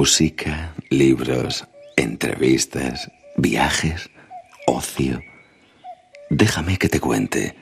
[0.00, 4.08] Música, libros, entrevistas, viajes,
[4.66, 5.20] ocio.
[6.30, 7.54] Déjame que te cuente.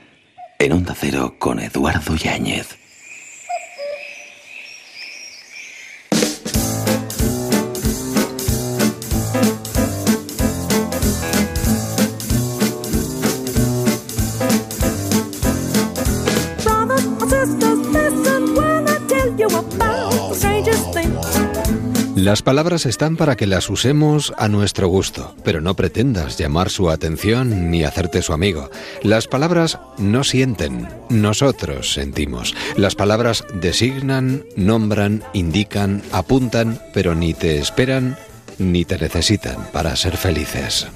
[0.61, 2.79] En Onda Cero con Eduardo Yáñez.
[22.29, 26.91] Las palabras están para que las usemos a nuestro gusto, pero no pretendas llamar su
[26.91, 28.71] atención ni hacerte su amigo.
[29.03, 32.55] Las palabras no sienten, nosotros sentimos.
[32.77, 38.19] Las palabras designan, nombran, indican, apuntan, pero ni te esperan
[38.59, 40.87] ni te necesitan para ser felices.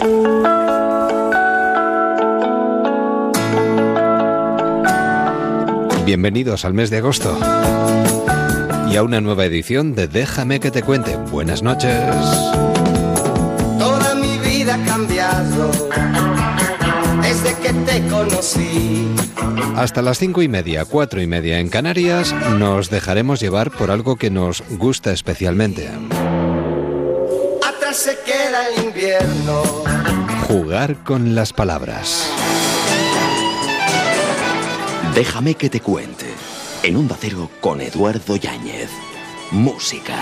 [6.04, 7.38] Bienvenidos al mes de agosto
[8.92, 11.16] y a una nueva edición de Déjame que te cuente.
[11.16, 12.04] Buenas noches.
[13.78, 15.70] Toda mi vida ha cambiado
[17.22, 19.08] desde que te conocí.
[19.76, 24.16] Hasta las cinco y media, cuatro y media en Canarias, nos dejaremos llevar por algo
[24.16, 25.88] que nos gusta especialmente.
[27.66, 29.62] Atrás se queda el invierno.
[30.48, 32.30] Jugar con las palabras.
[35.14, 36.26] Déjame que te cuente.
[36.84, 38.90] En un Cero con Eduardo Yáñez.
[39.52, 40.16] Música.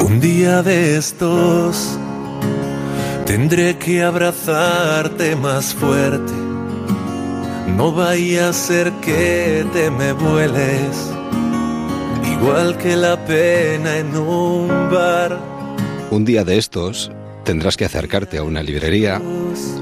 [0.00, 1.98] Un día de estos
[3.26, 6.43] tendré que abrazarte más fuerte
[7.66, 11.10] no vaya a ser que te me vueles,
[12.30, 15.38] igual que la pena en un bar.
[16.10, 17.10] Un día de estos
[17.44, 19.20] tendrás que acercarte a una librería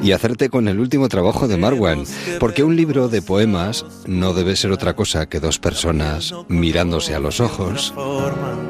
[0.02, 2.04] y hacerte con el último trabajo de Marwan,
[2.38, 7.20] porque un libro de poemas no debe ser otra cosa que dos personas mirándose a
[7.20, 7.94] los ojos,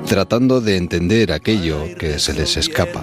[0.06, 3.03] tratando de entender aquello que se les escapa.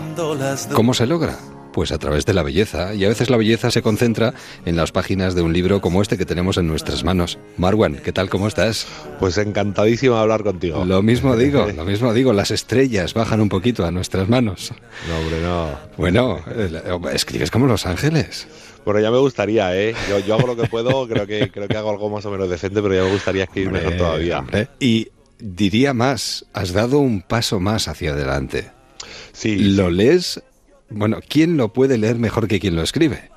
[0.73, 1.37] ¿Cómo se logra?
[1.73, 4.33] Pues a través de la belleza, y a veces la belleza se concentra
[4.65, 7.37] en las páginas de un libro como este que tenemos en nuestras manos.
[7.57, 8.29] Marwan, ¿qué tal?
[8.29, 8.87] ¿Cómo estás?
[9.19, 10.83] Pues encantadísimo de hablar contigo.
[10.85, 14.73] Lo mismo digo, lo mismo digo, las estrellas bajan un poquito a nuestras manos.
[15.07, 15.69] No, hombre, no.
[15.97, 16.81] Bueno, eh,
[17.13, 18.47] escribes como Los Ángeles.
[18.85, 19.93] Bueno, ya me gustaría, ¿eh?
[20.09, 22.49] Yo, yo, hago lo que puedo, creo que, creo que hago algo más o menos
[22.49, 24.39] decente, pero ya me gustaría escribir mejor todavía.
[24.39, 24.67] Hombre.
[24.79, 28.71] Y diría más, has dado un paso más hacia adelante.
[29.31, 29.57] Sí.
[29.57, 30.41] Lo lees
[30.89, 33.29] bueno, ¿quién lo puede leer mejor que quien lo escribe?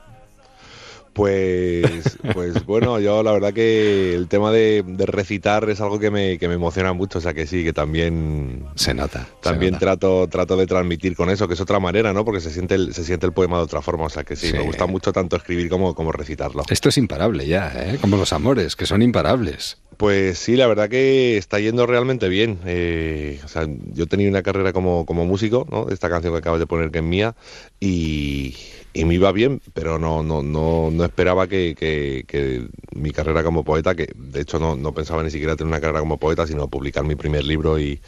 [1.13, 6.39] Pues, pues bueno, yo la verdad que el tema de, recitar es algo que me,
[6.39, 9.29] que me, emociona mucho, o sea que sí, que también se nota.
[9.43, 9.97] También se nota.
[9.99, 12.25] trato trato de transmitir con eso, que es otra manera, ¿no?
[12.25, 14.49] Porque se siente el, se siente el poema de otra forma, o sea que sí,
[14.49, 14.53] sí.
[14.55, 16.63] me gusta mucho tanto escribir como, como recitarlo.
[16.71, 17.99] Esto es imparable ya, ¿eh?
[18.01, 19.82] Como los amores, que son imparables.
[19.97, 22.59] Pues sí, la verdad que está yendo realmente bien.
[22.65, 25.89] Eh, o sea, yo tenido una carrera como, como músico, ¿no?
[25.91, 27.37] Esta canción que acabas de poner que es mía,
[27.79, 28.57] y,
[28.95, 33.43] y me iba bien, pero no, no, no, no esperaba que, que, que, mi carrera
[33.43, 36.47] como poeta, que de hecho no, no, pensaba ni siquiera tener una carrera como poeta,
[36.47, 38.01] sino publicar mi primer libro y,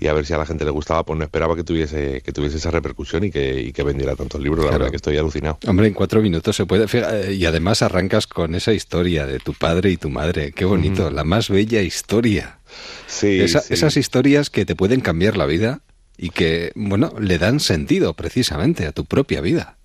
[0.00, 2.32] y, a ver si a la gente le gustaba, pues no esperaba que tuviese, que
[2.32, 4.72] tuviese esa repercusión y que, y que vendiera tantos libros, claro.
[4.72, 5.58] la verdad que estoy alucinado.
[5.66, 6.86] Hombre, en cuatro minutos se puede,
[7.32, 11.14] y además arrancas con esa historia de tu padre y tu madre, qué bonito, mm.
[11.14, 12.58] la más bella historia.
[13.06, 13.74] Sí, esa, sí.
[13.74, 15.82] Esas historias que te pueden cambiar la vida
[16.16, 19.76] y que, bueno, le dan sentido precisamente a tu propia vida.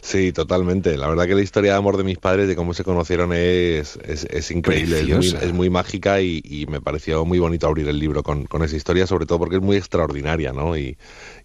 [0.00, 0.96] Sí, totalmente.
[0.96, 3.98] La verdad que la historia de amor de mis padres, de cómo se conocieron, es,
[4.04, 7.88] es, es increíble, es muy, es muy, mágica y, y, me pareció muy bonito abrir
[7.88, 10.76] el libro con, con, esa historia, sobre todo porque es muy extraordinaria, ¿no?
[10.76, 10.96] Y,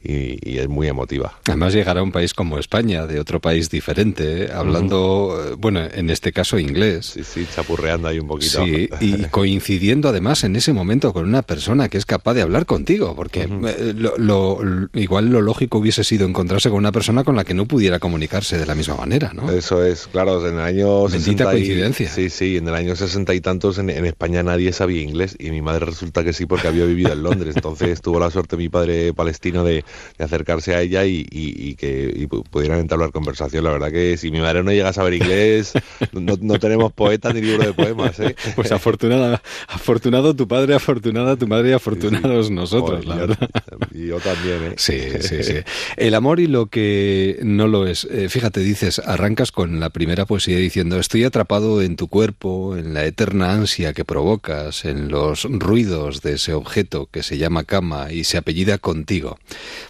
[0.03, 1.39] y, y, es muy emotiva.
[1.47, 4.49] Además llegar a un país como España, de otro país diferente, ¿eh?
[4.53, 5.57] hablando, uh -huh.
[5.57, 7.07] bueno, en este caso inglés.
[7.07, 8.63] Sí, sí, chapurreando ahí un poquito.
[8.63, 12.65] Sí, y coincidiendo además en ese momento con una persona que es capaz de hablar
[12.65, 13.93] contigo, porque uh -huh.
[13.95, 17.65] lo, lo, igual lo lógico hubiese sido encontrarse con una persona con la que no
[17.65, 19.51] pudiera comunicarse de la misma manera, ¿no?
[19.51, 21.07] Eso es, claro, en el año...
[21.07, 22.09] Bendita 60 y, coincidencia.
[22.09, 25.49] Sí, sí, en el año sesenta y tantos en, en, España nadie sabía inglés y
[25.49, 28.69] mi madre resulta que sí porque había vivido en Londres, entonces tuvo la suerte mi
[28.69, 29.83] padre palestino de,
[30.17, 33.63] de acercarse a ella y, y, y que y pudieran entablar conversación.
[33.63, 35.73] La verdad que si mi madre no llega a saber inglés,
[36.11, 38.35] no, no tenemos poetas ni libro de poemas, ¿eh?
[38.55, 42.31] Pues afortunada, afortunado tu padre, afortunada tu madre y afortunados sí, sí.
[42.31, 43.49] Joder, nosotros, la yo, verdad.
[43.93, 44.73] Y yo también, ¿eh?
[44.77, 45.53] Sí, sí, sí.
[45.97, 48.05] El amor y lo que no lo es.
[48.11, 52.93] Eh, fíjate, dices, arrancas con la primera poesía diciendo, estoy atrapado en tu cuerpo, en
[52.93, 58.11] la eterna ansia que provocas, en los ruidos de ese objeto que se llama cama
[58.11, 59.39] y se apellida contigo.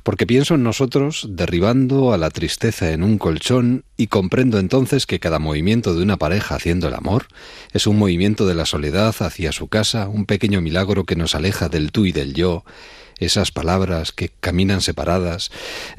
[0.03, 5.19] Porque pienso en nosotros derribando a la tristeza en un colchón y comprendo entonces que
[5.19, 7.25] cada movimiento de una pareja haciendo el amor
[7.73, 11.69] es un movimiento de la soledad hacia su casa, un pequeño milagro que nos aleja
[11.69, 12.63] del tú y del yo,
[13.21, 15.51] esas palabras que caminan separadas,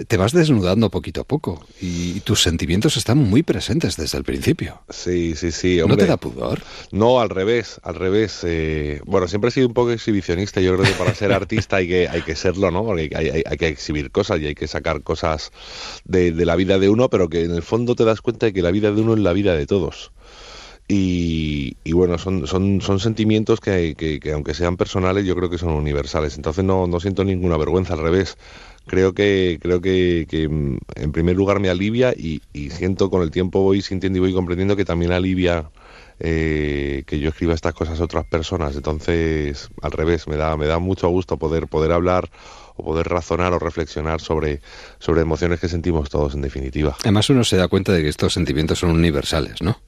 [0.08, 4.82] te vas desnudando poquito a poco y tus sentimientos están muy presentes desde el principio.
[4.90, 5.80] Sí, sí, sí.
[5.86, 6.60] ¿No te da pudor?
[6.90, 8.40] No, al revés, al revés.
[8.42, 10.60] Eh, bueno, siempre he sido un poco exhibicionista.
[10.60, 12.84] Yo creo que para ser artista hay que, hay que serlo, ¿no?
[12.84, 15.52] Porque hay, hay, que exhibir cosas y hay que sacar cosas
[16.04, 18.52] de, de la vida de uno, pero que en el fondo te das cuenta de
[18.52, 20.10] que la vida de uno es la vida de todos.
[20.94, 25.72] Y, bueno, son, son, son sentimientos que, que, aunque sean personales, yo creo que son
[25.72, 26.36] universales.
[26.36, 28.36] Entonces no, no siento ninguna vergüenza, al revés.
[28.86, 33.22] Creo que, creo que, que mm, en primer lugar me alivia y, y, siento con
[33.22, 35.70] el tiempo voy sintiendo y voy comprendiendo que también alivia
[36.20, 38.76] eh, que yo escriba estas cosas a otras personas.
[38.76, 42.30] Entonces, al revés, me da, me da mucho gusto poder, poder hablar
[42.76, 44.60] o poder razonar o reflexionar sobre,
[44.98, 46.96] sobre emociones que sentimos todos, en definitiva.
[47.00, 49.80] Además, uno se da cuenta de que estos sentimientos son universales, ¿no?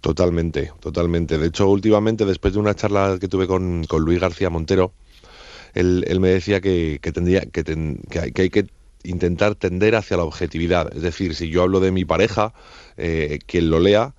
[0.00, 1.38] Totalmente, totalmente.
[1.38, 4.92] De hecho, últimamente, después de una charla que tuve con, con Luis García Montero,
[5.74, 8.66] él, él me decía que, que tendría, que, que, hay, que
[9.04, 10.94] intentar tender hacia la objetividad.
[10.94, 12.52] Es decir, si yo hablo de mi pareja,
[12.96, 14.14] eh, quien lo lea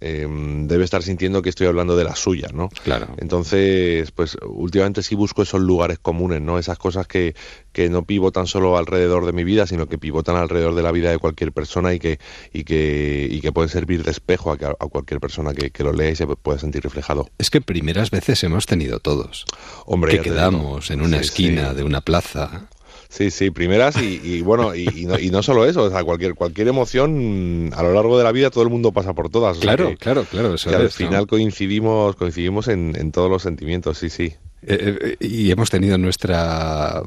[0.00, 2.68] Em, debe estar sintiendo que estoy hablando de la suya, ¿no?
[2.84, 3.08] Claro.
[3.18, 6.58] Entonces, pues últimamente sí busco esos lugares comunes, ¿no?
[6.58, 7.34] Esas cosas que,
[7.72, 11.10] que no pivotan solo alrededor de mi vida, sino que pivotan alrededor de la vida
[11.10, 12.18] de cualquier persona y que,
[12.52, 15.92] y que, y que pueden servir de espejo a, a cualquier persona que, que, lo
[15.92, 17.28] lea y se pueda sentir reflejado.
[17.38, 19.44] Es que primeras veces hemos tenido todos.
[19.86, 22.68] Hombre, que quedamos en una esquina de una plaza
[23.08, 26.68] Sí, sí, primeras y, bueno, y, no, y, no, solo eso, o sea, cualquier, cualquier
[26.68, 29.58] emoción a lo largo de la vida todo el mundo pasa por todas.
[29.58, 30.54] Claro, claro, claro.
[30.54, 34.34] Eso al final coincidimos, coincidimos en, todos los sentimientos, sí, sí.
[34.68, 37.02] Eh, eh, y hemos tenido nuestra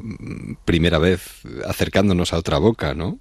[0.64, 1.22] primera vez
[1.68, 3.20] acercándonos a otra boca, ¿no?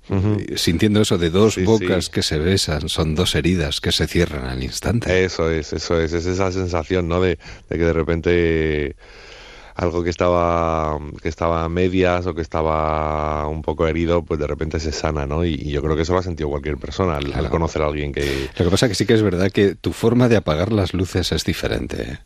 [0.54, 4.62] Sintiendo eso de dos bocas que se besan, son dos heridas que se cierran al
[4.62, 5.24] instante.
[5.24, 7.20] Eso es, eso es, es esa sensación, ¿no?
[7.20, 7.38] De,
[7.68, 8.96] de que de repente
[9.78, 14.46] algo que estaba que estaba a medias o que estaba un poco herido, pues de
[14.48, 15.44] repente se sana, ¿no?
[15.44, 18.48] Y, yo creo que eso lo ha sentido cualquier persona al, conocer a alguien que...
[18.58, 21.30] Lo que pasa que sí que es verdad que tu forma de apagar las luces
[21.30, 22.18] es diferente.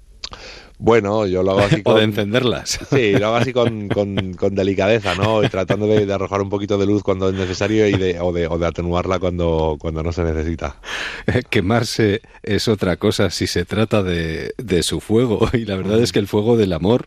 [0.82, 0.84] ¿Eh?
[0.84, 1.94] Bueno, yo lo hago así con...
[1.94, 2.81] o de encenderlas.
[2.90, 5.43] Sí, lo hago así con, con, delicadeza, ¿no?
[5.43, 8.46] Y tratando de, arrojar un poquito de luz cuando es necesario y de, o, de,
[8.46, 10.76] o de atenuarla cuando, cuando no se necesita.
[11.50, 15.49] Quemarse es otra cosa si se trata de, de su fuego.
[15.62, 17.06] Y la verdad es que el fuego del amor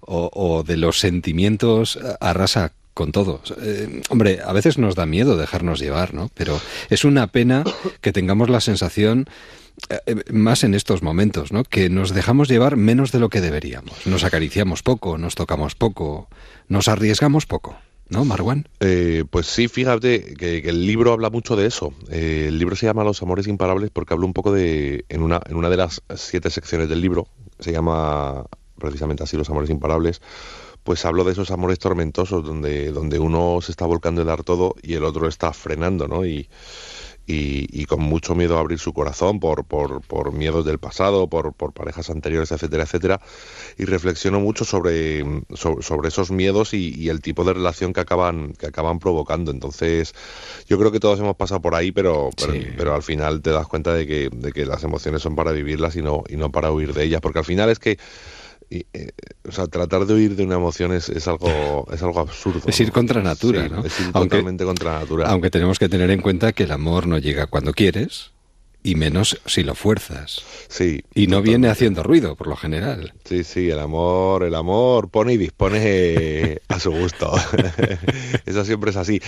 [0.00, 3.42] o, o de los sentimientos arrasa con todo.
[3.60, 6.30] Eh, hombre, a veces nos da miedo dejarnos llevar, ¿no?
[6.32, 6.58] Pero
[6.88, 7.62] es una pena
[8.00, 9.65] que tengamos la sensación eh, eh,
[10.32, 11.64] más en estos momentos, ¿no?
[11.64, 14.06] Que nos dejamos llevar menos de lo que deberíamos.
[14.06, 16.28] Nos acariciamos poco, nos tocamos poco,
[16.68, 17.76] nos arriesgamos poco.
[18.08, 18.68] ¿No, Marwan?
[18.80, 21.92] Eh, pues sí, fíjate que, el libro habla mucho de eso.
[22.08, 25.56] el libro se llama Los amores imparables porque habla un poco de, en una, en
[25.56, 27.26] una de las siete secciones del libro,
[27.58, 28.44] se llama
[28.78, 30.20] precisamente así Los amores imparables,
[30.84, 34.76] pues hablo de esos amores tormentosos donde, donde uno se está volcando a dar todo
[34.82, 36.24] y el otro está frenando, ¿no?
[36.24, 36.48] Y,
[37.26, 41.52] y, con mucho miedo a abrir su corazón por, por, por miedos del pasado, por,
[41.52, 43.20] por, parejas anteriores, etcétera, etcétera.
[43.76, 48.66] Y reflexiono mucho sobre, sobre, esos miedos y, el tipo de relación que acaban, que
[48.66, 49.50] acaban provocando.
[49.50, 50.14] Entonces,
[50.68, 52.30] yo creo que todos hemos pasado por ahí, pero,
[52.76, 55.96] pero, al final te das cuenta de que, de que las emociones son para vivirlas
[55.96, 57.20] y no, y no para huir de ellas.
[57.20, 57.98] Porque al final es que
[58.70, 59.10] y, eh,
[59.48, 62.62] o sea, tratar de huir de una emoción es, es algo es algo absurdo.
[62.66, 63.84] Es ir contra natura, ¿no?
[63.84, 65.28] Es ir totalmente contra natura.
[65.28, 68.32] Aunque tenemos que tener en cuenta que el amor no llega cuando quieres,
[68.86, 70.42] y menos si lo fuerzas.
[70.68, 71.02] Sí.
[71.12, 73.14] Y no viene haciendo ruido, por lo general.
[73.24, 77.32] Sí, sí, el amor, el amor pone y dispone a su gusto.
[78.46, 79.20] eso siempre es así.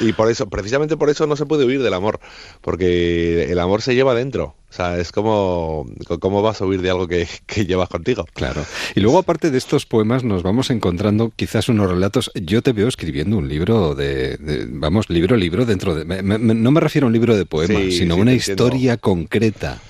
[0.00, 2.18] Y por eso, precisamente por eso no se puede huir del amor,
[2.62, 4.56] porque el amor se lleva dentro.
[4.76, 5.86] Sea, es como
[6.20, 7.26] cómo vas a huir de algo que,
[7.66, 8.26] llevas contigo.
[8.34, 8.62] Claro.
[8.94, 12.30] Y luego, aparte de estos poemas, nos vamos encontrando quizás unos relatos.
[12.34, 14.36] Yo te veo escribiendo un libro de,
[14.68, 16.04] vamos, libro, libro dentro de.
[16.04, 19.80] no me refiero a un libro de poemas, sino una historia concreta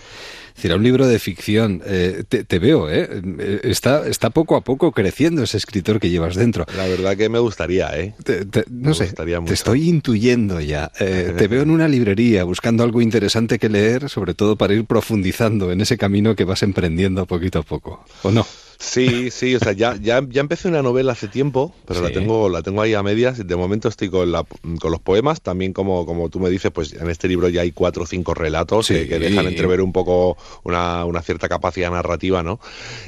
[0.56, 1.82] decir, un libro de ficción.
[1.86, 3.60] Eh, te, veo, ¿eh?
[3.62, 6.66] Está, está poco a poco creciendo ese escritor que llevas dentro.
[6.76, 8.14] La verdad que me gustaría, ¿eh?
[8.70, 10.90] no sé, te estoy intuyendo ya.
[10.98, 14.84] Eh, te veo en una librería buscando algo interesante que leer, sobre todo para ir
[14.84, 18.46] profundizando en ese camino que vas emprendiendo poquito a poco, ¿o no?
[18.78, 22.48] Sí, sí, o sea, ya, ya, ya empecé una novela hace tiempo, pero la tengo,
[22.48, 23.46] la tengo ahí a medias.
[23.46, 24.44] De momento estoy con, la,
[24.80, 27.72] con los poemas, también como, como tú me dices, pues en este libro ya hay
[27.72, 32.60] cuatro o cinco relatos que, dejan entrever un poco una, una, cierta capacidad narrativa, ¿no?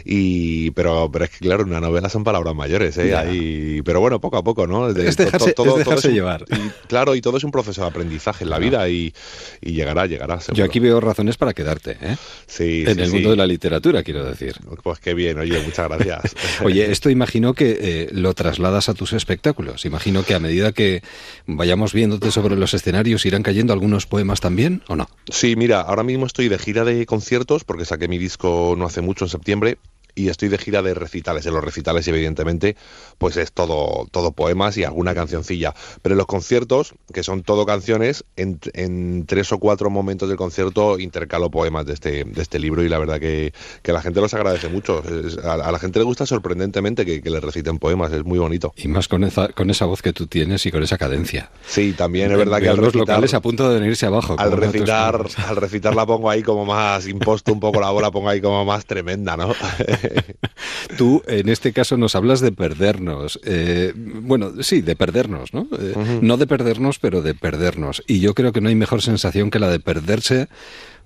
[0.05, 3.83] Y, pero, pero es que claro, una novela son palabras mayores, ¿eh?
[3.85, 4.89] pero bueno, poco a poco, ¿no?
[4.89, 5.77] es dejarse, todo,
[6.09, 6.45] llevar.
[6.89, 9.13] claro, y todo es un proceso de aprendizaje en la vida y,
[9.61, 10.39] y, llegará, llegará.
[10.53, 12.17] Yo aquí veo razones para quedarte, ¿eh?
[12.47, 14.57] Sí, en el mundo de la literatura, quiero decir.
[14.83, 16.35] Pues qué bien, oye, muchas gracias.
[16.62, 19.85] Oye, esto imagino que eh, lo trasladas a tus espectáculos.
[19.85, 21.03] Imagino que a medida que
[21.47, 25.09] vayamos viéndote sobre los escenarios irán cayendo algunos poemas también, ¿o no?
[25.31, 29.00] Sí, mira, ahora mismo estoy de gira de conciertos porque saqué mi disco no hace
[29.00, 29.79] mucho en septiembre
[30.19, 31.47] y estoy de gira de recitales.
[31.47, 32.77] En los recitales, evidentemente,
[33.19, 35.75] pues es todo, todo poemas y alguna cancioncilla.
[36.03, 40.37] Pero en los conciertos, que son todo canciones, en, en tres o cuatro momentos del
[40.37, 44.21] concierto intercalo poemas de este, de este libro y la verdad que, que la gente
[44.21, 45.03] los agradece mucho.
[45.45, 48.73] a, la gente le gusta sorprendentemente que, le reciten poemas, es muy bonito.
[48.77, 51.51] Y más con esa, con esa voz que tú tienes y con esa cadencia.
[51.67, 54.35] Sí, también es verdad que al los locales a punto de venirse abajo.
[54.39, 58.29] Al recitar, al recitar la pongo ahí como más imposto un poco la bola, pongo
[58.29, 59.55] ahí como más tremenda, ¿no?
[60.97, 63.41] Tú, en este caso, nos hablas de perdernos.
[63.45, 65.69] Eh, bueno, sí, de perdernos, ¿no?
[65.79, 68.03] Eh, no de perdernos, pero de perdernos.
[68.07, 70.49] Y yo creo que no hay mejor sensación que la de perderse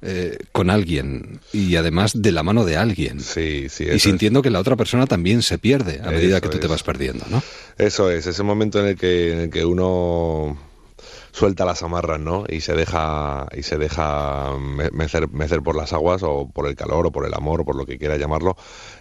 [0.05, 3.21] eh, con alguien y además de la mano de alguien.
[3.21, 3.85] Sí, sí.
[3.85, 6.83] Y sintiendo que la otra persona también se pierde a medida que tú te vas
[6.83, 7.43] perdiendo, ¿no?
[7.79, 10.59] Eso es, ese momento en el que, en el que uno
[11.33, 12.45] suelta las amarras, ¿no?
[12.49, 14.53] Y se deja y se deja
[14.93, 17.87] mecer, por las aguas o por el calor o por el amor o por lo
[17.87, 18.57] que quiera llamarlo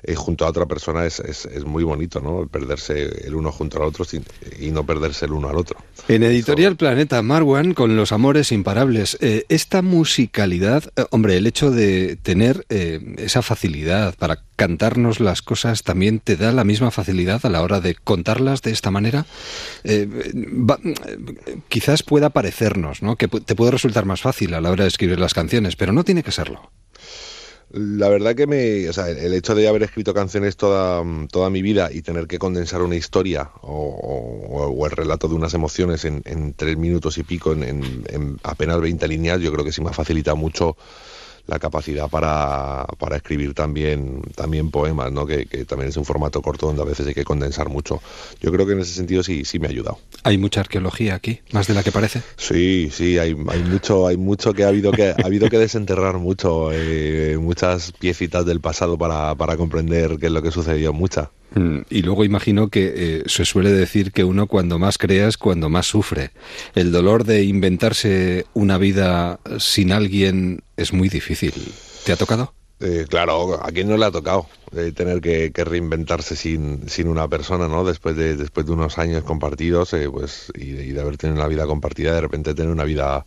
[0.07, 2.47] y junto a otra persona es, es, es, muy bonito, ¿no?
[2.47, 4.23] Perderse el uno junto al otro sin,
[4.59, 5.77] y no perderse el uno al otro.
[6.07, 11.71] En Editorial Planeta, Marwan, con Los Amores Imparables, eh, esta musicalidad, eh, hombre, el hecho
[11.71, 17.43] de tener eh, esa facilidad para cantarnos las cosas también te da la misma facilidad
[17.47, 19.25] a la hora de contarlas de esta manera.
[21.67, 23.15] quizás pueda parecernos, ¿no?
[23.15, 26.03] Que te puede resultar más fácil a la hora de escribir las canciones, pero no
[26.03, 26.69] tiene que serlo.
[27.71, 31.63] La verdad que me, o sea, el hecho de haber escrito canciones toda, toda mi
[31.63, 36.53] vida y tener que condensar una historia o, el relato de unas emociones en, en
[36.53, 39.93] tres minutos y pico, en, en, apenas 20 líneas, yo creo que sí me ha
[39.93, 40.77] facilitado mucho
[41.47, 45.25] la capacidad para, para escribir también, también poemas, ¿no?
[45.25, 48.01] Que, también es un formato corto donde a veces hay que condensar mucho.
[48.41, 49.99] Yo creo que en ese sentido sí, sí me ha ayudado.
[50.23, 52.21] ¿Hay mucha arqueología aquí, más de la que parece?
[52.37, 56.17] Sí, sí, hay, hay mucho, hay mucho que ha habido que, ha habido que desenterrar
[56.17, 61.29] mucho, eh, muchas piecitas del pasado para, para comprender qué es lo que sucedió, muchas.
[61.53, 65.37] Mm, y luego imagino que eh, se suele decir que uno cuando más crea es
[65.37, 66.31] cuando más sufre.
[66.75, 71.53] El dolor de inventarse una vida sin alguien es muy difícil.
[72.05, 72.53] ¿Te ha tocado?
[72.81, 77.27] Eh, claro, a quién no le ha tocado eh, tener que, reinventarse sin, sin, una
[77.27, 77.83] persona, ¿no?
[77.83, 81.65] Después de, después de unos años compartidos, pues, y, y, de haber tenido una vida
[81.65, 83.25] compartida, de repente tener una vida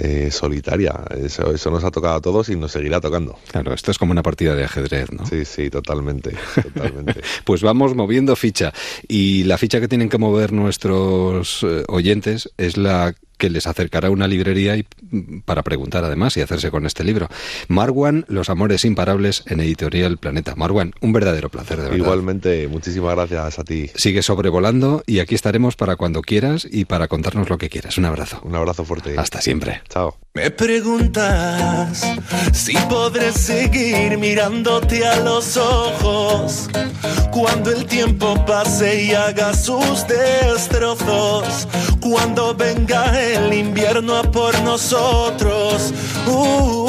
[0.00, 0.94] eh, solitaria.
[1.10, 3.36] Eso, eso nos ha tocado a todos y nos seguirá tocando.
[3.50, 5.26] Claro, esto es como una partida de ajedrez, ¿no?
[5.26, 6.34] Sí, sí, totalmente.
[6.54, 7.20] totalmente.
[7.44, 8.72] pues vamos moviendo ficha.
[9.08, 14.10] Y la ficha que tienen que mover nuestros eh, oyentes es la que les acercará
[14.10, 17.28] una librería y, mm, para preguntar además y hacerse con este libro.
[17.68, 20.54] Marwan, Los Amores Imparables en Editorial Planeta.
[20.56, 21.96] Marwan, un verdadero placer, de verdad.
[21.96, 23.90] Igualmente, muchísimas gracias a ti.
[23.94, 27.96] Sigue sobrevolando y aquí estaremos para cuando quieras y para contarnos lo que quieras.
[27.96, 28.40] Un abrazo.
[28.42, 29.14] Un abrazo fuerte.
[29.16, 29.82] Hasta siempre.
[29.88, 30.18] Chao.
[30.34, 32.04] Me preguntas
[32.52, 36.68] si podré seguir mirándote a los ojos
[37.30, 41.68] cuando el tiempo pase y haga sus destrozos,
[42.00, 45.92] cuando venga el invierno a por nosotros.
[46.26, 46.88] Uh,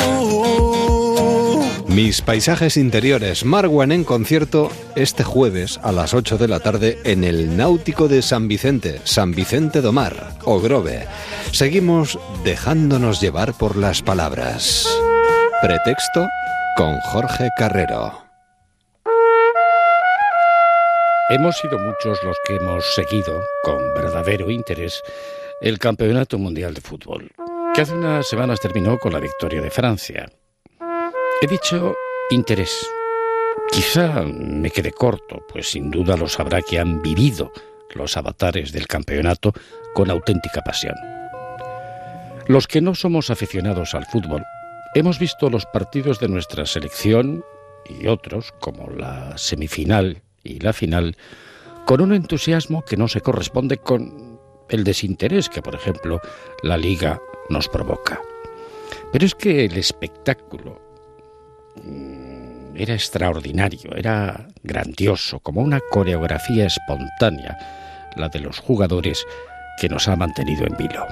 [1.88, 7.24] Mis paisajes interiores, Marwan en concierto este jueves a las 8 de la tarde en
[7.24, 11.08] el Náutico de San Vicente, San Vicente do Mar, Grove.
[11.51, 14.88] Seguimos dejándonos llevar por las palabras.
[15.62, 16.27] Pretexto
[16.77, 18.24] con Jorge Carrero.
[21.31, 25.01] Hemos sido muchos los que hemos seguido con verdadero interés
[25.61, 27.31] el Campeonato Mundial de Fútbol,
[27.73, 30.31] que hace unas semanas terminó con la victoria de Francia.
[31.41, 31.95] He dicho
[32.29, 32.87] interés.
[33.71, 37.51] Quizá me quede corto, pues sin duda lo sabrá que han vivido
[37.93, 39.53] los avatares del campeonato
[39.93, 40.95] con auténtica pasión.
[42.47, 44.43] Los que no somos aficionados al fútbol,
[44.95, 47.43] hemos visto los partidos de nuestra selección
[47.85, 51.17] y otros, como la semifinal y la final,
[51.85, 54.28] con un entusiasmo que no se corresponde con
[54.69, 56.21] el desinterés que, por ejemplo,
[56.63, 58.21] la liga nos provoca.
[59.11, 60.79] Pero es que el espectáculo,
[61.83, 67.57] mm, era extraordinario, era grandioso, como una coreografía espontánea,
[68.15, 69.25] la de los jugadores
[69.79, 71.05] que nos ha mantenido en vilo.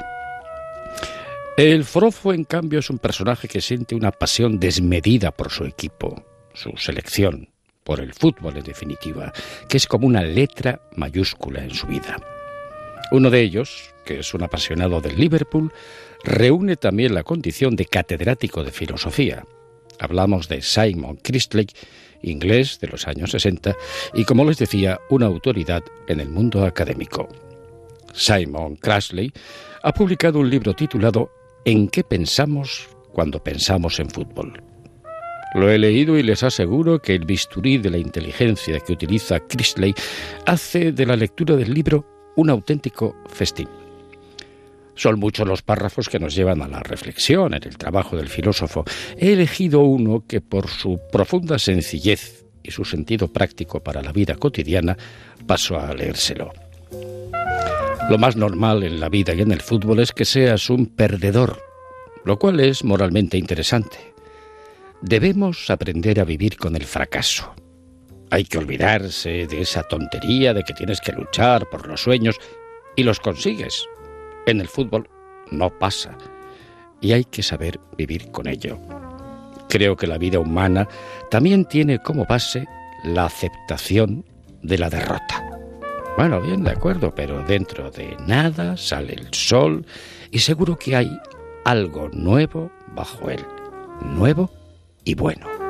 [1.57, 6.23] El Forofo, en cambio, es un personaje que siente una pasión desmedida por su equipo,
[6.53, 7.49] su selección,
[7.83, 9.33] por el fútbol en definitiva,
[9.67, 12.17] que es como una letra mayúscula en su vida.
[13.11, 15.71] Uno de ellos, que es un apasionado del Liverpool,
[16.23, 19.45] reúne también la condición de catedrático de filosofía.
[19.99, 21.73] Hablamos de Simon Christlake,
[22.21, 23.75] inglés de los años 60,
[24.13, 27.29] y como les decía, una autoridad en el mundo académico.
[28.13, 29.31] Simon Crashley
[29.83, 31.31] ha publicado un libro titulado
[31.63, 34.61] ¿En qué pensamos cuando pensamos en fútbol?
[35.55, 39.95] Lo he leído y les aseguro que el bisturí de la inteligencia que utiliza Chrisley
[40.45, 43.67] hace de la lectura del libro un auténtico festín.
[44.95, 48.83] Son muchos los párrafos que nos llevan a la reflexión en el trabajo del filósofo.
[49.17, 54.35] He elegido uno que por su profunda sencillez y su sentido práctico para la vida
[54.35, 54.97] cotidiana
[55.45, 56.51] paso a leérselo.
[58.09, 61.61] Lo más normal en la vida y en el fútbol es que seas un perdedor,
[62.23, 64.13] lo cual es moralmente interesante.
[65.01, 67.53] Debemos aprender a vivir con el fracaso.
[68.29, 72.37] Hay que olvidarse de esa tontería de que tienes que luchar por los sueños
[72.95, 73.87] y los consigues.
[74.45, 75.09] En el fútbol
[75.51, 76.17] no pasa
[76.99, 78.79] y hay que saber vivir con ello.
[79.69, 80.87] Creo que la vida humana
[81.29, 82.65] también tiene como base
[83.03, 84.25] la aceptación
[84.61, 85.43] de la derrota.
[86.17, 89.85] Bueno, bien, de acuerdo, pero dentro de nada sale el sol
[90.31, 91.17] y seguro que hay
[91.63, 93.45] algo nuevo bajo él.
[94.01, 94.49] Nuevo
[95.03, 95.66] y bueno.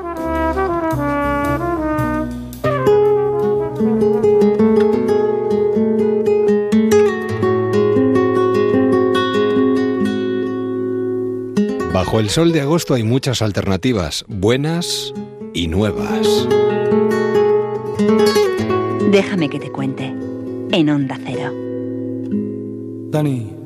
[12.07, 15.13] Bajo el sol de agosto hay muchas alternativas, buenas
[15.53, 16.47] y nuevas.
[19.11, 20.15] Déjame que te cuente
[20.71, 21.51] en Onda Cero.
[23.11, 23.56] Dani.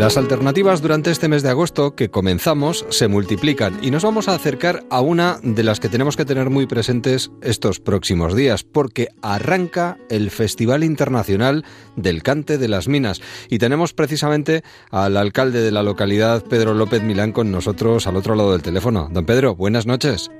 [0.00, 4.34] Las alternativas durante este mes de agosto que comenzamos se multiplican y nos vamos a
[4.34, 9.08] acercar a una de las que tenemos que tener muy presentes estos próximos días, porque
[9.22, 15.70] arranca el Festival Internacional del Cante de las Minas y tenemos precisamente al alcalde de
[15.70, 19.10] la localidad, Pedro López Milán, con nosotros al otro lado del teléfono.
[19.10, 20.30] Don Pedro, buenas noches.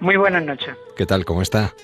[0.00, 0.74] Muy buenas noches.
[0.96, 1.26] ¿Qué tal?
[1.26, 1.74] ¿Cómo está?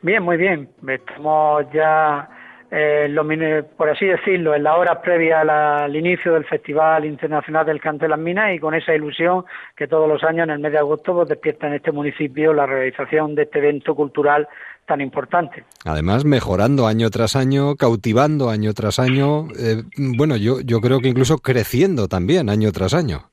[0.00, 0.70] Bien, muy bien.
[0.88, 2.30] Estamos ya,
[2.70, 8.04] eh, por así decirlo, en la hora previa al inicio del Festival Internacional del Canto
[8.04, 10.78] de las Minas y con esa ilusión que todos los años en el mes de
[10.78, 14.46] agosto pues, despierta en este municipio la realización de este evento cultural
[14.86, 15.64] tan importante.
[15.84, 21.08] Además, mejorando año tras año, cautivando año tras año, eh, bueno, yo, yo creo que
[21.08, 23.30] incluso creciendo también año tras año.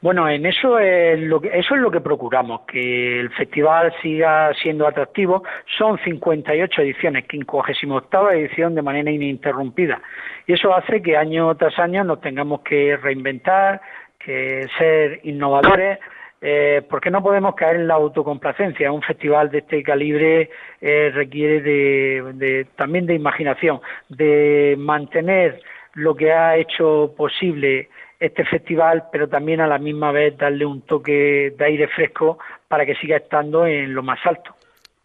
[0.00, 4.52] Bueno, en eso es lo que, eso es lo que procuramos, que el festival siga
[4.54, 5.42] siendo atractivo.
[5.76, 10.00] Son 58 ediciones, 58 edición de manera ininterrumpida.
[10.46, 13.80] Y eso hace que año tras año nos tengamos que reinventar,
[14.18, 15.98] que ser innovadores,
[16.40, 18.92] eh, porque no podemos caer en la autocomplacencia.
[18.92, 25.60] Un festival de este calibre eh, requiere de, también de imaginación, de mantener
[25.94, 30.82] lo que ha hecho posible este festival, pero también a la misma vez darle un
[30.82, 34.54] toque de aire fresco para que siga estando en lo más alto.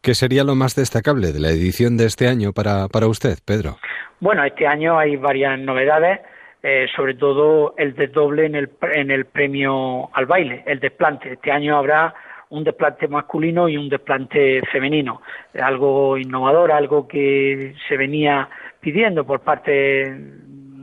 [0.02, 3.78] ¿Qué sería lo más destacable de la edición de este año para, para usted, Pedro?
[4.19, 6.19] Bueno, este año hay varias novedades,
[6.62, 11.34] eh, sobre todo el desdoble en el, en el premio al baile, el desplante.
[11.34, 12.13] Este año habrá
[12.49, 15.21] un desplante masculino y un desplante femenino,
[15.60, 18.49] algo innovador, algo que se venía
[18.80, 20.04] pidiendo por parte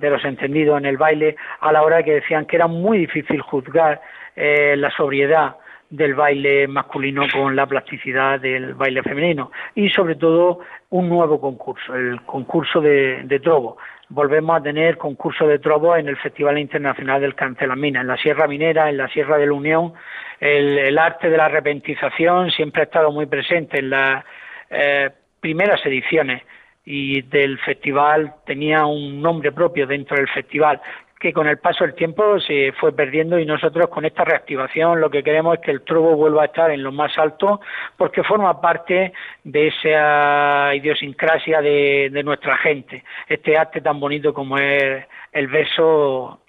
[0.01, 3.41] de los entendidos en el baile a la hora que decían que era muy difícil
[3.41, 4.01] juzgar
[4.35, 5.57] eh, la sobriedad
[5.91, 10.61] del baile masculino con la plasticidad del baile femenino y sobre todo
[10.91, 13.77] un nuevo concurso, el concurso de, de trobo.
[14.09, 18.49] Volvemos a tener concurso de trobo en el Festival Internacional del Cancelamina, en la Sierra
[18.49, 19.93] Minera, en la Sierra de la Unión.
[20.41, 24.25] El, arte de la repentización siempre ha estado muy presente en las
[24.69, 25.11] eh,
[25.41, 26.43] primeras ediciones
[26.91, 30.81] y del festival tenía un nombre propio dentro del festival
[31.21, 35.11] que con el paso del tiempo se fue perdiendo y nosotros con esta reactivación lo
[35.11, 37.61] que queremos es que el trobo vuelva a estar en lo más alto
[37.97, 39.13] porque forma parte
[39.45, 46.41] de esa idiosincrasia de, de nuestra gente, este arte tan bonito como es el verso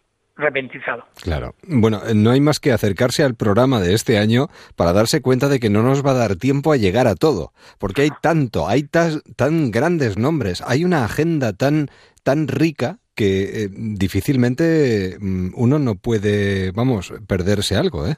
[0.42, 1.06] repentizado.
[1.22, 1.56] Claro.
[1.64, 5.60] Bueno, no hay más que acercarse al programa de este año para darse cuenta de
[5.60, 8.84] que no nos va a dar tiempo a llegar a todo, porque hay tanto, hay
[8.84, 11.88] tan, grandes nombres, hay una agenda tan,
[12.24, 18.16] tan rica que eh, difícilmente mm, uno no puede, vamos, perderse algo, ¿eh?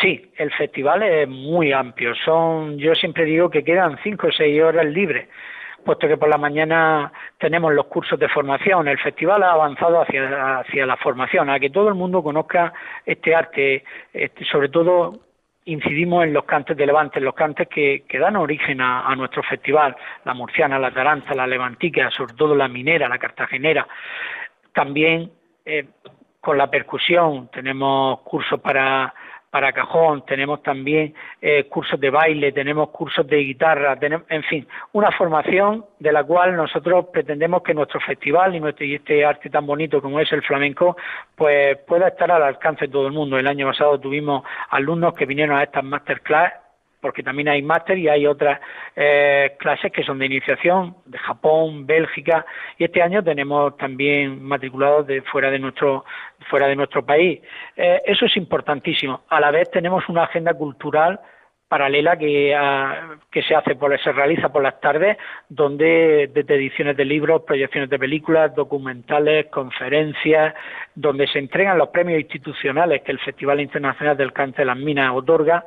[0.00, 2.14] Sí, el festival es muy amplio.
[2.24, 5.28] Son, yo siempre digo que quedan cinco o seis horas libres,
[5.88, 8.88] puesto que por la mañana tenemos los cursos de formación.
[8.88, 12.74] El festival ha avanzado hacia, hacia la formación, a que todo el mundo conozca
[13.06, 15.20] este arte, este, sobre todo
[15.64, 19.96] incidimos en los cantes de Levante, los cantes que, dan origen a, nuestro festival,
[20.26, 23.88] la murciana, la taranza, la levantica, sobre todo la minera, la cartagenera.
[24.74, 25.32] También
[25.64, 25.86] eh,
[26.38, 29.14] con la percusión tenemos cursos para
[29.50, 34.66] para cajón, tenemos también eh, cursos de baile, tenemos cursos de guitarra, tenemos, en fin,
[34.92, 39.48] una formación de la cual nosotros pretendemos que nuestro festival y, nuestro, y este arte
[39.48, 40.96] tan bonito como es el flamenco,
[41.34, 43.38] pues pueda estar al alcance de todo el mundo.
[43.38, 46.52] El año pasado tuvimos alumnos que vinieron a estas masterclass
[47.00, 48.60] porque también hay máster y hay otras
[48.96, 52.44] eh, clases que son de iniciación de Japón, Bélgica
[52.76, 56.04] y este año tenemos también matriculados de fuera de nuestro
[56.50, 57.40] fuera de nuestro país.
[57.76, 59.22] Eh, eso es importantísimo.
[59.28, 61.20] A la vez tenemos una agenda cultural
[61.68, 66.96] paralela que, ah, que se hace por, se realiza por las tardes, donde desde ediciones
[66.96, 70.54] de libros, proyecciones de películas, documentales, conferencias,
[70.94, 75.12] donde se entregan los premios institucionales que el Festival Internacional del Cáncer de las Minas
[75.14, 75.64] otorga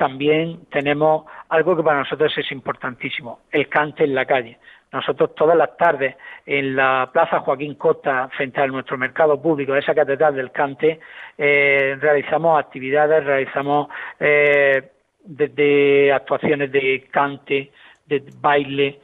[0.00, 4.58] también tenemos algo que para nosotros es importantísimo, el cante en la calle.
[4.90, 9.94] Nosotros todas las tardes en la Plaza Joaquín Costa, frente a nuestro mercado público, esa
[9.94, 11.00] catedral del cante,
[11.36, 14.90] eh, realizamos actividades, realizamos eh,
[15.22, 17.70] desde actuaciones de cante,
[18.06, 19.00] de baile,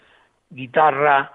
[0.49, 1.31] guitarra,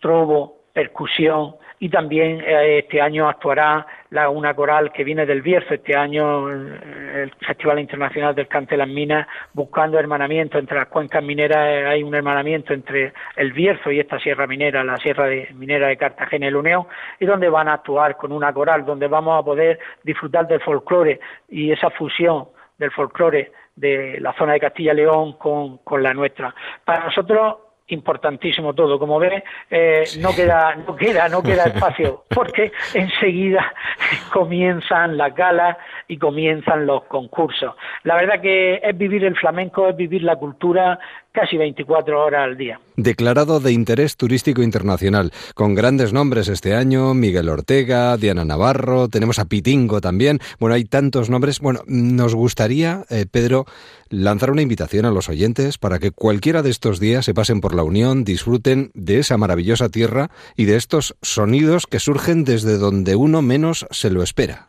[0.00, 5.72] trobo, percusión, y también eh, este año actuará la, una coral que viene del Bierzo,
[5.72, 10.88] este año eh, el Festival Internacional del Cante de las Minas, buscando hermanamiento entre las
[10.88, 15.26] cuencas mineras, eh, hay un hermanamiento entre el Bierzo y esta sierra minera, la sierra
[15.26, 16.86] de, minera de Cartagena y la Unión,
[17.18, 21.18] y donde van a actuar con una coral, donde vamos a poder disfrutar del folclore
[21.48, 26.12] y esa fusión del folclore de la zona de Castilla y León con, con la
[26.12, 26.54] nuestra.
[26.84, 28.98] Para nosotros importantísimo todo.
[28.98, 33.72] Como ve, eh, no queda, no queda, no queda espacio, porque enseguida
[34.32, 35.76] comienzan las galas
[36.08, 37.74] y comienzan los concursos.
[38.04, 40.98] La verdad que es vivir el flamenco, es vivir la cultura
[41.32, 42.80] casi 24 horas al día.
[42.96, 49.38] Declarado de interés turístico internacional, con grandes nombres este año, Miguel Ortega, Diana Navarro, tenemos
[49.38, 50.38] a Pitingo también.
[50.58, 51.60] Bueno, hay tantos nombres.
[51.60, 53.64] Bueno, nos gustaría, eh, Pedro,
[54.08, 57.74] lanzar una invitación a los oyentes para que cualquiera de estos días se pasen por
[57.74, 63.16] la Unión, disfruten de esa maravillosa tierra y de estos sonidos que surgen desde donde
[63.16, 64.68] uno menos se lo espera.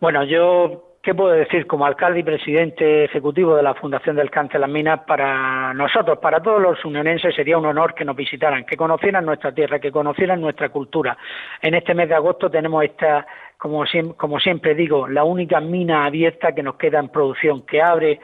[0.00, 1.66] Bueno, yo, ¿qué puedo decir?
[1.66, 6.18] Como alcalde y presidente ejecutivo de la Fundación del Cáncer de las Minas, para nosotros,
[6.18, 9.92] para todos los unionenses, sería un honor que nos visitaran, que conocieran nuestra tierra, que
[9.92, 11.16] conocieran nuestra cultura.
[11.60, 13.26] En este mes de agosto tenemos esta,
[13.58, 13.84] como,
[14.16, 18.20] como siempre digo, la única mina abierta que nos queda en producción, que abre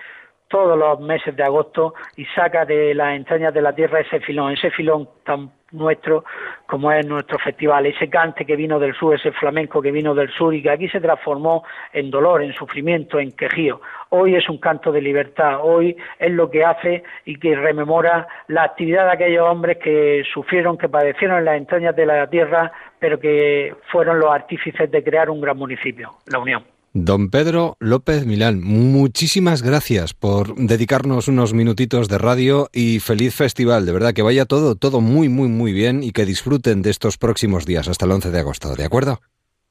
[0.51, 4.53] todos los meses de agosto y saca de las entrañas de la tierra ese filón,
[4.53, 6.25] ese filón tan nuestro
[6.67, 10.29] como es nuestro festival, ese cante que vino del sur, ese flamenco que vino del
[10.33, 13.81] sur y que aquí se transformó en dolor, en sufrimiento, en quejío.
[14.09, 18.65] Hoy es un canto de libertad, hoy es lo que hace y que rememora la
[18.65, 23.21] actividad de aquellos hombres que sufrieron, que padecieron en las entrañas de la tierra, pero
[23.21, 26.65] que fueron los artífices de crear un gran municipio, la Unión.
[26.93, 33.87] Don Pedro López Milán, muchísimas gracias por dedicarnos unos minutitos de radio y feliz festival.
[33.87, 37.17] De verdad que vaya todo, todo muy, muy, muy bien y que disfruten de estos
[37.17, 38.75] próximos días hasta el 11 de agosto.
[38.75, 39.21] ¿De acuerdo?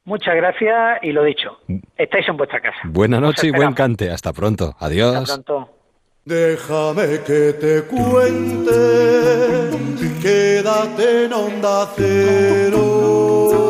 [0.05, 1.59] Muchas gracias y lo dicho,
[1.97, 2.77] estáis en vuestra casa.
[2.85, 4.09] Buena noche y buen cante.
[4.09, 4.77] Hasta pronto.
[4.79, 5.17] Adiós.
[5.17, 5.69] Hasta pronto.
[6.23, 8.71] Déjame que te cuente,
[10.21, 13.68] quédate en onda cero.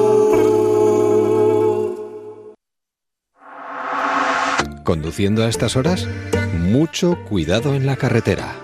[4.89, 6.07] Conduciendo a estas horas,
[6.57, 8.58] mucho cuidado en la carretera.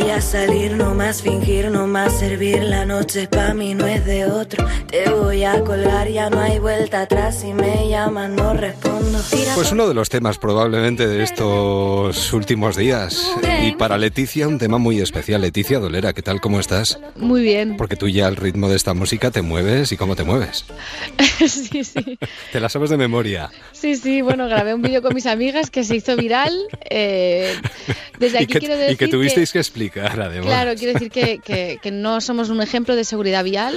[0.00, 2.62] Voy a salir, no más fingir, no más servir.
[2.62, 4.64] La noche pa' mí no es de otro.
[4.86, 7.40] Te voy a colgar, ya no hay vuelta atrás.
[7.40, 9.18] Si me llaman, no respondo.
[9.56, 13.28] pues uno de los temas probablemente de estos últimos días.
[13.64, 15.40] Y para Leticia, un tema muy especial.
[15.40, 16.40] Leticia Dolera, ¿qué tal?
[16.40, 17.00] ¿Cómo estás?
[17.16, 17.76] Muy bien.
[17.76, 20.64] Porque tú ya al ritmo de esta música te mueves y cómo te mueves.
[21.38, 22.18] sí, sí.
[22.52, 23.50] Te la sabes de memoria.
[23.72, 24.22] Sí, sí.
[24.22, 26.52] Bueno, grabé un vídeo con mis amigas que se hizo viral.
[26.88, 27.56] Eh,
[28.20, 28.94] desde aquí quiero decir.
[28.94, 33.44] Y que tuvisteis que explicar Claro, quiero decir que, no somos un ejemplo de seguridad
[33.44, 33.74] vial.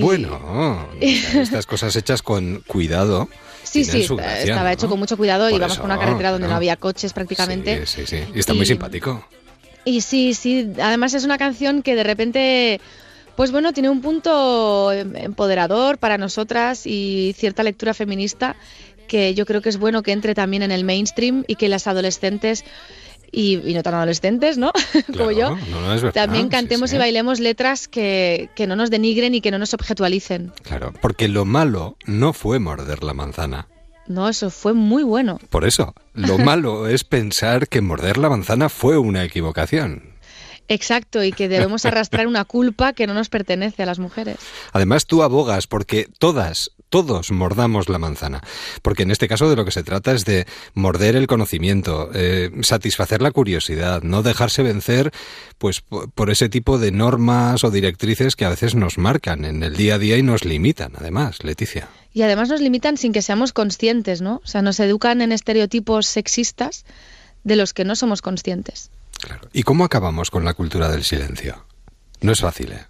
[0.00, 3.28] Bueno, estas cosas hechas con cuidado.
[3.62, 4.06] Sí, sí,
[4.42, 6.54] estaba hecho con mucho cuidado y íbamos por una carretera donde no.
[6.54, 7.86] había coches prácticamente.
[7.86, 8.32] Sí, sí, sí.
[8.34, 9.26] Y está muy simpático.
[9.84, 12.80] Y sí, sí, además es una canción que de repente,
[13.36, 18.56] pues bueno, tiene un punto empoderador para nosotras y cierta lectura feminista
[19.06, 21.86] que yo creo que es bueno que entre también en el mainstream y que las
[21.86, 22.64] adolescentes
[23.34, 24.72] y, no tan adolescentes, ¿no?
[25.16, 25.56] Como yo,
[26.12, 30.52] también cantemos y bailemos letras que, que no nos denigren y que no nos objetualicen.
[30.62, 33.68] Claro, porque lo malo no fue morder la manzana.
[34.06, 35.38] No, eso fue muy bueno.
[35.50, 40.14] Por eso, lo malo es pensar que morder la manzana fue una equivocación.
[40.68, 44.36] Exacto, y que debemos arrastrar una culpa que no nos pertenece a las mujeres.
[44.72, 48.40] Además, tú abogas porque todas, todos mordamos la manzana,
[48.80, 52.52] porque en este caso de lo que se trata es de morder el conocimiento, eh,
[52.62, 55.10] satisfacer la curiosidad, no dejarse vencer
[55.58, 59.74] pues por ese tipo de normas o directrices que a veces nos marcan en el
[59.74, 61.88] día a día y nos limitan, además, Leticia.
[62.12, 64.40] Y además nos limitan sin que seamos conscientes, ¿no?
[64.44, 66.84] O sea, nos educan en estereotipos sexistas
[67.42, 68.92] de los que no somos conscientes.
[69.52, 71.66] ¿Y cómo acabamos con la cultura del silencio?
[72.20, 72.86] No es fácil, ¿eh?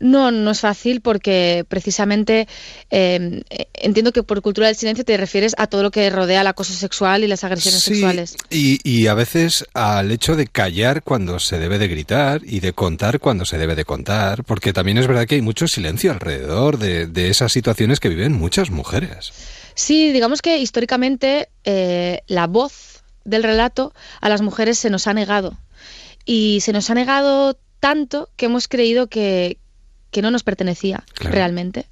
[0.00, 2.48] No, no es fácil porque precisamente
[2.88, 3.42] em,
[3.74, 6.72] entiendo que por cultura del silencio te refieres a todo lo que rodea el acoso
[6.72, 8.36] sexual y las agresiones sexuales.
[8.48, 12.72] Y, y a veces al hecho de callar cuando se debe de gritar y de
[12.72, 16.78] contar cuando se debe de contar, porque también es verdad que hay mucho silencio alrededor
[16.78, 19.32] de, de esas situaciones que viven muchas mujeres.
[19.74, 25.14] Sí, digamos que históricamente eh, la voz del relato a las mujeres se nos ha
[25.14, 25.58] negado.
[26.24, 29.58] Y se nos ha negado tanto que hemos creído que,
[30.22, 31.86] no nos pertenecía realmente.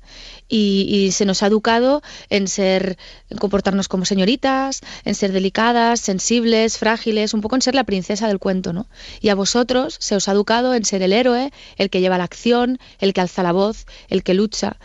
[0.48, 2.98] Y, se nos ha educado en ser,
[3.30, 8.28] en comportarnos como señoritas, en ser delicadas, sensibles, frágiles, un poco en ser la princesa
[8.28, 8.88] del cuento, ¿no?
[9.20, 12.24] Y a vosotros se os ha educado en ser el héroe, el que lleva la
[12.24, 14.78] acción, el que alza la voz, el que lucha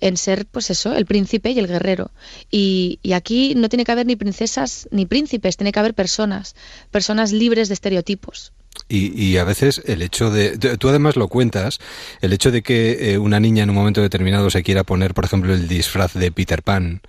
[0.00, 2.10] en ser, pues eso, el príncipe y el guerrero.
[2.50, 6.54] Y, aquí no tiene que haber ni princesas ni príncipes, tiene que haber personas,
[6.90, 8.52] personas libres de estereotipos.
[8.90, 11.78] Y, a veces el hecho de, tú además lo cuentas,
[12.22, 15.26] el hecho de que eh, una niña en un momento determinado se quiera poner, por
[15.26, 17.02] ejemplo, el disfraz de Peter Pan,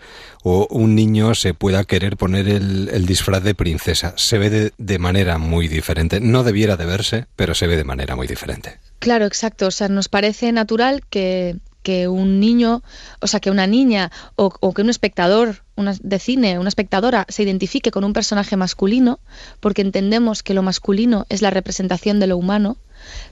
[0.43, 4.99] o un niño se pueda querer poner el, disfraz de princesa, se ve de, de
[4.99, 6.19] manera muy diferente.
[6.19, 8.77] No debiera de verse, pero se ve de manera muy diferente.
[8.99, 9.67] Claro, exacto.
[9.67, 12.83] O sea, nos parece natural que, que un niño,
[13.21, 17.43] o sea, que una niña o, que un espectador una, de cine, una espectadora, se
[17.43, 19.19] identifique con un personaje masculino,
[19.59, 22.77] porque entendemos que lo masculino es la representación de lo humano,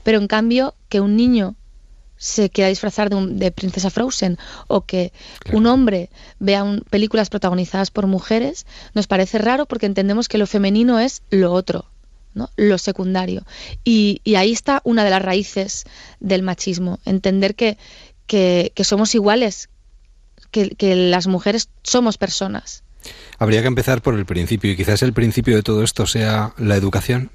[0.03, 1.55] pero en cambio que un niño
[2.17, 5.13] se quiera disfrazar de, princesa Frozen o que
[5.53, 10.99] un hombre vea películas protagonizadas por mujeres, nos parece raro porque entendemos que lo femenino
[10.99, 11.85] es lo otro.
[12.33, 12.51] ¿no?
[12.55, 13.43] lo secundario.
[13.83, 15.85] Y, y ahí está una de las raíces
[16.19, 17.79] del machismo, entender que,
[18.27, 19.69] que, somos iguales,
[20.51, 22.83] que, las mujeres somos personas.
[23.39, 26.75] Habría que empezar por el principio y quizás el principio de todo esto sea la
[26.75, 27.31] educación.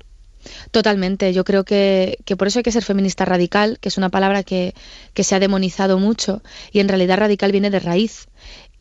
[0.73, 1.33] Totalmente.
[1.33, 4.43] Yo creo que, que, por eso hay que ser feminista radical, que es una palabra
[4.43, 4.75] que,
[5.15, 8.27] que, se ha demonizado mucho y en realidad radical viene de raíz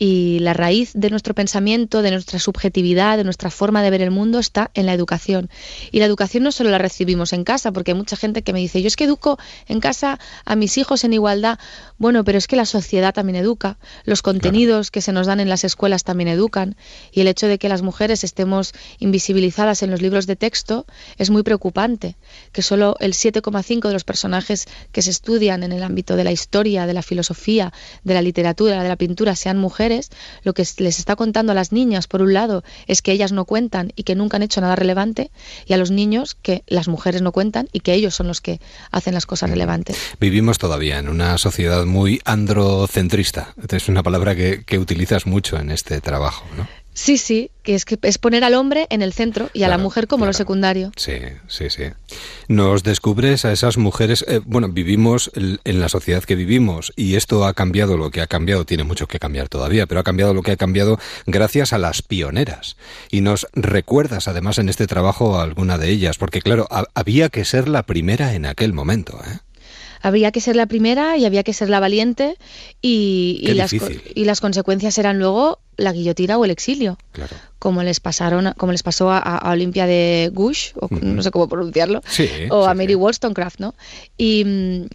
[0.04, 4.10] y la raíz de nuestro pensamiento, de nuestra subjetividad, de nuestra forma de ver el
[4.10, 5.52] mundo está en la educación.
[5.92, 8.58] Y la educación no solo la recibimos en casa, porque hay mucha gente que me
[8.58, 9.38] dice, yo es que educo
[9.68, 11.60] en casa a mis hijos en igualdad.
[12.00, 15.50] Bueno, pero es que la sociedad también educa, los contenidos que se nos dan en
[15.50, 16.76] las escuelas también educan,
[17.12, 20.88] y el hecho de que las mujeres estemos invisibilizadas en los libros de texto
[21.20, 22.16] es muy preocupante,
[22.54, 26.32] que solo el 7,5 de los personajes que se estudian en el ámbito de la
[26.32, 27.72] historia, de la filosofía,
[28.04, 29.90] de la literatura, de la pintura sean mujeres
[30.43, 33.45] lo que les está contando a las niñas, por un lado, es que ellas no
[33.45, 35.32] cuentan y que nunca han hecho nada relevante,
[35.65, 38.60] y a los niños que las mujeres no cuentan y que ellos son los que
[38.91, 39.97] hacen las cosas relevantes.
[40.19, 43.54] Vivimos todavía en una sociedad muy androcentrista.
[43.69, 46.43] Es una palabra que, utilizas mucho en este trabajo.
[46.93, 49.77] Sí, sí, que es que es poner al hombre en el centro y a la
[49.77, 50.91] mujer como lo secundario.
[50.97, 51.13] Sí,
[51.47, 51.84] sí, sí.
[52.49, 57.45] Nos descubres a esas mujeres, eh, bueno, vivimos en la sociedad que vivimos y esto
[57.45, 60.41] ha cambiado lo que ha cambiado, tiene mucho que cambiar todavía, pero ha cambiado lo
[60.41, 62.75] que ha cambiado gracias a las pioneras.
[63.10, 67.45] Y nos recuerdas además en este trabajo a alguna de ellas, porque claro, había que
[67.45, 69.39] ser la primera en aquel momento, ¿eh?
[70.01, 72.38] había que ser la primera y había que ser la valiente
[72.82, 76.98] y, las, y las consecuencias eran luego la guillotina o el exilio.
[77.60, 82.02] Como les pasaron, como les pasó a, Olimpia de Gush, o no sé cómo pronunciarlo,
[82.50, 83.76] o a Mary Wollstonecraft, ¿no?
[84.17, 84.88] Y,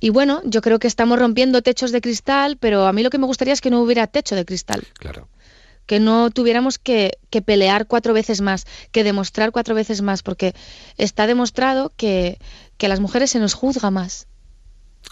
[0.00, 3.18] y bueno, yo creo que estamos rompiendo techos de cristal, pero a mí lo que
[3.18, 4.84] me gustaría es que no hubiera techo de cristal.
[4.98, 5.28] Claro
[5.86, 10.54] que no tuviéramos que, que, pelear cuatro veces más, que demostrar cuatro veces más, porque
[10.96, 12.38] está demostrado que,
[12.76, 14.28] que a las mujeres se nos juzga más.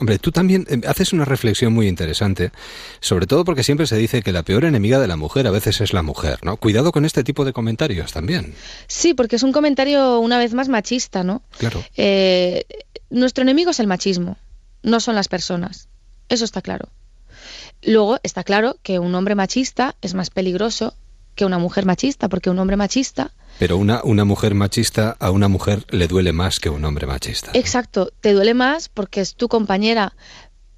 [0.01, 2.53] Hombre, tú también eh, haces una reflexión muy interesante,
[3.01, 5.83] sobre todo porque siempre se dice que la peor enemiga de la mujer a veces
[5.83, 6.57] es la mujer, ¿no?
[6.57, 8.55] Cuidado con este tipo de comentarios también.
[8.87, 11.43] Sí, porque es un comentario una vez más machista, ¿no?
[11.59, 11.85] Claro.
[11.99, 12.65] Eh,
[13.11, 14.39] nuestro enemigo es el machismo,
[14.83, 15.89] no son las personas.
[16.31, 16.89] Eso está claro.
[17.83, 20.95] Luego está claro que un hombre machista es más peligroso
[21.35, 23.33] que una mujer machista, porque un hombre machista...
[23.61, 27.51] Pero una, una mujer machista a una mujer le duele más que un hombre machista.
[27.53, 30.15] Exacto, te duele más porque es tu compañera,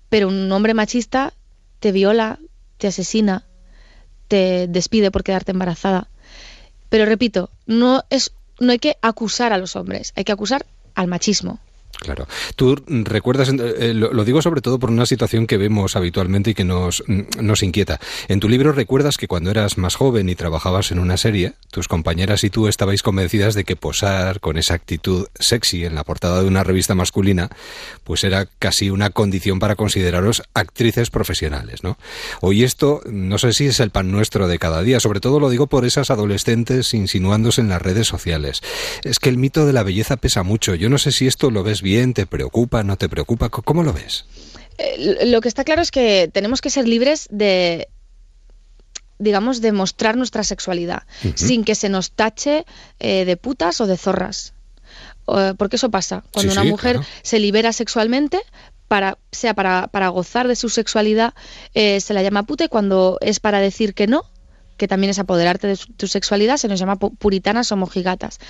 [0.08, 1.32] pero un hombre machista
[1.78, 2.40] te viola,
[2.78, 3.44] te asesina,
[4.26, 6.08] te despide por quedarte embarazada.
[6.88, 10.66] Pero repito, no es no hay que acusar a los hombres, hay que acusar
[10.96, 11.60] al machismo.
[12.02, 12.26] Claro.
[12.56, 16.54] Tú recuerdas, eh, eh, lo, digo sobre todo por una situación que vemos habitualmente y
[16.54, 18.00] que nos, mm, nos inquieta.
[18.26, 21.86] En tu libro recuerdas que cuando eras más joven y trabajabas en una serie, tus
[21.86, 26.42] compañeras y tú estabais convencidas de que posar con esa actitud sexy en la portada
[26.42, 27.50] de una revista masculina,
[28.02, 31.98] pues era casi una condición para consideraros actrices profesionales, ¿no?
[32.40, 35.50] Hoy esto, no sé si es el pan nuestro de cada día, sobre todo lo
[35.50, 38.60] digo por esas adolescentes insinuándose en las redes sociales.
[39.04, 40.74] Es que el mito de la belleza pesa mucho.
[40.74, 42.82] Yo no sé si esto lo ves bien ¿Te preocupa?
[42.82, 43.50] ¿No te preocupa?
[43.50, 44.24] ¿Cómo lo ves?
[44.78, 47.88] Eh, lo que está claro es que tenemos que ser libres de
[49.18, 51.04] digamos, de mostrar nuestra sexualidad,
[51.36, 52.64] sin que se nos tache
[52.98, 54.54] eh, de putas o de zorras.
[55.58, 56.24] porque eso pasa.
[56.32, 58.40] Cuando una mujer se libera sexualmente,
[58.88, 61.34] para, sea para, para gozar de su sexualidad,
[61.72, 64.24] eh, se la llama puta, y cuando es para decir que no,
[64.76, 68.40] que también es apoderarte de tu sexualidad, se nos llama puritanas o mojigatas.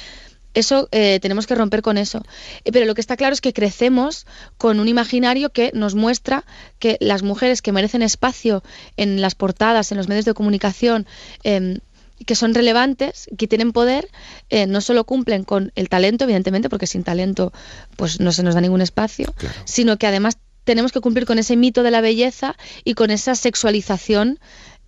[0.54, 2.22] Eso eh, tenemos que romper con eso.
[2.64, 4.26] Eh, pero lo que está claro es que crecemos
[4.58, 6.44] con un imaginario que nos muestra
[6.78, 8.62] que las mujeres que merecen espacio
[8.96, 11.06] en las portadas, en los medios de comunicación,
[11.42, 11.78] em,
[12.26, 14.08] que son relevantes, que tienen poder,
[14.50, 17.52] eh, no solo cumplen con el talento, evidentemente, porque sin talento
[17.96, 19.34] pues no se nos da ningún espacio,
[19.64, 23.34] sino que además tenemos que cumplir con ese mito de la belleza y con esa
[23.34, 24.38] sexualización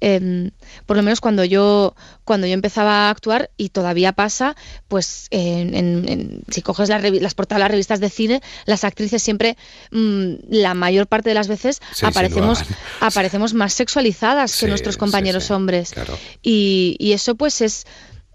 [0.00, 0.50] Em,
[0.87, 4.54] por lo menos cuando yo, cuando yo empezaba a actuar, y todavía pasa,
[4.88, 9.57] pues si coges las portadas de las revistas de cine, las actrices siempre,
[9.92, 12.62] mm, la mayor parte de las veces, aparecemos,
[13.00, 15.92] aparecemos más sexualizadas que nuestros compañeros hombres.
[16.42, 17.87] Y, y eso pues es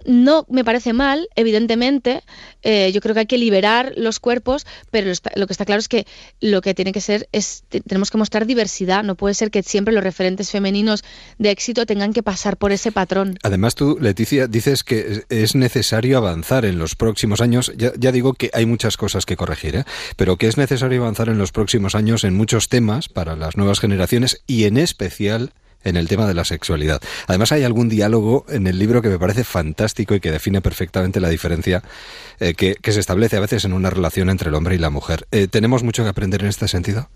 [0.05, 2.23] no me parece mal, evidentemente.
[2.61, 5.87] Eh, yo creo que hay que liberar los cuerpos, pero lo que está claro es
[5.87, 6.05] que
[6.41, 9.03] lo que tiene que ser es tenemos que mostrar diversidad.
[9.03, 11.03] No puede ser que siempre los referentes femeninos
[11.37, 13.37] de éxito tengan que pasar por ese patrón.
[13.43, 17.71] Además, tú, Leticia, dices que es necesario avanzar en los próximos años.
[17.77, 19.83] Ya, digo que hay muchas cosas que corregir, ¿eh?
[20.15, 23.79] pero que es necesario avanzar en los próximos años en muchos temas para las nuevas
[23.79, 25.51] generaciones y en especial
[25.83, 27.01] en el tema de la sexualidad.
[27.27, 31.19] Además hay algún diálogo en el libro que me parece fantástico y que define perfectamente
[31.19, 31.83] la diferencia
[32.39, 35.27] eh, que, se establece a veces en una relación entre el hombre y la mujer.
[35.31, 37.09] Eh, ¿Tenemos mucho que aprender en este sentido?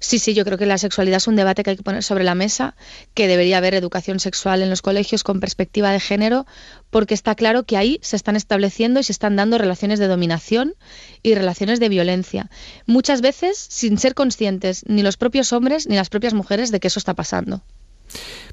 [0.00, 2.24] Sí, sí, yo creo que la sexualidad es un debate que hay que poner sobre
[2.24, 2.76] la mesa,
[3.14, 6.46] que debería haber educación sexual en los colegios con perspectiva de género,
[6.90, 10.74] porque está claro que ahí se están estableciendo y se están dando relaciones de dominación
[11.22, 12.50] y relaciones de violencia.
[12.86, 16.88] Muchas veces sin ser conscientes ni los propios hombres ni las propias mujeres de que
[16.88, 17.62] eso está pasando.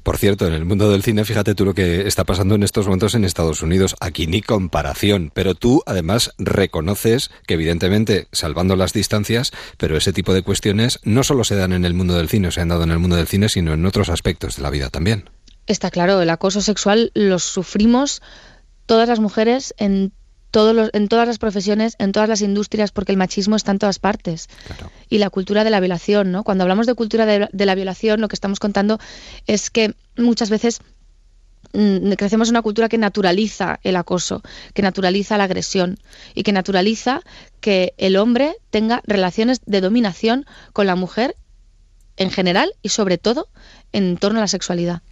[0.02, 2.86] Por cierto, en el mundo del cine, fíjate tú lo que está pasando en estos
[2.86, 3.96] momentos en Estados Unidos.
[4.00, 5.30] Aquí ni comparación.
[5.34, 11.24] Pero tú, además, reconoces que, evidentemente, salvando las distancias, pero ese tipo de cuestiones no
[11.24, 13.16] solo se dan en el mundo del cine, o se han dado en el mundo
[13.16, 15.28] del cine, sino en otros aspectos de la vida también.
[15.66, 18.22] Está claro, el acoso sexual lo sufrimos
[18.86, 20.12] todas las mujeres en
[20.52, 23.98] todos en todas las profesiones, en todas las industrias, porque el machismo está en todas
[23.98, 24.48] partes.
[25.08, 26.44] Y la cultura de la violación, ¿no?
[26.44, 28.98] Cuando hablamos de cultura de, la violación, lo que estamos contando
[29.46, 30.80] es que muchas veces
[31.72, 34.42] mm, crecemos en una cultura que naturaliza el acoso,
[34.74, 35.98] que naturaliza la agresión
[36.34, 37.20] y que naturaliza
[37.60, 41.36] que el hombre tenga relaciones de dominación con la mujer
[42.16, 43.48] en general y sobre todo
[43.92, 45.02] en torno a la sexualidad.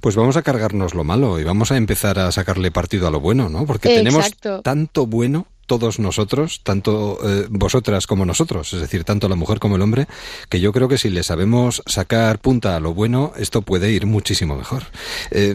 [0.00, 3.20] Pues vamos a cargarnos lo malo y vamos a empezar a sacarle partido a lo
[3.20, 3.66] bueno, ¿no?
[3.66, 4.30] Porque tenemos
[4.62, 9.76] tanto bueno todos nosotros, tanto eh, vosotras como nosotros, es decir, tanto la mujer como
[9.76, 10.08] el hombre,
[10.48, 14.04] que yo creo que si le sabemos sacar punta a lo bueno, esto puede ir
[14.04, 14.82] muchísimo mejor.
[15.30, 15.54] Eh,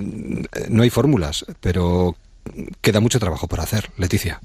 [0.70, 2.16] no hay fórmulas, pero
[2.80, 4.40] queda mucho trabajo por hacer, Leticia.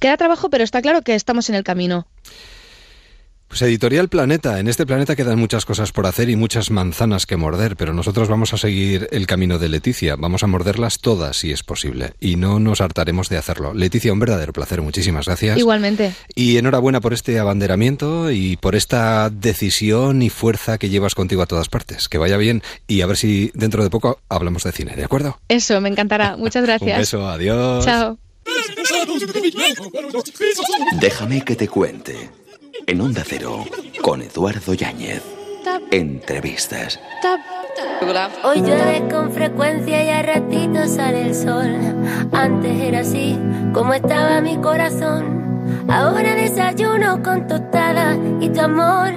[0.00, 2.06] Queda trabajo, pero está claro que estamos en el camino.
[3.50, 4.60] Pues Editorial Planeta.
[4.60, 8.28] En este planeta quedan muchas cosas por hacer y muchas manzanas que morder, pero nosotros
[8.28, 10.14] vamos a seguir el camino de Leticia.
[10.14, 13.74] Vamos a morderlas todas si es posible y no nos hartaremos de hacerlo.
[13.74, 14.82] Leticia, un verdadero placer.
[14.82, 15.58] Muchísimas gracias.
[15.58, 16.12] Igualmente.
[16.36, 21.46] Y enhorabuena por este abanderamiento y por esta decisión y fuerza que llevas contigo a
[21.46, 22.08] todas partes.
[22.08, 25.40] Que vaya bien y a ver si dentro de poco hablamos de cine, ¿de acuerdo?
[25.48, 26.36] Eso, me encantará.
[26.38, 26.92] Muchas gracias.
[26.92, 27.84] un beso, adiós.
[27.84, 28.16] Chao.
[31.00, 32.39] Déjame que te cuente
[32.90, 33.64] en Onda Cero
[34.02, 35.22] con Eduardo Yáñez.
[35.92, 36.98] Entrevistas.
[38.42, 41.70] Hoy llueve con frecuencia y a ratitos sale el sol.
[42.32, 43.38] Antes era así
[43.72, 45.86] como estaba mi corazón.
[45.88, 49.12] Ahora desayuno con tostada y tu amor.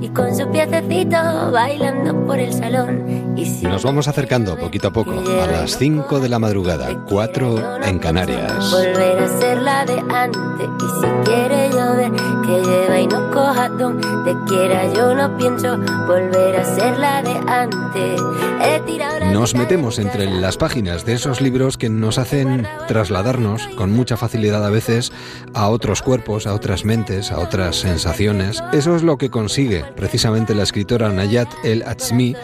[0.00, 3.27] Y con su piececito bailando por el salón
[3.62, 8.70] Nos vamos acercando poquito a poco a las 5 de la madrugada, 4 en Canarias.
[8.72, 12.12] Volver a ser la de antes y si quiere llover
[12.42, 17.34] que lleva y no coja donde quiera yo no pienso volver a ser la de
[17.46, 18.20] antes.
[18.60, 23.68] He tirado la Nos metemos entre las páginas de esos libros que nos hacen trasladarnos
[23.76, 25.12] con mucha facilidad a veces
[25.54, 28.62] a otros cuerpos, a otras mentes, a otras sensaciones.
[28.72, 32.34] Eso es lo que consigue precisamente la escritora Nayat El Atzmi,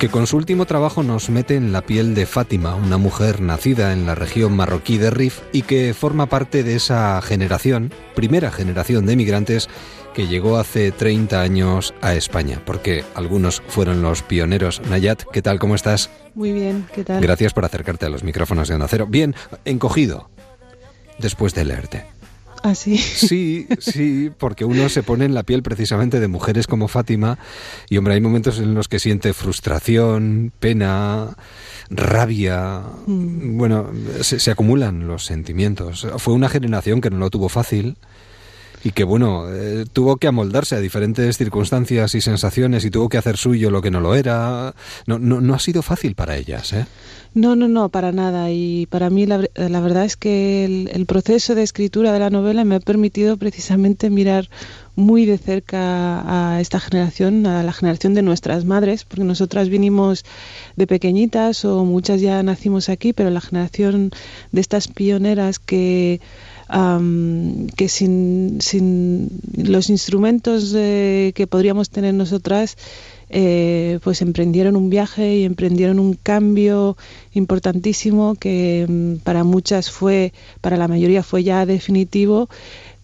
[0.00, 3.92] que con su último trabajo nos mete en la piel de Fátima, una mujer nacida
[3.92, 9.04] en la región marroquí de Rif y que forma parte de esa generación, primera generación
[9.04, 9.68] de migrantes
[10.14, 14.80] que llegó hace 30 años a España, porque algunos fueron los pioneros.
[14.88, 15.58] Nayat, ¿qué tal?
[15.58, 16.08] ¿Cómo estás?
[16.34, 17.20] Muy bien, ¿qué tal?
[17.20, 19.06] Gracias por acercarte a los micrófonos de Onda Cero.
[19.06, 19.34] Bien,
[19.66, 20.30] encogido,
[21.18, 22.06] después de leerte.
[22.62, 22.98] ¿Ah, sí?
[22.98, 27.38] Sí, sí, porque uno se pone en la piel precisamente de mujeres como Fátima
[27.88, 31.36] y hombre, hay momentos en los que siente frustración, pena,
[31.88, 33.56] rabia, Mm.
[33.56, 33.90] bueno,
[34.20, 36.06] se, se acumulan los sentimientos.
[36.18, 37.96] Fue una generación que no lo tuvo fácil
[38.82, 43.18] y que bueno, eh, tuvo que amoldarse a diferentes circunstancias y sensaciones y tuvo que
[43.18, 44.74] hacer suyo lo que no lo era.
[45.06, 46.86] No, no, no ha sido fácil para ellas, ¿eh?
[47.32, 48.50] No, no, no, para nada.
[48.50, 52.64] Y para mí la, la verdad es que el proceso de escritura de la novela
[52.64, 54.48] me ha permitido precisamente mirar
[54.96, 60.24] muy de cerca a esta generación, a la generación de nuestras madres, porque nosotras vinimos
[60.76, 64.10] de pequeñitas o muchas ya nacimos aquí, pero la generación
[64.52, 66.20] de estas pioneras que
[67.76, 68.60] que sin,
[69.56, 72.76] los instrumentos eh, que podríamos tener nosotras
[73.28, 76.96] eh, pues emprendieron un viaje y emprendieron un cambio
[77.32, 82.48] importantísimo que mm, para muchas fue, para la mayoría fue ya definitivo,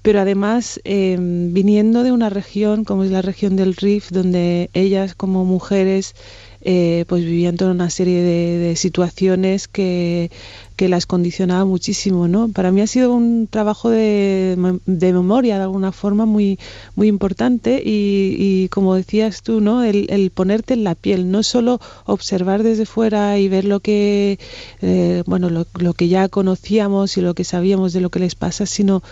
[0.02, 5.14] pero además eh, viniendo de una región como es la región del Rif, donde ellas
[5.16, 6.14] como mujeres
[6.60, 10.30] eh, pues vivían toda una serie de situaciones que,
[10.76, 12.48] que las condicionaba muchísimo, ¿no?
[12.48, 16.58] Para mí ha sido un trabajo de, de memoria de alguna forma muy,
[16.94, 19.82] muy importante y, como decías tú, ¿no?
[19.82, 24.38] El, ponerte en la piel, no solo observar desde fuera y ver lo que,
[24.82, 28.66] eh, bueno, lo, que ya conocíamos y lo que sabíamos de lo que les pasa,
[28.66, 29.02] sino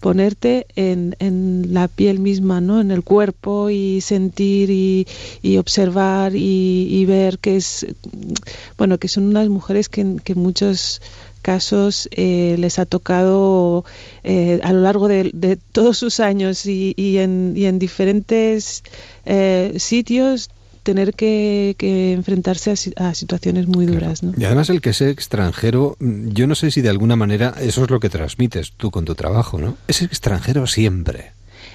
[0.00, 2.80] ponerte en, en la piel misma, ¿no?
[2.80, 5.06] En el cuerpo y sentir y,
[5.40, 7.86] y observar y, y ver que es,
[8.76, 11.00] bueno, que son unas mujeres que, muchos
[11.44, 13.84] casos eh, les ha tocado
[14.24, 18.82] eh, a lo largo de, de todos sus años y, y en, y en diferentes
[19.26, 20.48] eh, sitios
[20.84, 24.32] tener que, que enfrentarse a, a situaciones muy duras, ¿no?
[24.36, 27.90] Y además el que sea extranjero, yo no sé si de alguna manera eso es
[27.90, 29.76] lo que transmites tú con tu trabajo, ¿no?
[29.86, 31.32] Es extranjero siempre.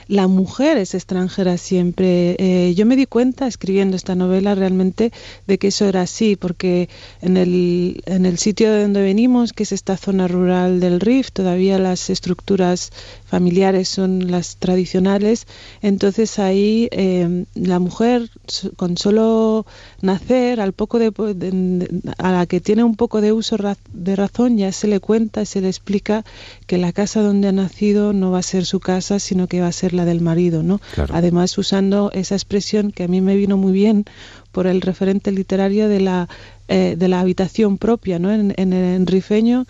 [0.10, 2.36] La mujer es extranjera siempre.
[2.40, 5.12] Eh, yo me di cuenta escribiendo esta novela realmente
[5.46, 6.90] de que eso era así, porque
[7.22, 11.32] en el, en el sitio de donde venimos, que es esta zona rural del Rif,
[11.32, 12.92] todavía las estructuras
[13.30, 15.46] familiares son las tradicionales,
[15.82, 18.30] entonces ahí eh, la mujer
[18.76, 19.66] con solo
[20.02, 23.56] nacer, al poco de, de- a la que tiene un poco de uso
[23.94, 26.26] de razón, ya se le cuenta, se le explica
[26.68, 29.68] que la casa donde ha nacido no va a ser su casa, sino que va
[29.68, 30.82] a ser la del marido, ¿no?
[30.96, 31.14] Claro.
[31.16, 34.06] Además usando esa expresión que a mí me vino muy bien
[34.52, 36.28] por el referente literario de la
[36.72, 38.32] eh, de la habitación propia, ¿no?
[38.32, 39.66] En, en, en rifeño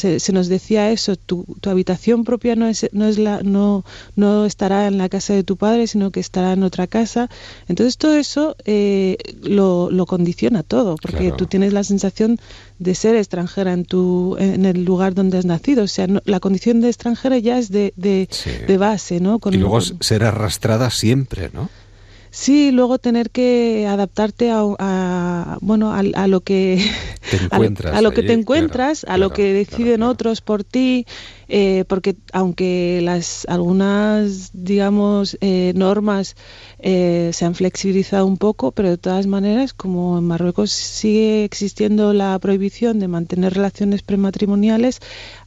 [0.00, 3.84] se, se nos decía eso, tu, tu habitación propia no es, no es la, no,
[4.16, 7.28] no estará en la casa de tu padre, sino que estará en otra casa.
[7.68, 11.36] Entonces todo eso eh, lo, lo condiciona todo, porque Claro.
[11.36, 12.38] tú tienes la sensación
[12.78, 15.84] de ser extranjera en tu, en el lugar donde has nacido.
[15.84, 18.50] O sea, no- la condición de extranjera ya es de, de, Sí.
[18.66, 19.38] de base, ¿no?
[19.38, 21.70] Con- Y luego ser arrastrada siempre, ¿no?
[22.36, 26.84] Sí, luego tener que adaptarte a, a- bueno a, a lo que
[27.28, 29.52] Te a lo- encuentras a lo que allí, te encuentras, claro, a lo claro, que
[29.52, 31.06] deciden otros por ti,
[31.48, 36.36] eh, porque aunque las algunas digamos eh, normas
[36.78, 42.12] eh, se han flexibilizado un poco, pero de todas maneras, como en Marruecos sigue existiendo
[42.12, 45.00] la prohibición de mantener relaciones prematrimoniales,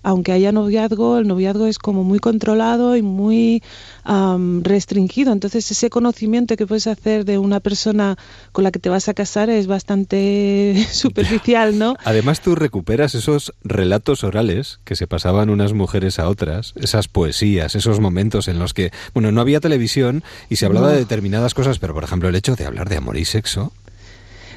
[0.03, 3.63] aunque haya noviazgo, el noviazgo es como muy controlado y muy
[4.03, 5.31] am, restringido.
[5.31, 8.17] Entonces, ese conocimiento que puedes hacer de una persona
[8.51, 11.95] con la que te vas a casar es bastante superficial, ¿no?
[12.03, 15.86] Además tú recuperas esos relatos orales que se pasaban unas mujeres
[16.19, 20.65] a otras, esas poesías, esos momentos en los que, bueno, no había televisión y se
[20.65, 20.93] hablaba No.
[20.93, 23.71] de determinadas cosas, pero por ejemplo el hecho de hablar de amor y sexo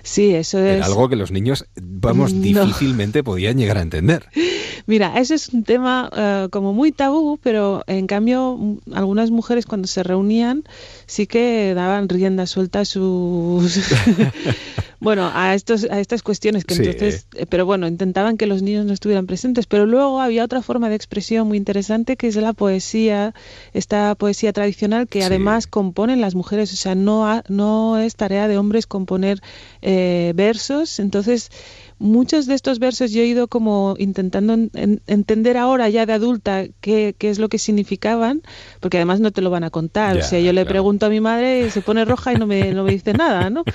[0.02, 0.76] Sí, eso es.
[0.78, 2.40] era algo que los niños, vamos, No.
[2.42, 4.24] difícilmente podían llegar a entender.
[4.86, 8.58] Mira, ese es un tema eh, como muy tabú, pero en cambio
[8.94, 10.64] algunas mujeres cuando se reunían
[11.06, 13.78] sí que daban rienda suelta a sus...
[15.00, 17.26] bueno, a, estos, a estas cuestiones que entonces...
[17.34, 20.88] Eh, pero bueno, intentaban que los niños no estuvieran presentes, pero luego había otra forma
[20.88, 23.34] de expresión muy interesante que es la poesía,
[23.72, 28.58] esta poesía tradicional que además componen las mujeres, o sea, no, no es tarea de
[28.58, 29.40] hombres componer
[29.80, 31.50] eh, versos, entonces
[32.00, 34.54] muchos de estos versos yo he ido como intentando
[35.06, 38.42] entender ahora ya de adulta qué, qué, es lo que significaban,
[38.80, 40.16] porque además no te lo van a contar.
[40.16, 42.84] o sea, yo le pregunto a mi madre, se pone roja y no me, no
[42.84, 43.62] me dice nada, ¿no?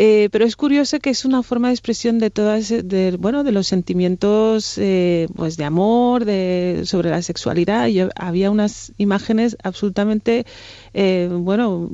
[0.00, 3.50] Eh, pero es curioso que es una forma de expresión de todas, de, bueno, de
[3.50, 7.88] los sentimientos, eh, pues de amor, de sobre la sexualidad.
[7.88, 10.46] Y había unas imágenes absolutamente,
[10.94, 11.90] eh, bueno,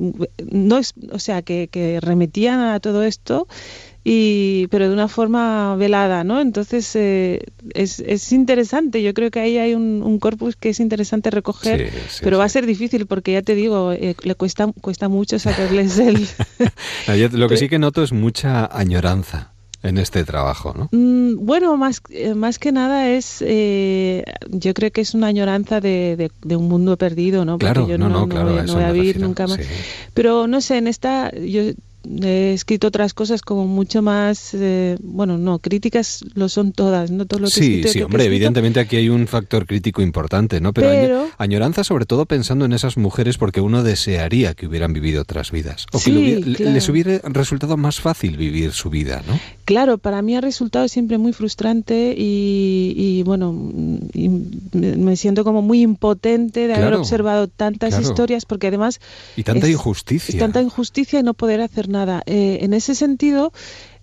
[0.51, 3.47] no es, o sea, que, que remetían a todo esto
[4.07, 6.39] y pero de una forma velada, ¿no?
[6.39, 7.41] Entonces eh,
[7.73, 11.91] es, es, interesante, yo creo que ahí hay un, corpus que es interesante recoger,
[12.21, 15.97] pero va a ser difícil porque ya te digo, eh, le cuesta, cuesta mucho sacarles
[15.97, 16.27] el...
[17.31, 20.89] Lo que sí que noto es mucha añoranza en este trabajo, ¿no?
[20.91, 26.29] Mm, bueno, más, eh, más que nada es, yo creo que es una añoranza de,
[26.43, 27.53] de, un mundo perdido, ¿no?
[27.53, 29.59] Porque claro, yo no, no, claro, voy, a vivir nunca más.
[30.13, 31.73] Pero no sé, en esta, yo
[32.21, 37.25] he escrito otras cosas como mucho más, eh, bueno, no, críticas lo son todas, no
[37.25, 40.73] todo lo que Sí, sí, hombre, evidentemente aquí hay un factor crítico importante, ¿no?
[40.73, 45.51] Pero, añoranza sobre todo pensando en esas mujeres porque uno desearía que hubieran vivido otras
[45.51, 49.39] vidas o que les hubiera resultado más fácil vivir su vida, ¿no?
[49.65, 56.67] Claro, para mí ha resultado siempre muy frustrante y, bueno, me siento como muy impotente
[56.67, 58.99] de haber observado tantas historias porque además...
[59.35, 60.35] Y tanta injusticia.
[60.35, 61.94] Y tanta injusticia y no poder hacer nada.
[62.25, 63.53] Eh, en ese sentido,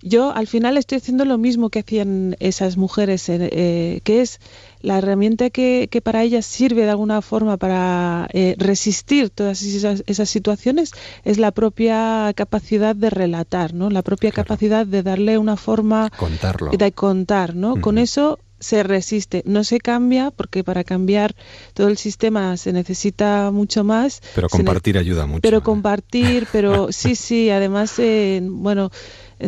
[0.01, 4.41] yo al final estoy haciendo lo mismo que hacían esas mujeres, eh, eh, que es
[4.81, 10.29] la herramienta que, que, para ellas sirve de alguna forma para resistir todas esas, esas,
[10.29, 10.93] situaciones
[11.25, 13.91] es la propia capacidad de relatar, ¿no?
[13.91, 16.71] La propia capacidad de darle una forma Contarlo.
[16.73, 17.81] de contar, ¿no?
[17.81, 21.35] Con eso se resiste, no se cambia porque para cambiar
[21.75, 24.23] todo el sistema se necesita mucho más.
[24.35, 25.43] Pero compartir ayuda mucho.
[25.43, 28.91] Pero compartir, pero sí, sí, además, eh, bueno,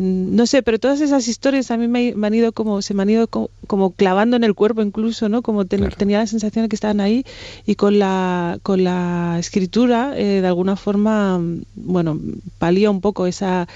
[0.01, 3.11] no sé, pero todas esas historias a mí me, han ido como, se me han
[3.11, 5.43] ido como, clavando en el cuerpo incluso, ¿no?
[5.43, 7.25] Como tenía la sensación de que estaban ahí
[7.65, 11.41] y con la, con la escritura, eh, de alguna forma,
[11.77, 12.19] bueno,
[12.59, 13.69] palía un poco esa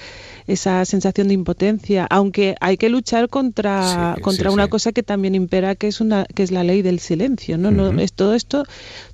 [0.49, 5.75] esa sensación de impotencia, aunque hay que luchar contra, contra una cosa que también impera,
[5.75, 7.71] que es una que es la ley del silencio, ¿no?
[7.71, 8.65] no es todo esto,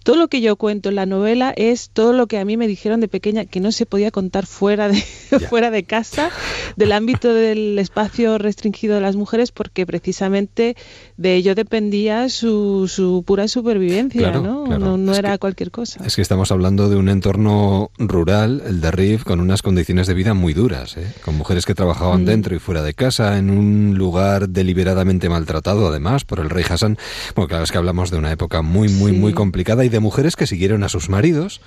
[0.04, 2.68] todo lo que yo cuento en la novela es todo lo que a mí me
[2.68, 4.96] dijeron de pequeña que no se podía contar fuera de
[5.50, 6.30] fuera de casa,
[6.76, 10.76] del ámbito del espacio restringido de las mujeres, porque precisamente
[11.18, 14.66] de ello dependía su, su pura supervivencia, ¿no?
[14.98, 16.04] No, era cualquier cosa.
[16.06, 20.14] Es que estamos hablando de un entorno rural, el de Rif, con unas condiciones de
[20.14, 21.08] vida muy duras, ¿eh?
[21.26, 22.26] Con mujeres que trabajaban mm.
[22.26, 27.00] dentro y fuera de casa, en un lugar deliberadamente maltratado, además, por el rey Hassan.
[27.34, 30.36] Bueno, claro, es que hablamos de una época muy, muy, muy complicada y de mujeres
[30.36, 31.62] que siguieron a sus maridos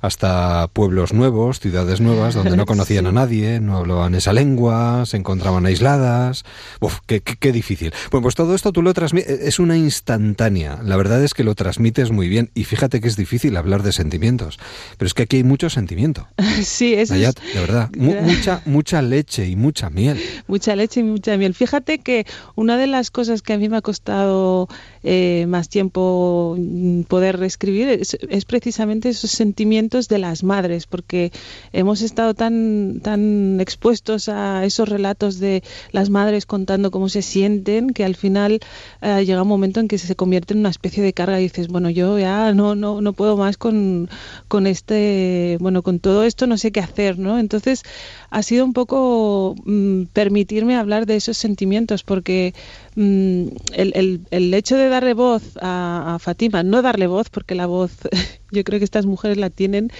[0.00, 5.16] hasta pueblos nuevos, ciudades nuevas, donde no conocían a nadie, no hablaban esa lengua, se
[5.16, 6.44] encontraban aisladas.
[6.80, 7.92] Uf, qué, qué, difícil.
[8.10, 10.80] Bueno, pues todo esto tú lo transmites, es una instantánea.
[10.82, 12.50] La verdad es que lo transmites muy bien.
[12.54, 14.58] Y fíjate que es difícil hablar de sentimientos.
[14.96, 16.28] Pero es que aquí hay mucho sentimiento.
[16.60, 17.08] Sí, es.
[17.08, 17.90] de verdad.
[17.96, 20.20] mucha, mucha leche y mucha miel.
[20.46, 21.54] Mucha leche y mucha miel.
[21.54, 24.68] Fíjate que una de las cosas que a mí me ha costado
[25.02, 31.32] eh, más tiempo mm, poder reescribir es, precisamente esos sentimientos de las madres, porque
[31.72, 37.90] hemos estado tan, tan expuestos a esos relatos de las madres contando cómo se sienten,
[37.90, 38.60] que al final
[39.02, 41.68] eh, llega un momento en que se convierte en una especie de carga y dices,
[41.68, 44.08] bueno, yo ya no, no, no puedo más con,
[44.48, 47.38] con este, bueno, con todo esto no sé qué hacer, ¿no?
[47.38, 47.82] Entonces
[48.30, 52.54] ha sido un poco mm, permitirme hablar de esos sentimientos, porque
[52.96, 57.54] mm, el, el, el, hecho de darle voz a, a Fatima, no darle voz, porque
[57.54, 57.92] la voz
[58.50, 59.90] yo creo que estas mujeres la tienen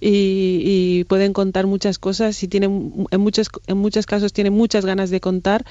[0.00, 5.10] y, pueden contar muchas cosas y tienen en muchos en muchos casos tienen muchas ganas
[5.10, 5.64] de contar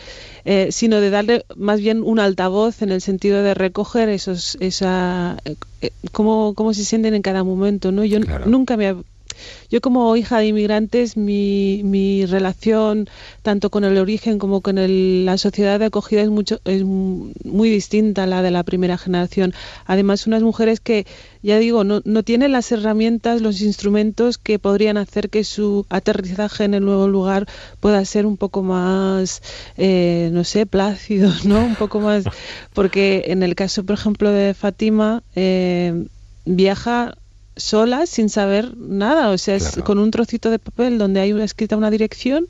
[0.46, 5.38] eh, sino de darle más bien un altavoz en el sentido de recoger esos esa
[5.46, 8.96] eh, cómo, cómo se sienten en cada momento no yo nunca me
[9.70, 13.10] yo como hija de inmigrantes, mi, relación
[13.42, 14.76] tanto con el origen como con
[15.26, 19.54] la sociedad de acogida es, mucho, es muy distinta a la de la primera generación.
[19.86, 21.06] Además, unas mujeres que,
[21.42, 26.64] ya digo, no, no tienen las herramientas, los instrumentos que podrían hacer que su aterrizaje
[26.64, 27.48] en el nuevo lugar
[27.80, 29.42] pueda ser un poco más,
[29.78, 31.64] eh, no sé, plácido, ¿no?
[31.64, 32.26] Un poco más,
[32.74, 36.08] porque en el caso, por ejemplo, de Fátima, eh,
[36.46, 37.18] viaja
[37.58, 41.78] sola sin saber nada, o sea, es con un trocito de papel donde hay escrita
[41.78, 42.48] una dirección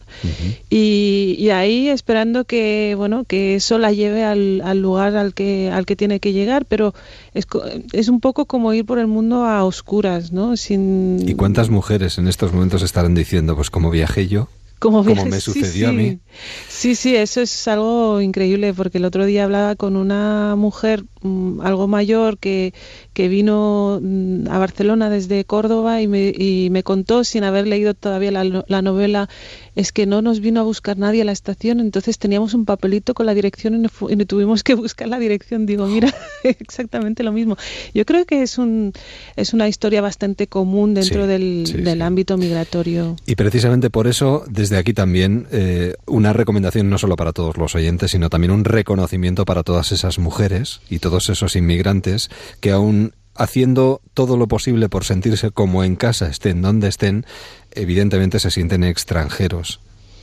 [0.70, 5.86] y, ahí esperando que, bueno, que eso la lleve al, al, lugar al que, al
[5.86, 6.94] que tiene que llegar, pero
[7.34, 7.48] es,
[7.94, 10.58] es un poco como ir por el mundo a oscuras, ¿no?
[10.58, 11.28] Sin...
[11.28, 14.50] ¿Y cuántas mujeres en estos momentos estarán diciendo, pues como viajé yo?
[14.80, 16.20] Como, me sucedió a mí.
[16.68, 21.62] Sí, sí, eso es algo increíble porque el otro día hablaba con una mujer mm,
[21.62, 22.74] algo mayor que,
[23.14, 27.94] que vino mm, a Barcelona desde Córdoba y me, y me contó sin haber leído
[27.94, 29.30] todavía la, la novela
[29.78, 33.14] es que no nos vino a buscar nadie a la estación, entonces teníamos un papelito
[33.14, 35.66] con la dirección y, y tuvimos que buscar la dirección.
[35.66, 36.14] Digo, mira,
[36.44, 37.58] exactamente lo mismo.
[37.94, 38.92] Yo creo que es, un,
[39.36, 43.16] es una historia bastante común dentro del, del ámbito migratorio.
[43.28, 47.76] Y precisamente por eso, desde aquí también, eh, una recomendación no solo para todos los
[47.76, 53.14] oyentes, sino también un reconocimiento para todas esas mujeres y todos esos inmigrantes que aún
[53.36, 57.26] haciendo todo lo posible por sentirse como en casa, estén donde estén,
[57.72, 59.80] evidentemente se sienten extranjeros.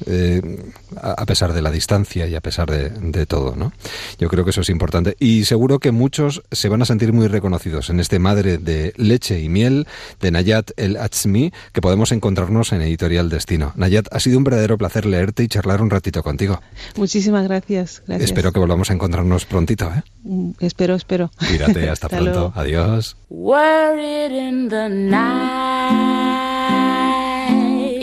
[0.06, 3.72] Eh, a pesar de la distancia y a pesar de, todo, ¿no?
[4.18, 7.26] Yo creo que eso es importante y seguro que muchos se van a sentir muy
[7.28, 9.86] reconocidos en este Madre de Leche y Miel
[10.20, 13.72] de Nayat El Atzmi que podemos encontrarnos en Editorial Destino.
[13.76, 16.60] Nayat, ha sido un verdadero placer leerte y charlar un ratito contigo.
[16.96, 18.02] Muchísimas gracias.
[18.08, 20.02] Espero que volvamos a encontrarnos prontito, ¿eh?
[20.24, 21.30] Mm, espero, espero.
[21.38, 22.52] Cuídate, hasta, pronto.
[22.54, 23.16] Adiós.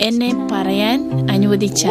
[0.02, 1.00] എന്നെ പറയാൻ
[1.32, 1.88] അനുവദിച്ചു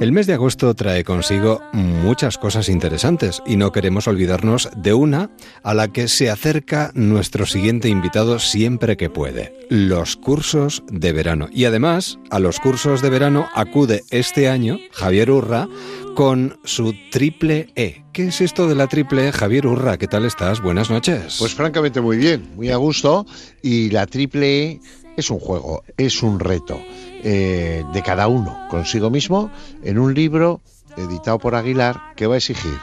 [0.00, 5.30] El mes de agosto trae consigo muchas cosas interesantes y no queremos olvidarnos de una
[5.62, 11.48] a la que se acerca nuestro siguiente invitado siempre que puede, los cursos de verano.
[11.52, 15.68] Y además, a los cursos de verano acude este año Javier Urra
[16.14, 18.02] con su triple E.
[18.14, 19.98] ¿Qué es esto de la triple E, Javier Urra?
[19.98, 20.62] ¿Qué tal estás?
[20.62, 21.36] Buenas noches.
[21.38, 23.26] Pues francamente muy bien, muy a gusto.
[23.60, 24.80] Y la triple E
[25.18, 26.80] es un juego, es un reto
[27.22, 29.50] eh, de cada uno consigo mismo
[29.82, 30.60] en un libro
[30.96, 32.78] editado por Aguilar que va a exigir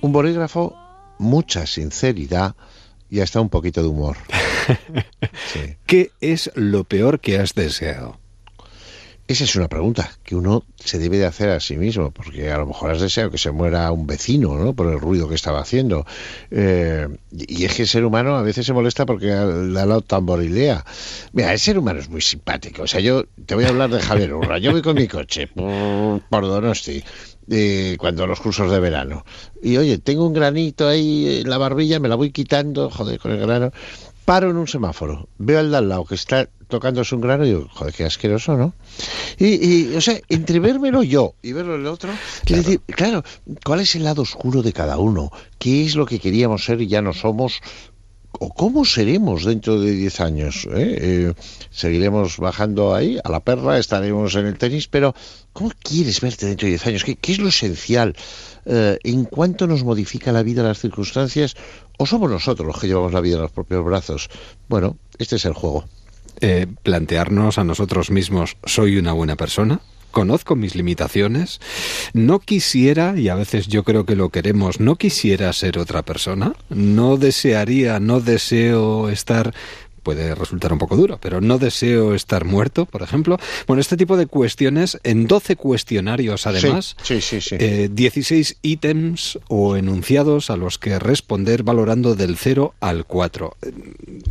[0.00, 0.74] un bolígrafo,
[1.18, 2.54] mucha sinceridad
[3.10, 4.16] y hasta un poquito de humor.
[5.86, 8.18] ¿Qué es lo peor que has deseado?
[9.28, 12.58] Esa es una pregunta que uno se debe de hacer a sí mismo, porque a
[12.58, 14.72] lo mejor has deseado que se muera un vecino, ¿no?
[14.72, 16.06] Por el ruido que estaba haciendo.
[16.52, 20.00] Eh, y es que el ser humano a veces se molesta porque le ha dado
[20.02, 20.84] tamborilea.
[21.32, 22.82] Mira, el ser humano es muy simpático.
[22.82, 24.58] O sea, yo te voy a hablar de Javier Urra.
[24.58, 27.02] Yo voy con mi coche por, Donosti.
[27.50, 29.24] Eh, cuando los cursos de verano.
[29.60, 33.32] Y oye, tengo un granito ahí en la barbilla, me la voy quitando, joder, con
[33.32, 33.72] el grano
[34.26, 37.50] paro en un semáforo, veo al de al lado que está tocándose un grano y
[37.50, 38.74] digo, joder, qué asqueroso, ¿no?
[39.38, 42.10] Y, o sea, entre vérmelo yo y verlo el otro,
[42.44, 42.62] claro.
[42.62, 43.22] decir, claro,
[43.64, 45.30] ¿cuál es el lado oscuro de cada uno?
[45.58, 47.60] ¿Qué es lo que queríamos ser y ya no somos?
[48.38, 50.68] ¿O cómo seremos dentro de 10 años?
[50.70, 50.98] Eh?
[51.00, 51.34] Eh,
[51.70, 55.14] seguiremos bajando ahí a la perra, estaremos en el tenis, pero
[55.52, 57.04] ¿cómo quieres verte dentro de 10 años?
[57.04, 58.14] ¿Qué, es lo esencial?
[58.66, 61.56] Eh, ¿En cuánto nos modifica la vida las circunstancias?
[61.98, 64.28] ¿O somos nosotros los que llevamos la vida en los propios brazos?
[64.68, 65.84] Bueno, este es el juego.
[66.40, 69.80] Eh, plantearnos a nosotros mismos, ¿soy una buena persona?
[70.16, 71.60] Conozco mis limitaciones,
[72.14, 76.54] no quisiera, y a veces yo creo que lo queremos, no quisiera ser otra persona,
[76.70, 79.52] no desearía, no deseo estar
[80.02, 83.38] puede resultar un poco duro, pero no deseo estar muerto, por ejemplo.
[83.66, 89.38] Bueno, este tipo de cuestiones en 12 cuestionarios además, sí, sí, sí, 16 eh, ítems
[89.48, 93.56] o enunciados a los que responder valorando del 0 al 4.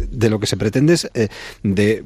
[0.10, 1.28] De lo que se pretende es eh,
[1.62, 2.04] de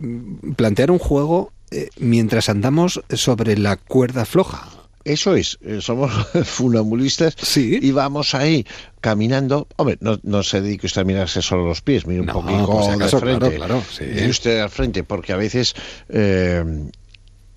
[0.58, 4.68] plantear un juego eh, mientras andamos sobre la cuerda floja.
[5.06, 6.12] Eso es, eh, somos
[6.46, 8.66] funambulistas y vamos ahí
[9.02, 9.68] caminando.
[9.78, 13.08] Hombre, no, no se dedique usted a mirarse solo los pies, mire un poquito de
[13.08, 13.56] frente.
[13.56, 15.74] Claro, claro, usted al frente, porque a veces
[16.10, 16.64] eh,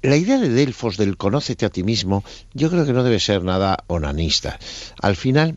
[0.02, 3.44] la idea de Delfos del conócete a ti mismo, yo creo que no debe ser
[3.44, 4.58] nada onanista.
[5.00, 5.56] Al final,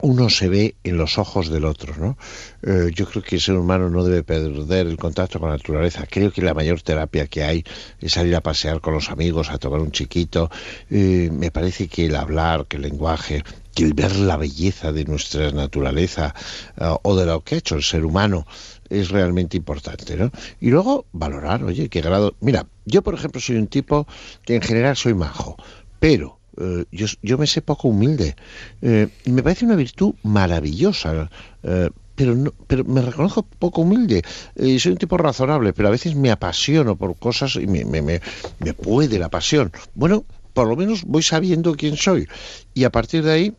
[0.00, 2.16] uno se ve en los ojos del otro, ¿no?
[2.62, 6.06] Eh, yo creo que el ser humano no debe perder el contacto con la naturaleza.
[6.08, 7.64] Creo que la mayor terapia que hay
[8.00, 10.50] es salir a pasear con los amigos, a tomar un chiquito.
[10.90, 13.42] Eh, me parece que el hablar, que el lenguaje,
[13.74, 16.34] que el ver la belleza de nuestra naturaleza
[16.76, 18.46] eh, o de lo que ha hecho el ser humano
[18.88, 20.30] es realmente importante, ¿no?
[20.60, 22.34] Y luego valorar, oye, qué grado...
[22.40, 24.06] Mira, yo por ejemplo soy un tipo
[24.44, 25.56] que en general soy majo,
[26.00, 28.36] pero eh, yo, yo, me sé poco humilde.
[28.82, 31.30] Eh, y me parece una virtud maravillosa.
[31.62, 34.22] Eh, pero, no, pero me reconozco poco humilde.
[34.56, 38.20] soy un tipo razonable, pero a veces me apasiono por cosas y me, me, me,
[38.58, 39.72] me puede la pasión.
[39.94, 42.26] Bueno, por lo menos voy sabiendo quién soy.
[42.74, 43.56] Y a partir de ahí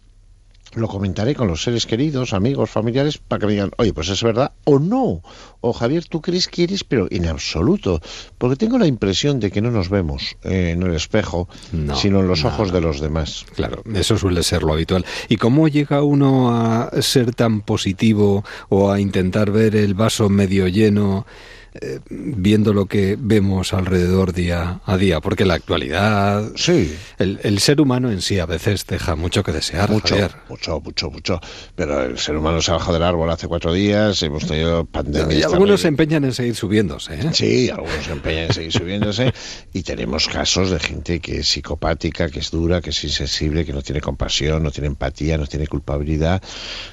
[0.75, 4.21] lo comentaré con los seres queridos, amigos, familiares, para que me digan, oye, pues es
[4.23, 5.21] verdad o no.
[5.61, 8.01] O Javier, tú crees que eres, pero en absoluto.
[8.37, 11.49] Porque tengo la impresión de que no nos vemos eh, en el espejo,
[11.95, 13.45] sino en los ojos de los demás.
[13.55, 15.05] Claro, eso suele ser lo habitual.
[15.27, 20.67] ¿Y cómo llega uno a ser tan positivo o a intentar ver el vaso medio
[20.67, 21.25] lleno?
[21.73, 27.79] Eh, viendo lo que vemos alrededor día a día, porque la actualidad, sí, el, ser
[27.79, 29.87] humano en sí a veces deja mucho que desear.
[29.91, 30.15] Mucho,
[30.49, 31.39] mucho, mucho, mucho.
[31.75, 35.37] Pero el ser humano se ha bajado del árbol hace cuatro días, hemos tenido pandemia.
[35.37, 37.13] Y algunos se empeñan en seguir subiéndose.
[37.13, 37.29] ¿eh?
[37.33, 39.33] Sí, algunos se empeñan en seguir subiéndose.
[39.73, 43.73] y tenemos casos de gente que es psicopática, que es dura, que es insensible, que
[43.73, 46.41] no tiene compasión, no tiene empatía, no tiene culpabilidad,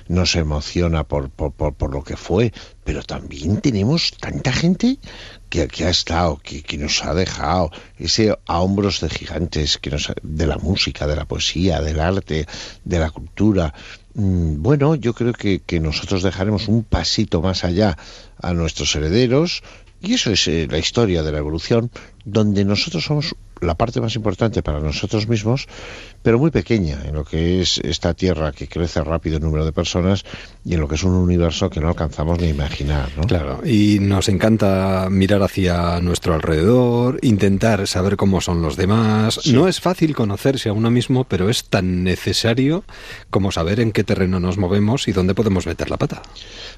[0.09, 2.53] no se emociona por, por, por, por lo que fue
[2.87, 8.37] pero también tenemos tanta gente que, que ha estado, que, que, nos ha dejado, ese
[8.47, 12.47] a hombros de gigantes que nos, de la música, de la poesía, del arte,
[12.85, 13.73] de la cultura.
[14.15, 17.97] Mm, bueno, yo creo que, que nosotros dejaremos un pasito más allá
[18.43, 19.63] a nuestros herederos,
[20.01, 21.91] y eso es eh, la historia de la evolución,
[22.27, 25.67] donde nosotros somos la parte más importante para nosotros mismos,
[26.23, 29.73] pero muy pequeña en lo que es esta Tierra que crece rápido en número de
[29.73, 30.25] personas
[30.65, 33.09] y en lo que es un universo que no alcanzamos ni imaginar.
[33.17, 33.23] ¿no?
[33.23, 39.47] Claro, y nos encanta mirar hacia nuestro alrededor, intentar saber cómo son los demás.
[39.47, 42.85] No es fácil conocerse a uno mismo, pero es tan necesario
[43.31, 46.23] como saber en qué terreno nos movemos y dónde podemos meter la pata.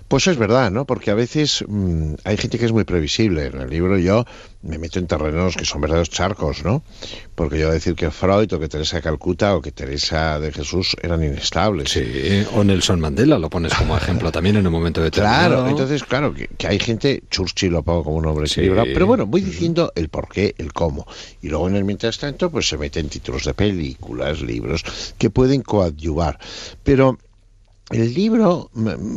[0.06, 0.84] Pues es verdad, ¿no?
[0.84, 3.46] Porque a veces mmm, hay gente que es muy previsible.
[3.46, 4.26] En el libro yo
[4.62, 6.82] me meto en terrenos que son verdaderos charcos, ¿no?
[7.34, 10.96] Porque yo decir que Freud o que Teresa de Calcuta o que Teresa de Jesús
[11.00, 11.90] eran inestables.
[11.90, 15.56] Sí, o Nelson Mandela lo pones como ejemplo también en un momento determinado.
[15.56, 18.54] Claro, entonces, claro, que, que hay gente, Churchill lo pongo como un hombre sí.
[18.54, 21.06] equilibrado, pero bueno, voy diciendo el por qué, el cómo.
[21.40, 24.84] Y luego en el mientras tanto, pues se meten títulos de películas, libros,
[25.18, 26.38] que pueden coadyuvar.
[26.82, 27.18] Pero
[27.90, 28.70] el libro,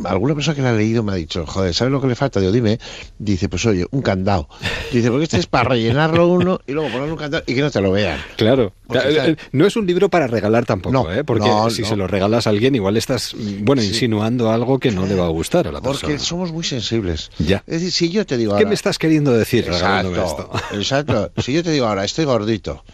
[0.04, 2.40] alguna persona que lo ha leído me ha dicho, joder, ¿sabes lo que le falta?
[2.40, 2.78] Digo, dime.
[3.18, 4.48] Dice, pues oye, un candado.
[4.90, 7.70] Dice, porque este es para rellenarlo uno y luego ponerle un candado y que no
[7.70, 8.18] te lo vean.
[8.36, 8.72] Claro.
[8.90, 9.36] Está...
[9.52, 11.24] No es un libro para regalar tampoco, no, ¿eh?
[11.24, 11.88] Porque no, si no.
[11.88, 15.30] se lo regalas a alguien, igual estás, bueno, insinuando algo que no le va a
[15.30, 16.00] gustar a la persona.
[16.00, 17.30] Porque somos muy sensibles.
[17.38, 17.62] Ya.
[17.66, 18.64] Es decir, si yo te digo ahora...
[18.64, 20.50] ¿Qué me estás queriendo decir exacto, esto?
[20.72, 21.32] Exacto.
[21.42, 22.84] Si yo te digo ahora, estoy gordito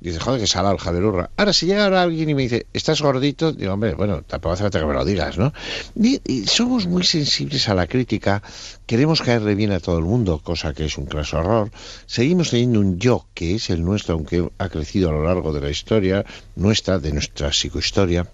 [0.00, 1.30] Dice, joder, que sala al Javier Urra.
[1.36, 3.52] Ahora, si llega ahora alguien y me dice, ¿estás gordito?
[3.52, 5.52] Digo, hombre, bueno, tampoco hace falta que me lo digas, ¿no?
[5.96, 8.42] Y, somos muy sensibles a la crítica,
[8.86, 11.70] queremos caerle bien a todo el mundo, cosa que es un claso error.
[12.06, 15.60] Seguimos teniendo un yo, que es el nuestro, aunque ha crecido a lo largo de
[15.60, 16.24] la historia,
[16.54, 18.26] nuestra, de nuestra psicohistoria.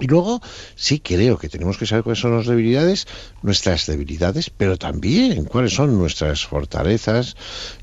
[0.00, 0.40] Y luego
[0.76, 3.06] sí creo que tenemos que saber cuáles son las debilidades,
[3.42, 7.36] nuestras debilidades, pero también cuáles son nuestras fortalezas.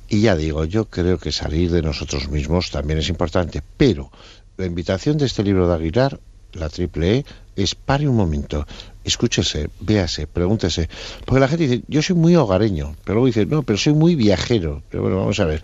[0.08, 4.12] Y ya digo, yo creo que salir de nosotros mismos también es importante, pero
[4.58, 6.20] la invitación de este libro de Aguilar,
[6.54, 7.26] la triple E,
[7.56, 8.66] es pare un momento,
[9.06, 10.90] escúchese, véase, pregúntese.
[11.26, 14.16] Porque la gente dice, yo soy muy hogareño, pero luego dice, no, pero soy muy
[14.16, 14.82] viajero.
[14.90, 15.62] Pero bueno, vamos a ver.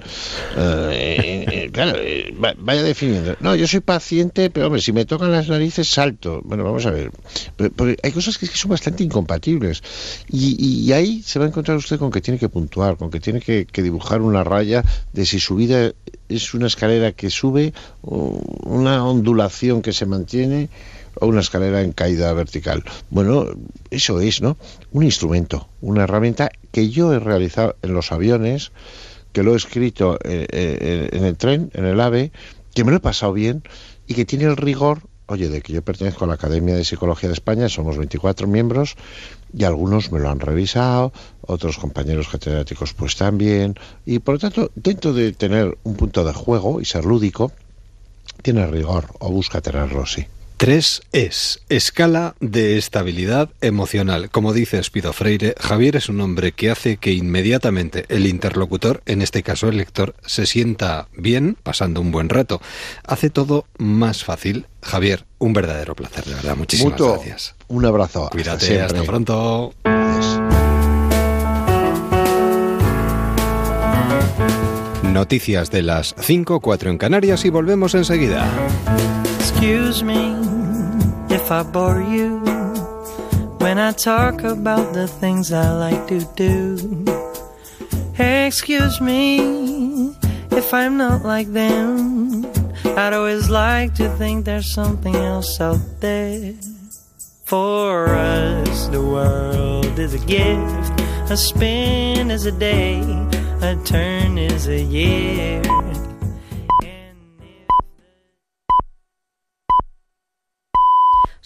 [0.58, 3.36] Eh, eh, claro, eh, vaya definiendo.
[3.40, 6.42] No, yo soy paciente, pero hombre, si me tocan las narices, salto.
[6.44, 7.12] Bueno, vamos a ver.
[7.76, 9.82] Porque hay cosas que, son bastante incompatibles.
[10.30, 13.20] Y, y, ahí se va a encontrar usted con que tiene que puntuar, con que
[13.20, 14.84] tiene que, que dibujar una raya
[15.14, 15.92] de si su vida
[16.30, 20.70] es una escalera que sube o una ondulación que se mantiene
[21.20, 22.84] o una escalera en caída vertical.
[23.10, 23.48] Bueno,
[23.90, 24.58] eso es, ¿no?
[24.92, 28.72] Un instrumento, una herramienta que yo he realizado en los aviones,
[29.34, 32.32] que lo he escrito en, en el tren, en el AVE,
[32.74, 33.64] que me lo he pasado bien
[34.08, 35.02] y que tiene el rigor
[35.32, 38.98] oye, de que yo pertenezco a la Academia de Psicología de España, somos 24 miembros
[39.54, 44.72] y algunos me lo han revisado, otros compañeros catedráticos pues también, y por lo tanto,
[44.76, 47.54] dentro de tener un punto de juego y ser lúdico,
[48.42, 50.26] tiene rigor o busca tenerlo, sí.
[50.62, 54.30] Tres es escala de estabilidad emocional.
[54.30, 59.24] Como dice Espido Freire, Javier es un hombre que hace que inmediatamente el interlocutor, en
[59.24, 62.62] este caso el lector, se sienta bien, pasando un buen rato.
[63.08, 64.68] Hace todo más fácil.
[64.84, 66.56] Javier, un verdadero placer, de verdad.
[66.56, 67.56] Muchísimas Mutuo, gracias.
[67.68, 68.30] Un abrazo.
[68.32, 69.74] Cuídate, hasta pronto.
[69.84, 70.42] Adiós.
[75.12, 78.48] Noticias de las 5, 4 en Canarias y volvemos enseguida.
[79.44, 80.22] Excuse me.
[81.34, 82.38] if I bore you
[83.58, 87.06] when I talk about the things I like to do.
[88.20, 90.16] Excuse me
[90.52, 92.46] if I'm not like them.
[92.86, 96.54] I'd always like to think there's something else out there.
[97.46, 103.02] For us, the world is a gift, a spin is a day,
[103.62, 105.62] a turn is a year.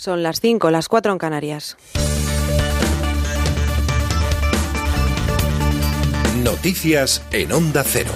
[0.05, 1.77] Son las 5, las 4 en Canarias.
[6.43, 8.11] Noticias en Onda Cero.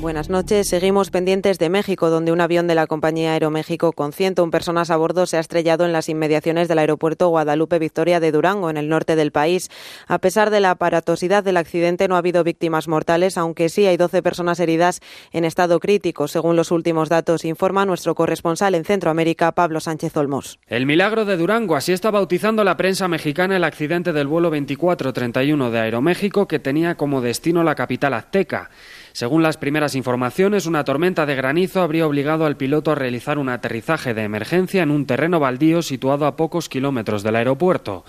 [0.00, 0.66] Buenas noches.
[0.66, 4.96] Seguimos pendientes de México, donde un avión de la compañía Aeroméxico con 101 personas a
[4.96, 8.88] bordo se ha estrellado en las inmediaciones del aeropuerto Guadalupe Victoria de Durango, en el
[8.88, 9.68] norte del país.
[10.06, 13.98] A pesar de la aparatosidad del accidente, no ha habido víctimas mortales, aunque sí hay
[13.98, 15.00] 12 personas heridas
[15.32, 20.58] en estado crítico, según los últimos datos, informa nuestro corresponsal en Centroamérica, Pablo Sánchez Olmos.
[20.66, 25.70] El milagro de Durango, así está bautizando la prensa mexicana el accidente del vuelo 2431
[25.70, 28.70] de Aeroméxico que tenía como destino la capital azteca.
[29.12, 33.48] Según las primeras informaciones, una tormenta de granizo habría obligado al piloto a realizar un
[33.48, 38.04] aterrizaje de emergencia en un terreno baldío situado a pocos kilómetros del aeropuerto.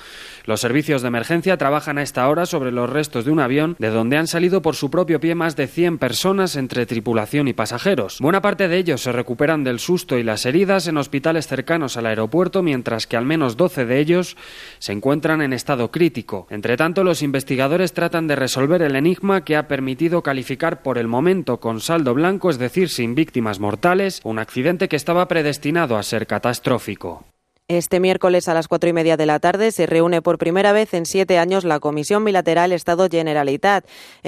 [0.46, 3.90] Los servicios de emergencia trabajan a esta hora sobre los restos de un avión de
[3.90, 8.18] donde han salido por su propio pie más de 100 personas entre tripulación y pasajeros.
[8.20, 12.06] Buena parte de ellos se recuperan del susto y las heridas en hospitales cercanos al
[12.06, 14.38] aeropuerto, mientras que al menos 12 de ellos
[14.80, 16.48] se encuentran en estado crítico.
[16.50, 21.08] Entre tanto, los investigadores tratan de resolver el enigma que ha permitido calificar por el
[21.08, 26.04] momento con saldo blanco, es decir, sin víctimas mortales, un accidente que estaba predestinado a
[26.04, 27.26] ser catastrófico.
[27.72, 30.94] Este miércoles a las cuatro y media de la tarde se reúne por primera vez
[30.94, 32.74] en siete años la Comisión Bilateral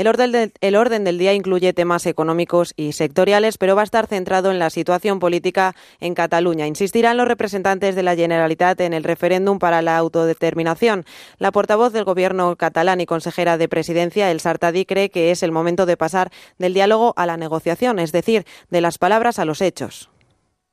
[0.08, 4.08] orden, del, el orden del día incluye temas económicos y sectoriales, pero va a estar
[4.08, 6.68] centrado en la situación política en Cataluña.
[6.68, 11.04] Insistirán los representantes de la Generalitat en el referéndum para la autodeterminación.
[11.38, 15.52] La portavoz del Gobierno catalán y consejera de Presidencia, El Sartadi, cree que es el
[15.52, 19.60] momento de pasar del diálogo a la negociación, es decir, de las palabras a los
[19.60, 20.13] hechos.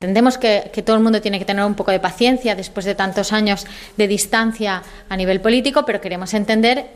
[0.01, 3.31] Entendemos que, todo el mundo tiene que tener un poco de paciencia después de tantos
[3.31, 6.87] años de distancia a nivel político, pero queremos entender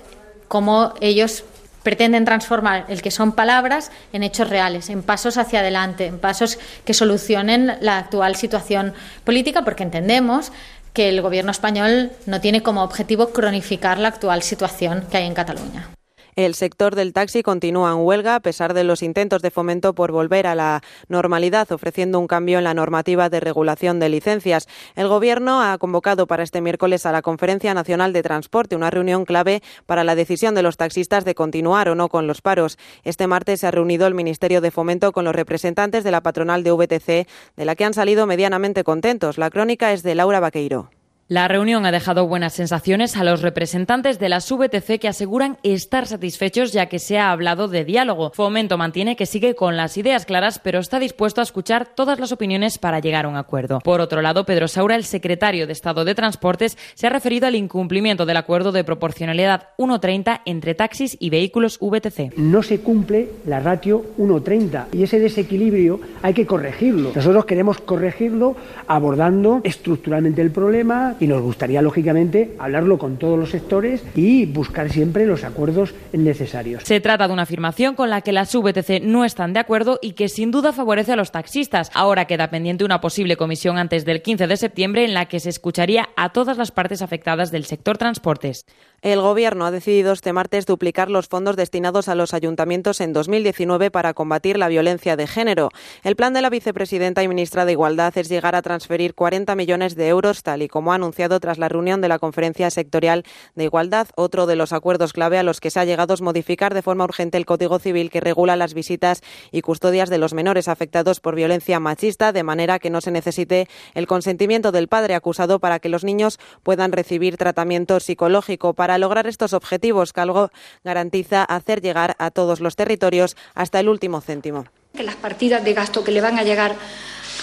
[0.47, 1.43] cómo ellos
[1.83, 6.57] pretenden transformar el que son palabras en hechos reales, en pasos hacia adelante, en pasos
[6.83, 10.51] que solucionen la actual situación política, porque entendemos
[10.93, 15.35] que el Gobierno español no tiene como objetivo cronificar la actual situación que hay en
[15.35, 15.94] Cataluña.
[16.35, 20.11] El sector del taxi continúa en huelga a pesar de los intentos de fomento por
[20.11, 24.67] volver a la normalidad, ofreciendo un cambio en la normativa de regulación de licencias.
[24.95, 29.23] El Gobierno ha convocado para este miércoles a la Conferencia Nacional de Transporte, una reunión
[29.23, 32.77] clave para la decisión de los taxistas de continuar o no con los paros.
[33.05, 36.63] Este martes se ha reunido el Ministerio de Fomento con los representantes de la patronal
[36.63, 39.37] de VTC, de la que han salido medianamente contentos.
[39.37, 40.89] La crónica es de Laura Vaqueiro.
[41.27, 46.05] La reunión ha dejado buenas sensaciones a los representantes de la VTC que aseguran estar
[46.05, 48.29] satisfechos ya que se ha hablado de diálogo.
[48.35, 52.31] Fomento mantiene que sigue con las ideas claras pero está dispuesto a escuchar todas las
[52.31, 53.79] opiniones para llegar a un acuerdo.
[53.79, 57.55] Por otro lado, Pedro Saura, el secretario de Estado de Transportes, se ha referido al
[57.55, 62.37] incumplimiento del acuerdo de proporcionalidad 1.30 entre taxis y vehículos VTC.
[62.37, 67.13] No se cumple la ratio 1.30 y ese desequilibrio hay que corregirlo.
[67.15, 68.55] Nosotros queremos corregirlo
[68.85, 74.89] abordando estructuralmente el problema y nos gustaría, lógicamente, hablarlo con todos los sectores y buscar
[74.89, 76.83] siempre los acuerdos necesarios.
[76.83, 80.13] Se trata de una afirmación con la que las VTC no están de acuerdo y
[80.13, 81.91] que sin duda favorece a los taxistas.
[81.93, 85.49] Ahora queda pendiente una posible comisión antes del 15 de septiembre en la que se
[85.49, 88.65] escucharía a todas las partes afectadas del sector transportes.
[89.05, 93.91] El Gobierno ha decidido este martes duplicar los fondos destinados a los ayuntamientos en 2019
[93.91, 95.69] para combatir la violencia de género.
[96.01, 99.93] El plan de la vicepresidenta y ministra de Igualdad es llegar a transferir 40 millones
[99.95, 103.65] de euros, tal y como ha anunciado tras la reunión de la Conferencia Sectorial de
[103.65, 104.07] Igualdad.
[104.15, 107.03] Otro de los acuerdos clave a los que se ha llegado es modificar de forma
[107.03, 111.35] urgente el Código Civil que regula las visitas y custodias de los menores afectados por
[111.35, 115.89] violencia machista, de manera que no se necesite el consentimiento del padre acusado para que
[115.89, 118.73] los niños puedan recibir tratamiento psicológico.
[118.73, 120.51] Para lograr estos objetivos, Calgo
[120.83, 124.65] garantiza hacer llegar a todos los territorios hasta el último céntimo.
[124.95, 126.75] Que las partidas de gasto que le van a llegar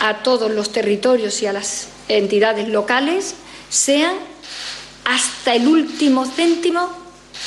[0.00, 3.34] a todos los territorios y a las entidades locales
[3.68, 4.16] sean
[5.04, 6.88] hasta el último céntimo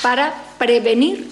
[0.01, 1.27] para prevenir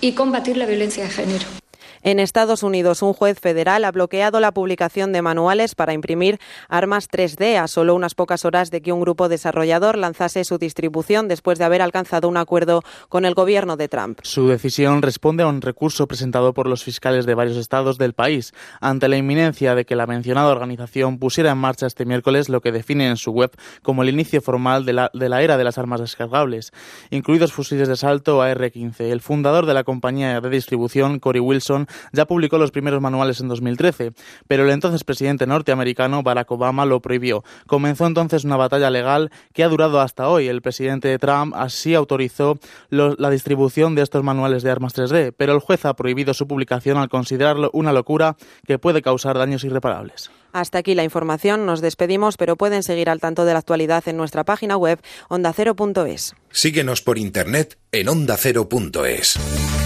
[0.00, 1.63] y combatir la violencia de género.
[2.06, 6.38] En Estados Unidos, un juez federal ha bloqueado la publicación de manuales para imprimir
[6.68, 11.28] armas 3D a solo unas pocas horas de que un grupo desarrollador lanzase su distribución
[11.28, 14.18] después de haber alcanzado un acuerdo con el gobierno de Trump.
[14.22, 18.52] Su decisión responde a un recurso presentado por los fiscales de varios estados del país
[18.82, 22.70] ante la inminencia de que la mencionada organización pusiera en marcha este miércoles lo que
[22.70, 23.50] define en su web
[23.80, 26.70] como el inicio formal de la, de la era de las armas descargables,
[27.08, 29.00] incluidos fusiles de asalto AR-15.
[29.00, 33.48] El fundador de la compañía de distribución, Cory Wilson, ya publicó los primeros manuales en
[33.48, 34.12] 2013,
[34.48, 37.44] pero el entonces presidente norteamericano, Barack Obama, lo prohibió.
[37.66, 40.48] Comenzó entonces una batalla legal que ha durado hasta hoy.
[40.48, 42.58] El presidente Trump así autorizó
[42.90, 46.98] la distribución de estos manuales de armas 3D, pero el juez ha prohibido su publicación
[46.98, 48.36] al considerarlo una locura
[48.66, 50.30] que puede causar daños irreparables.
[50.52, 54.16] Hasta aquí la información, nos despedimos, pero pueden seguir al tanto de la actualidad en
[54.16, 56.34] nuestra página web ondacero.es.
[56.50, 59.83] Síguenos por internet en ondacero.es.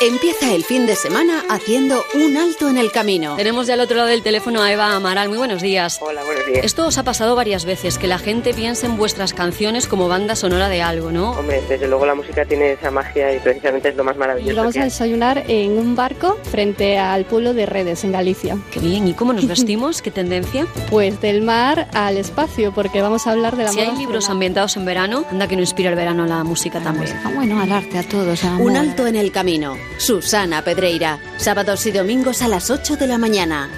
[0.00, 3.34] Empieza el fin de semana haciendo un alto en el camino.
[3.34, 5.28] Tenemos ya al otro lado del teléfono a Eva Amaral.
[5.28, 5.98] Muy buenos días.
[6.00, 6.64] Hola, buenos días.
[6.64, 10.36] Esto os ha pasado varias veces, que la gente piensa en vuestras canciones como banda
[10.36, 11.32] sonora de algo, ¿no?
[11.32, 14.54] Hombre, desde luego la música tiene esa magia y precisamente es lo más maravilloso.
[14.54, 18.56] Nos vamos a desayunar en un barco frente al pueblo de Redes, en Galicia.
[18.70, 19.08] Qué bien.
[19.08, 20.00] ¿Y cómo nos vestimos?
[20.00, 20.68] ¿Qué tendencia?
[20.90, 24.76] Pues del mar al espacio, porque vamos a hablar de la Si hay libros ambientados
[24.76, 27.18] en verano, anda que no inspira el verano la música también.
[27.24, 28.44] Ah, bueno, al arte, a todos.
[28.60, 29.76] Un alto en el camino.
[29.96, 31.18] Susana Pedreira.
[31.38, 33.68] Sábados y domingos a las 8 de la mañana.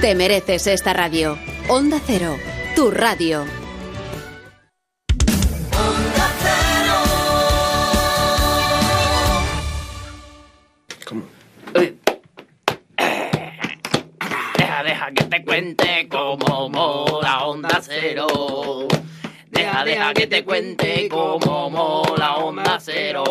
[0.00, 1.38] Te mereces esta radio.
[1.68, 2.36] Onda Cero,
[2.74, 3.44] tu radio.
[14.58, 18.86] Deja, deja que te cuente cómo mola Onda Cero.
[19.50, 23.24] Deja, deja que te cuente cómo mola Onda Cero.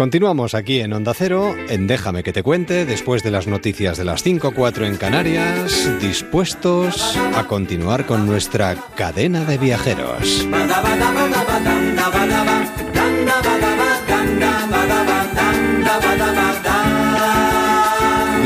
[0.00, 4.06] Continuamos aquí en Onda Cero, en Déjame que te cuente, después de las noticias de
[4.06, 10.48] las 5.4 en Canarias, dispuestos a continuar con nuestra cadena de viajeros.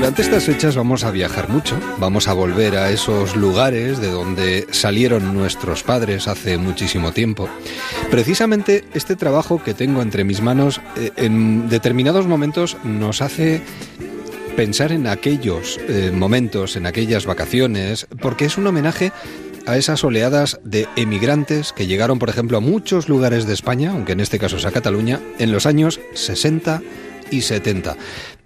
[0.05, 4.67] Durante estas fechas vamos a viajar mucho, vamos a volver a esos lugares de donde
[4.71, 7.49] salieron nuestros padres hace muchísimo tiempo.
[8.11, 13.63] Precisamente este trabajo que tengo entre mis manos eh, en determinados momentos nos hace
[14.59, 19.11] pensar en aquellos eh, momentos, en aquellas vacaciones, porque es un homenaje
[19.65, 24.13] a esas oleadas de emigrantes que llegaron, por ejemplo, a muchos lugares de España, aunque
[24.13, 26.83] en este caso es a Cataluña, en los años 60
[27.31, 27.97] y 70.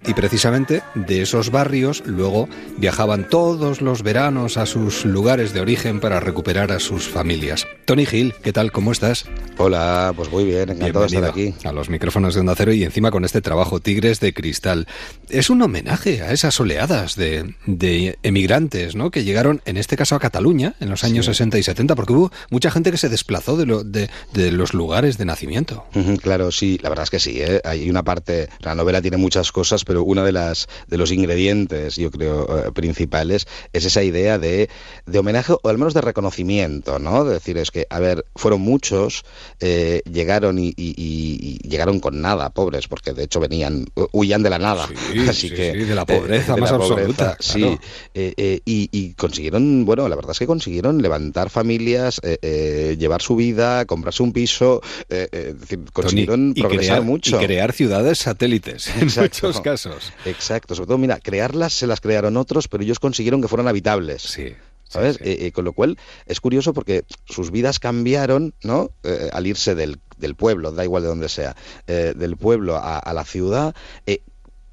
[0.07, 2.47] Y precisamente de esos barrios luego
[2.77, 7.67] viajaban todos los veranos a sus lugares de origen para recuperar a sus familias.
[7.85, 8.71] Tony Gil, ¿qué tal?
[8.71, 9.25] ¿Cómo estás?
[9.57, 11.53] Hola, pues muy bien, encantado de estar aquí.
[11.65, 14.87] A los micrófonos de Onda Cero y encima con este trabajo Tigres de Cristal.
[15.27, 19.11] Es un homenaje a esas oleadas de, de emigrantes, ¿no?
[19.11, 21.31] Que llegaron, en este caso, a Cataluña en los años Sí.
[21.33, 24.73] 60 y 70, porque hubo mucha gente que se desplazó de, lo- de, de los
[24.73, 25.85] lugares de nacimiento.
[26.21, 27.41] Claro, sí, la verdad es que sí.
[27.41, 27.59] ¿eh?
[27.65, 31.95] Hay una parte, la novela tiene muchas cosas, pero una de las de los ingredientes,
[31.95, 34.69] yo creo, eh, principales es esa idea de,
[35.07, 37.25] de homenaje o al menos de reconocimiento, ¿no?
[37.25, 39.23] De decir, es que, a ver, fueron muchos,
[39.59, 44.09] eh, llegaron y, y- y- y llegaron con nada, pobres, porque de hecho venían, hu-
[44.11, 44.87] huían de la nada.
[45.27, 47.79] Así sí, que sí, de la eh, pobreza más absoluta, Sí, claro.
[48.13, 53.35] eh, eh, y, y consiguieron, bueno, la verdad es que consiguieron levantar familias, llevar su
[53.35, 57.41] vida, comprarse un piso, es decir, consiguieron y progresar crear, mucho.
[57.41, 59.47] y crear ciudades satélites en Exacto.
[59.47, 59.78] muchos casos.
[60.25, 64.21] Exacto, sobre todo, mira, crearlas se las crearon otros, pero ellos consiguieron que fueran habitables.
[64.21, 64.55] Sí.
[64.87, 65.17] ¿Sabes?
[65.21, 68.89] Eh, eh, con lo cual es curioso porque sus vidas cambiaron, ¿no?
[69.03, 71.55] Eh, al irse del, del pueblo, da igual de donde sea,
[71.85, 73.75] del pueblo a, a la ciudad,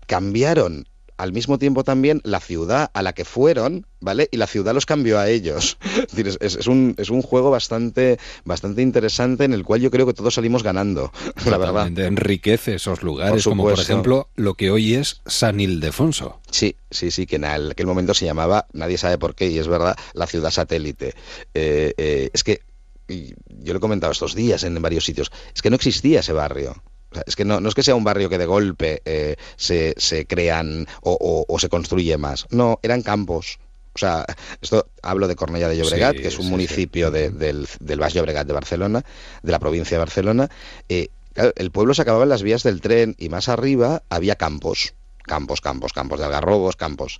[0.07, 0.89] cambiaron
[1.19, 4.29] al mismo tiempo también la ciudad a la que fueron, ¿vale?
[4.31, 5.79] Y la ciudad los cambió a ellos.
[5.97, 9.81] Es, decir, es- es- es un, es un juego bastante, bastante interesante en el cual
[9.81, 11.13] yo creo que todos salimos ganando,
[11.47, 11.87] la verdad.
[12.07, 16.41] Enriquece esos lugares, Por como por ejemplo lo que hoy es San Ildefonso.
[16.51, 19.69] Sí, sí, sí, que en aquel momento se llamaba, nadie sabe por qué, y es
[19.69, 21.15] verdad, la ciudad satélite.
[21.55, 22.61] Eh, eh, es que,
[23.09, 26.33] y yo lo he comentado estos días en varios sitios, es que no existía ese
[26.33, 26.83] barrio.
[27.27, 30.27] Es que no, no es que sea un barrio que de golpe eh, se, se
[30.27, 32.47] crean o, o- o se construye más.
[32.51, 33.59] No, eran campos.
[33.95, 34.27] O sea,
[34.61, 37.99] esto hablo de Cornellà de Llobregat, Sí, que es un sí, municipio de- del, del
[37.99, 39.03] Baix Llobregat de Barcelona,
[39.43, 40.51] de la provincia de Barcelona.
[40.91, 44.37] Eh, claro, el pueblo se acababa en las vías del tren y más arriba había
[44.37, 44.93] campos
[45.23, 47.19] campos, campos, campos de algarrobos, campos.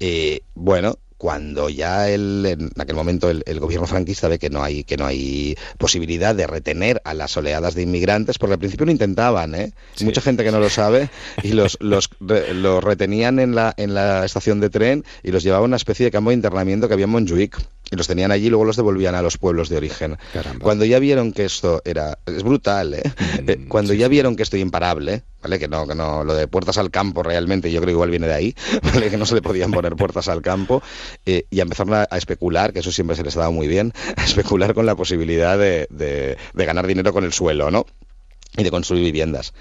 [0.00, 4.82] Eh, bueno, cuando ya el, en aquel momento el, gobierno franquista ve que no hay
[4.82, 8.90] que no hay posibilidad de retener a las oleadas de inmigrantes, porque al principio lo
[8.90, 9.72] intentaban, ¿eh?
[10.00, 11.10] mucha gente que no lo sabe
[11.44, 15.62] y los, los, los retenían en la en la estación de tren y los llevaban
[15.62, 17.56] a una especie de campo de internamiento que había en Montjuic
[17.92, 20.16] y los tenían allí y luego los devolvían a los pueblos de origen.
[20.60, 23.02] Cuando ya vieron que esto era es brutal, ¿eh?
[23.04, 25.58] Mm, eh cuando ya vieron que esto era imparable, ¿vale?
[25.58, 28.26] Que no que no lo de puertas al campo realmente yo creo que igual viene
[28.26, 29.10] de ahí, ¿vale?
[29.10, 30.82] Que no se le podían poner puertas al campo
[31.26, 34.24] eh, y empezaron a, especular, que eso siempre se les ha dado muy bien, a
[34.24, 37.84] especular con la posibilidad de, de, de ganar dinero con el suelo, ¿no?
[38.56, 39.52] Y de construir viviendas.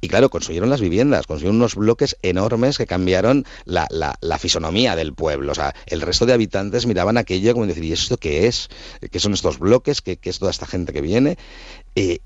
[0.00, 5.12] Y claro, construyeron las viviendas, construyeron unos bloques enormes que cambiaron la, la, fisonomía del
[5.12, 5.52] pueblo.
[5.52, 8.68] O sea, el resto de habitantes miraban aquello como decir, ¿y esto qué es?
[9.10, 10.00] ¿Qué son estos bloques?
[10.00, 11.36] ¿Qué, qué es toda esta gente que viene?
[11.94, 12.20] Eh,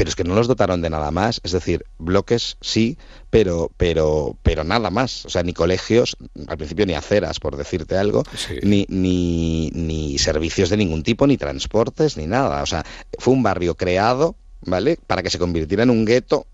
[0.00, 2.96] pero es que no los dotaron de nada más, es decir, bloques sí,
[3.28, 7.98] pero pero pero nada más, o sea, ni colegios, al principio ni aceras, por decirte
[7.98, 8.22] algo,
[8.62, 12.82] ni, ni, ni servicios de ningún tipo, ni transportes, ni nada, o sea,
[13.18, 14.98] fue un barrio creado, ¿vale?
[15.06, 16.46] Para que se convirtiera en un gueto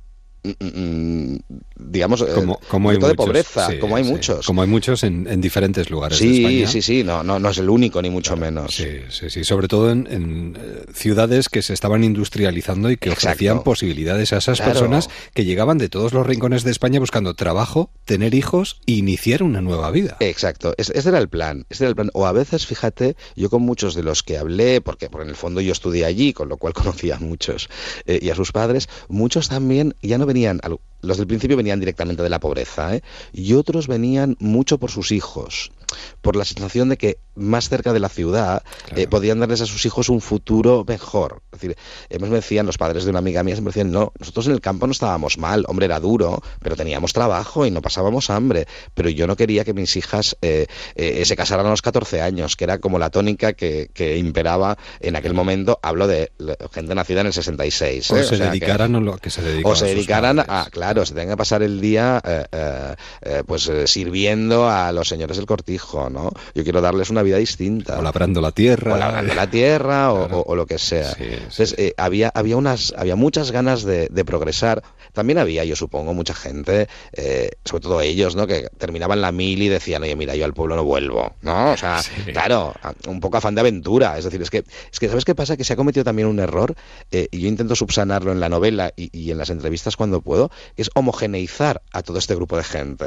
[1.79, 4.47] digamos, eh, como, como hay de pobreza, como hay muchos.
[4.47, 6.67] Como hay muchos en, diferentes lugares sí, de España.
[6.69, 8.75] Sí, sí, no, no, no es el único, ni mucho menos.
[8.75, 13.63] Sí, sí, sí, sobre todo en, eh, ciudades que se estaban industrializando y que ofrecían
[13.63, 18.35] posibilidades a esas personas que llegaban de todos los rincones de España buscando trabajo, tener
[18.35, 20.17] hijos e iniciar una nueva vida.
[20.21, 22.11] Exacto, ese era el plan, ese era el plan.
[22.15, 25.37] O a veces, fíjate, yo con muchos de los que hablé, porque, porque en el
[25.37, 27.69] fondo yo estudié allí, con lo cual conocía a muchos
[28.07, 30.77] eh, y a sus padres, muchos también ya no venían, Ganyan Alu.
[31.07, 33.03] Los del principio venían directamente de la pobreza, ¿eh?
[33.33, 35.71] y otros venían mucho por sus hijos
[36.21, 38.63] por la sensación de que más cerca de la ciudad
[38.97, 41.43] eh, podían darles a sus hijos un futuro mejor.
[41.53, 41.77] Es decir,
[42.19, 44.87] me decían los padres de una amiga mía, siempre decían, no, nosotros en el campo
[44.87, 49.27] no estábamos mal, hombre, era duro, pero teníamos trabajo y no pasábamos hambre, pero yo
[49.27, 52.79] no quería que mis hijas eh, eh, se casaran a los 14 años, que era
[52.79, 56.33] como la tónica que, imperaba en aquel momento, hablo de
[56.73, 58.11] gente nacida en el 66.
[58.11, 59.73] O se dedicaran o lo que se dedicaran.
[59.73, 62.23] O se dedicaran a, claro, se tengan que pasar el día
[63.47, 65.67] pues sirviendo a los señores del cortijo
[66.11, 66.31] ¿no?
[66.55, 67.99] Yo quiero darles una vida distinta.
[67.99, 68.95] O labrando la tierra.
[68.95, 71.13] O labrando la tierra o, lo que sea.
[71.19, 74.83] Entonces, eh, había, había, unas, había muchas ganas de, progresar.
[75.17, 78.47] También había, yo supongo, mucha gente, eh, sobre todo ellos, ¿no?
[78.47, 81.73] Que terminaban la mil y decían, oye, mira, yo al pueblo no vuelvo, ¿no?
[81.73, 82.03] O sea,
[82.35, 82.75] claro,
[83.09, 84.19] un poco afán de aventura.
[84.19, 84.59] Es decir, es que,
[84.93, 85.57] es que ¿sabes qué pasa?
[85.57, 86.75] Que se ha cometido también un error,
[87.13, 90.51] eh, y yo intento subsanarlo en la novela y, y en las entrevistas cuando puedo,
[90.77, 93.07] que es homogeneizar a todo este grupo de gente.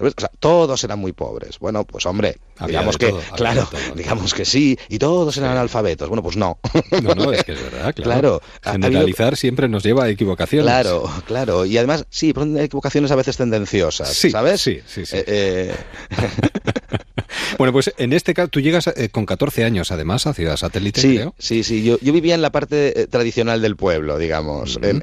[0.00, 1.58] O sea, todos eran muy pobres.
[1.58, 6.08] Bueno, pues hombre, digamos que, claro, digamos que sí, y todos eran analfabetos.
[6.08, 6.58] Bueno, pues no.
[7.02, 8.40] No, no, es que es verdad, claro.
[8.62, 10.64] Generalizar siempre nos lleva a equivocaciones.
[10.64, 11.66] Claro, claro.
[11.66, 14.60] Y además, sí, equivocaciones a veces tendenciosas, sí, ¿sabes?
[14.60, 15.16] Sí, sí, sí.
[15.16, 15.74] Eh, eh.
[17.58, 21.00] Bueno, pues en este caso tú llegas eh, con 14 años además a Ciudad Satélite,
[21.00, 21.34] sí, creo.
[21.38, 25.00] Sí, sí, yo, yo vivía en la parte eh, tradicional del pueblo, digamos, en,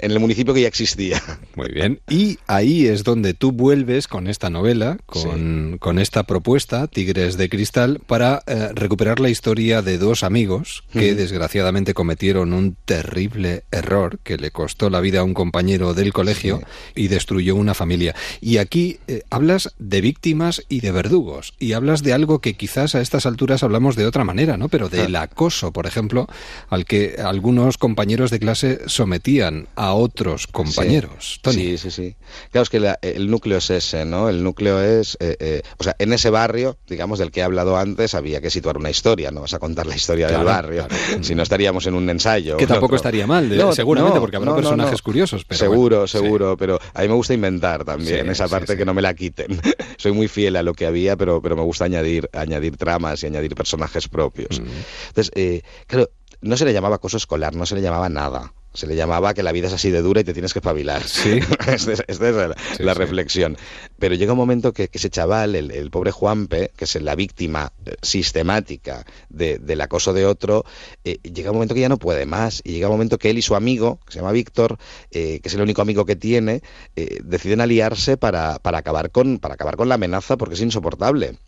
[0.00, 1.22] el municipio que ya existía.
[1.54, 6.86] Muy bien, y ahí es donde tú vuelves con esta novela, con, con esta propuesta,
[6.86, 12.76] Tigres de Cristal, para eh, recuperar la historia de dos amigos que desgraciadamente cometieron un
[12.84, 16.62] terrible error que le costó la vida a un compañero del colegio
[16.94, 18.14] y destruyó una familia.
[18.40, 18.98] Y aquí
[19.30, 23.62] hablas de víctimas y de verdugos, y hablas de algo que quizás a estas alturas
[23.62, 24.68] hablamos de otra manera, ¿no?
[24.68, 26.26] Pero del acoso, por ejemplo,
[26.68, 31.40] al que algunos compañeros de clase sometían a otros compañeros.
[31.44, 32.16] Sí, sí, sí,
[32.50, 34.28] Claro, es que el núcleo es ese, ¿no?
[34.28, 37.76] El núcleo es, eh, eh, o sea, en ese barrio, digamos, del que he hablado
[37.76, 40.86] antes, había que situar una historia, no vas a contar la historia del barrio,
[41.20, 42.56] si no estaríamos en un ensayo.
[42.56, 45.44] Que tampoco estaría mal, seguramente, porque habrá personajes curiosos.
[45.44, 49.02] Pero seguro, seguro, pero a mí me gusta inventar también, esa parte que no me
[49.02, 49.60] la quiten.
[49.96, 53.26] Soy muy fiel a lo que había, pero, pero me gusta añadir, añadir tramas y
[53.26, 54.60] añadir personajes propios.
[55.08, 56.10] Entonces, eh, claro,
[56.42, 58.52] no se le llamaba acoso escolar, no se le llamaba nada.
[58.72, 61.02] Se le llamaba que la vida es así de dura y te tienes que espabilar.
[61.02, 61.40] Sí.
[61.66, 63.58] esta es, la, reflexión.
[63.98, 67.96] Pero llega un momento que, ese chaval, el, pobre Juanpe, que es la víctima eh,
[68.00, 70.64] sistemática del acoso de otro,
[71.02, 72.62] eh, llega un momento que ya no puede más.
[72.64, 74.78] Y llega un momento que él y su amigo, que se llama Víctor,
[75.10, 76.62] que es el único amigo que tiene,
[76.94, 81.38] deciden aliarse para, para, acabar con, para acabar con la amenaza porque es insoportable.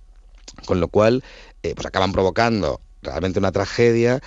[0.66, 1.22] Con lo cual,
[1.62, 4.20] eh, pues acaban provocando realmente una tragedia,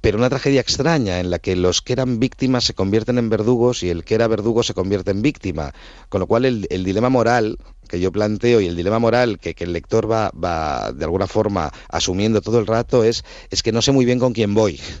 [0.00, 3.82] pero una tragedia extraña en la que los que eran víctimas se convierten en verdugos
[3.82, 5.72] y el que era verdugo se convierte en víctima.
[6.08, 9.64] Con lo cual el, dilema moral que yo planteo y el dilema moral que, que
[9.64, 13.82] el lector va, va, de alguna forma asumiendo todo el rato es, es que no
[13.82, 14.80] sé muy bien con quién voy.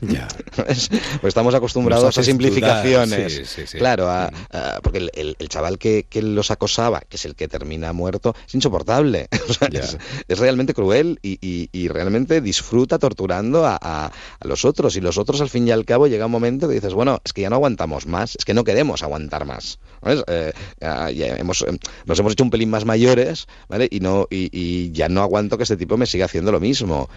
[0.56, 0.90] pues
[1.24, 3.32] estamos acostumbrados a simplificaciones.
[3.34, 3.78] Sí, sí, sí.
[3.78, 7.34] Claro, a- a- porque el, el- el chaval que, que los acosaba, que es el
[7.34, 9.28] que termina muerto, es insoportable.
[9.48, 9.96] O sea, es,
[10.26, 14.10] es realmente cruel y, y- y realmente disfruta torturando a, a-
[14.42, 14.96] los otros.
[14.96, 17.32] Y los otros, al fin y al cabo, llega un momento que dices, bueno, es
[17.32, 19.78] que ya no aguantamos más, es que no queremos aguantar más.
[20.02, 20.22] ¿sabes?
[20.26, 23.88] Eh, ya hemos, eh, nos hemos hecho un pelín más mayores, ¿vale?
[23.90, 27.08] Y, no, y, y ya no aguanto que este tipo me siga haciendo lo mismo.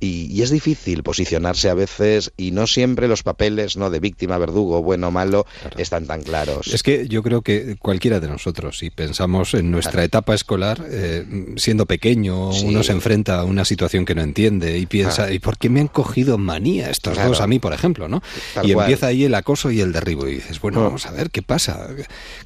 [0.00, 3.90] Y, y es difícil posicionarse a veces y no siempre los papeles ¿no?
[3.90, 6.68] de víctima, verdugo, bueno, malo, están tan claros.
[6.74, 11.24] Es que yo creo que cualquiera de nosotros, si pensamos en nuestra etapa escolar, eh,
[11.56, 12.66] siendo pequeño, Sí.
[12.66, 15.32] uno se enfrenta a una situación que no entiende y piensa, Ah.
[15.32, 17.30] ¿y por qué me han cogido manía estos Claro.
[17.30, 18.08] dos a mí, por ejemplo?
[18.08, 18.22] ¿no?
[18.54, 18.86] Tal y cual.
[18.86, 20.84] empieza ahí el acoso y el derribo y dices, bueno, Ah.
[20.84, 21.88] vamos a ver, ¿qué pasa?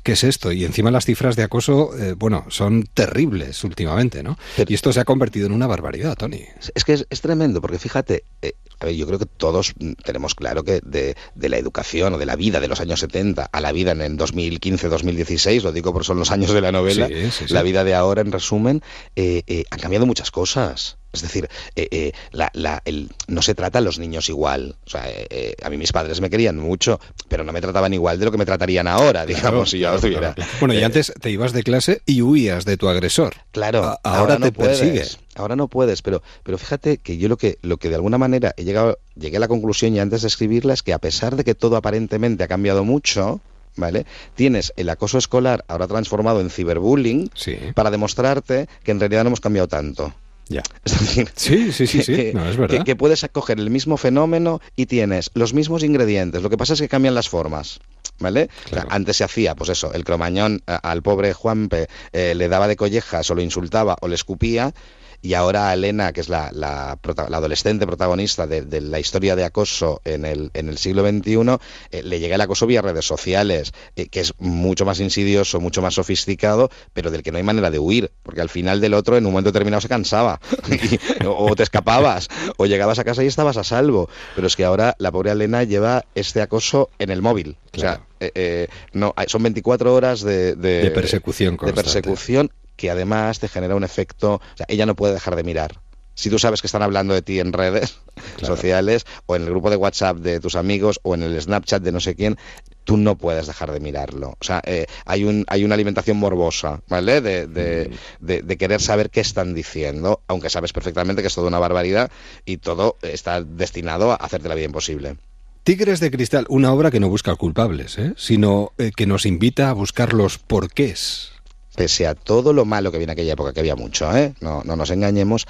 [0.03, 0.53] ¿Qué es esto?
[0.53, 4.37] Y encima las cifras de acoso, eh, bueno, son terribles últimamente, ¿no?
[4.69, 6.43] y esto se ha convertido en una barbaridad, Tony.
[6.75, 9.73] Es que es, es tremendo, porque fíjate, eh, a ver, yo creo que todos
[10.05, 13.49] tenemos claro que de, de la educación o de la vida de los años 70
[13.51, 17.09] a la vida en el 2015-2016, lo digo porque son los años de la novela,
[17.09, 17.55] Sí, sí, sí.
[17.55, 18.83] la vida de ahora, en resumen,
[19.17, 20.99] eh, eh, han cambiado muchas cosas.
[21.13, 24.77] Es decir, eh, eh, la- la- el- no se trata a los niños igual.
[24.87, 27.93] O sea, eh, eh, a mí mis padres me querían mucho, pero no me trataban
[27.95, 30.35] igual de lo que me tratarían ahora, digamos, si yo Claro, estuviera.
[30.35, 30.51] claro.
[30.61, 33.35] Bueno, y Eh, antes te ibas de clase y huías de tu agresor.
[33.53, 35.05] Claro, A- ahora, no te puedes, persigue.
[35.35, 38.55] Ahora no puedes, pero, pero fíjate que yo lo que, lo que de alguna manera
[38.57, 41.45] he llegado, llegué a la conclusión y antes de escribirla es que a pesar de
[41.45, 43.41] que todo aparentemente ha cambiado mucho,
[43.77, 44.05] ¿vale?
[44.35, 47.31] Tienes el acoso escolar ahora transformado en ciberbullying
[47.75, 50.13] para demostrarte que en realidad no hemos cambiado tanto.
[50.51, 50.63] Ya.
[50.85, 52.15] Es decir, Sí, sí, sí, que- sí.
[52.17, 52.79] que- No, es verdad.
[52.79, 56.43] Que, que puedes coger el mismo fenómeno y tienes los mismos ingredientes.
[56.43, 57.81] Lo que pasa es que cambian las formas.
[58.19, 58.51] ¿Vale?
[58.67, 62.69] O sea, antes se hacía, pues eso, el cromañón al pobre Juanpe eh, le daba
[62.69, 64.75] de collejas o lo insultaba o le escupía.
[65.23, 69.37] Y ahora Elena, que es la, la, prota- la adolescente protagonista de, de la historia
[69.37, 71.59] de acoso en el, en el siglo XXI,
[71.91, 75.83] eh, le llega el acoso vía redes sociales, eh, que es mucho más insidioso, mucho
[75.83, 79.17] más sofisticado, pero del que no hay manera de huir, porque al final del otro
[79.17, 80.41] en un momento determinado se cansaba,
[80.71, 84.09] y- o te escapabas, o llegabas a casa y estabas a salvo.
[84.35, 87.57] Pero es que ahora la pobre Elena lleva este acoso en el móvil.
[87.77, 92.91] O sea, eh, eh, no, son 24 horas de, de, De persecución de persecución que
[92.91, 95.81] además te genera un efecto, o sea, ella no puede dejar de mirar.
[96.15, 97.99] Si tú sabes que están hablando de ti en redes
[98.43, 101.93] sociales o en el grupo de WhatsApp de tus amigos o en el Snapchat de
[101.93, 102.37] no sé quién,
[102.85, 104.31] tú no puedes dejar de mirarlo.
[104.41, 107.21] O sea, eh, hay, un, hay una alimentación morbosa, ¿vale?
[107.21, 107.91] De, de,
[108.21, 112.11] de- de querer saber qué están diciendo, aunque sabes perfectamente que es toda una barbaridad
[112.45, 115.17] y todo está destinado a hacerte la vida imposible.
[115.65, 118.15] Tigres de Cristal, una obra que no busca culpables, ¿eh?
[118.17, 121.33] sino eh, que nos invita a buscar los porqués.
[121.81, 124.35] Pese a todo lo malo que había en aquella época, que había mucho, ¿eh?
[124.43, 125.47] no, no nos engañemos,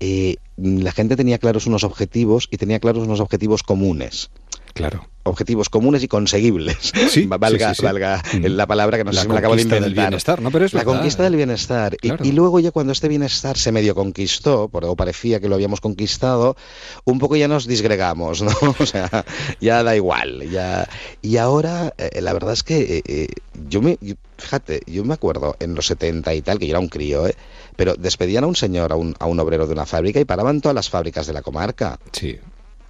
[0.00, 4.30] eh, la gente tenía claros unos objetivos y tenía claros unos objetivos comunes.
[4.74, 5.08] Claro.
[5.26, 6.92] Objetivos comunes y conseguibles.
[7.08, 7.84] Sí, Va- valga sí, sí, sí.
[7.86, 8.44] valga Mm.
[8.46, 9.82] la palabra que no sé La me acabo de conquista inventar.
[9.82, 10.50] del bienestar, ¿no?
[10.50, 10.92] Pero es la verdad.
[10.94, 11.96] conquista del bienestar.
[12.02, 12.24] Y- Claro.
[12.26, 15.80] Y, luego ya cuando este bienestar se medio conquistó, por- o parecía que lo habíamos
[15.80, 16.56] conquistado,
[17.04, 18.50] un poco ya nos disgregamos, ¿no?
[18.80, 19.24] O sea,
[19.60, 20.50] ya da igual.
[20.50, 20.86] Ya...
[21.22, 23.28] Y ahora, eh, la verdad es que eh, eh,
[23.68, 23.96] yo me...
[24.02, 27.26] yo- fíjate, yo me acuerdo en los 70 y tal, que yo era un crío,
[27.28, 27.34] ¿eh?
[27.76, 30.60] Pero despedían a un señor, a un, a un obrero de una fábrica y paraban
[30.60, 31.98] todas las fábricas de la comarca.
[32.12, 32.36] Sí.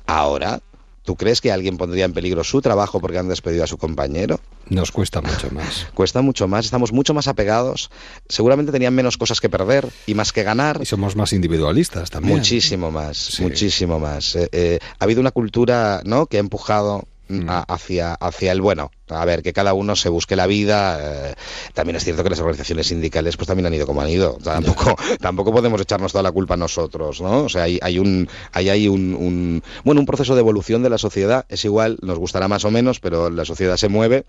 [0.07, 0.61] Ahora,
[1.05, 4.41] ¿tú crees que alguien pondría en peligro su trabajo porque han despedido a su compañero?
[4.69, 5.87] Nos cuesta mucho más.
[5.95, 7.91] Cuesta mucho más, estamos mucho más apegados.
[8.29, 10.79] Seguramente tenían menos cosas que perder y más que ganar.
[10.81, 12.39] Y somos más individualistas también.
[12.39, 14.35] Muchísimo más, muchísimo más.
[14.37, 16.27] Eh, eh, ha habido una cultura ¿no?
[16.27, 18.91] que ha empujado mm, a- hacia, hacia el bueno.
[19.09, 20.99] A ver, que cada uno se busque la vida.
[21.31, 21.35] eh,
[21.75, 24.37] también es cierto que las organizaciones sindicales pues también han ido como han ido.
[24.37, 27.45] O sea, tampoco, tampoco podemos echarnos toda la culpa a nosotros, ¿no?
[27.45, 30.91] O sea, hay, hay un, hay, hay un, un- bueno, un proceso de evolución de
[30.91, 31.45] la sociedad.
[31.49, 34.25] Es igual, nos gustará más o menos, pero la sociedad se mueve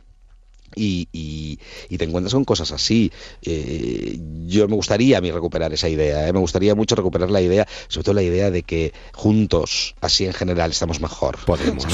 [0.75, 3.11] y, y- y te encuentras con cosas así.
[3.43, 6.33] Eh, yo me gustaría a mí recuperar esa idea, ¿eh?
[6.33, 10.33] me gustaría mucho recuperar la idea, sobre todo la idea de que juntos, así en
[10.33, 11.37] general, estamos mejor.
[11.45, 11.85] Podemos.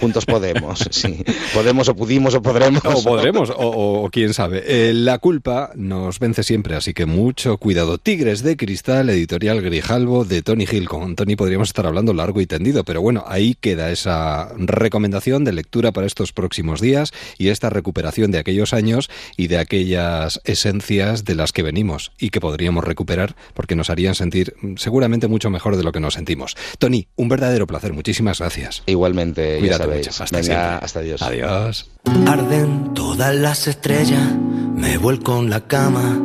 [0.00, 1.22] Juntos podemos, sí.
[1.54, 2.82] Podemos o pudimos o podremos.
[2.84, 4.62] O podremos, o, o- o quién sabe.
[4.66, 7.98] Eh, la culpa nos vence siempre, así que mucho cuidado.
[7.98, 10.88] Tigres de Cristal, editorial Grijalvo de Tony Hill.
[10.88, 15.52] Con Tony podríamos estar hablando largo y tendido, pero bueno, ahí queda esa recomendación de
[15.52, 21.24] lectura para estos próximos días y esta recuperación de aquellos años y de aquellas esencias
[21.24, 25.50] de las que venimos y que podríamos recuperar porque nos harían sentir mm, seguramente mucho
[25.50, 26.56] mejor de lo que nos sentimos.
[26.78, 27.92] Tony, un verdadero placer.
[27.92, 28.82] Muchísimas gracias.
[28.86, 30.06] Igualmente, ya Cuídate sabéis.
[30.06, 30.22] mucho.
[30.24, 30.84] Hasta Venga, siempre.
[30.84, 31.90] hasta Dios.
[32.26, 34.34] Arden todas las estrellas,
[34.76, 36.20] me vuelco en la cama.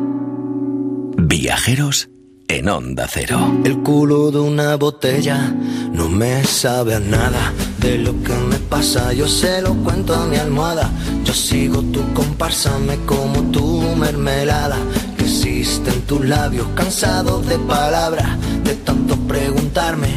[1.18, 2.10] Viajeros
[2.48, 3.60] en Onda Cero.
[3.66, 5.54] El culo de una botella
[5.92, 7.54] no me sabe a nada
[7.88, 9.14] de lo que me pasa.
[9.14, 10.92] Yo se lo cuento a mi almohada.
[11.24, 14.78] Yo sigo tu comparsa, me como tu mermelada
[15.18, 18.28] que existe en tus labios, cansado de palabras,
[18.66, 20.10] de tanto preguntarme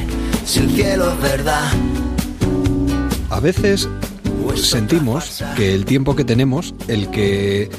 [0.45, 1.69] si el cielo es verdad.
[3.31, 3.89] A veces
[4.57, 7.71] sentimos que el tiempo que tenemos, el que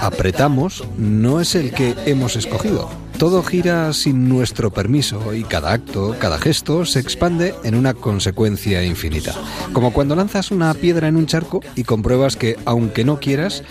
[0.00, 3.01] apretamos, no es el que hemos escogido.
[3.18, 8.84] Todo gira sin nuestro permiso y cada acto, cada gesto se expande en una consecuencia
[8.84, 9.34] infinita.
[9.72, 13.62] Como cuando lanzas una piedra en un charco y compruebas que, aunque no quieras,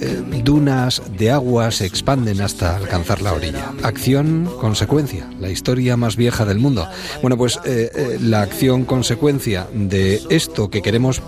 [0.00, 3.72] eh, dunas de agua se expanden hasta alcanzar la orilla.
[3.82, 6.88] Acción, consecuencia, la historia más vieja del mundo.
[7.20, 11.22] Bueno, pues eh, eh, la acción, consecuencia de esto que queremos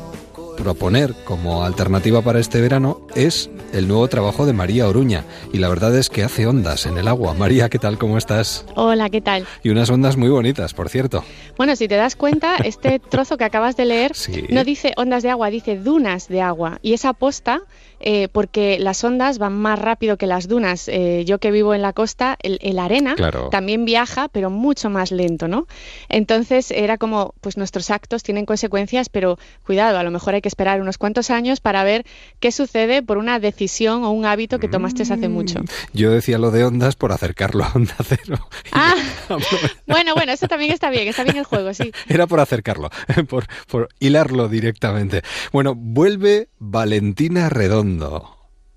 [0.61, 5.25] proponer como alternativa para este verano es el nuevo trabajo de María Oruña.
[5.53, 7.33] Y la verdad es que hace ondas en el agua.
[7.33, 7.97] María, ¿qué tal?
[7.97, 8.67] ¿Cómo estás?
[8.75, 9.47] Hola, ¿qué tal?
[9.63, 11.25] Y unas ondas muy bonitas, por cierto.
[11.57, 14.13] Bueno, si te das cuenta, este trozo que acabas de leer
[14.51, 16.79] no dice ondas de agua, dice dunas de agua.
[16.83, 17.63] Y esa posta
[18.01, 20.89] eh, porque las ondas van más rápido que las dunas.
[20.89, 23.15] Eh, yo que vivo en la costa, el, arena
[23.51, 25.67] también viaja, pero mucho más lento, ¿no?
[26.09, 30.49] Entonces era como, pues nuestros actos tienen consecuencias, pero cuidado, a lo mejor hay que
[30.49, 32.07] esperar unos cuantos años para ver
[32.39, 35.33] qué sucede por una decisión o un hábito que tomaste hace mm.
[35.33, 35.61] mucho.
[35.93, 38.49] Yo decía lo de ondas por acercarlo a onda cero.
[38.73, 38.95] Ah,
[39.87, 41.93] bueno, bueno, eso también está bien, está bien el juego, sí.
[42.09, 42.89] Era por acercarlo,
[43.29, 45.23] por, por hilarlo directamente.
[45.53, 47.90] Bueno, vuelve Valentina Redondo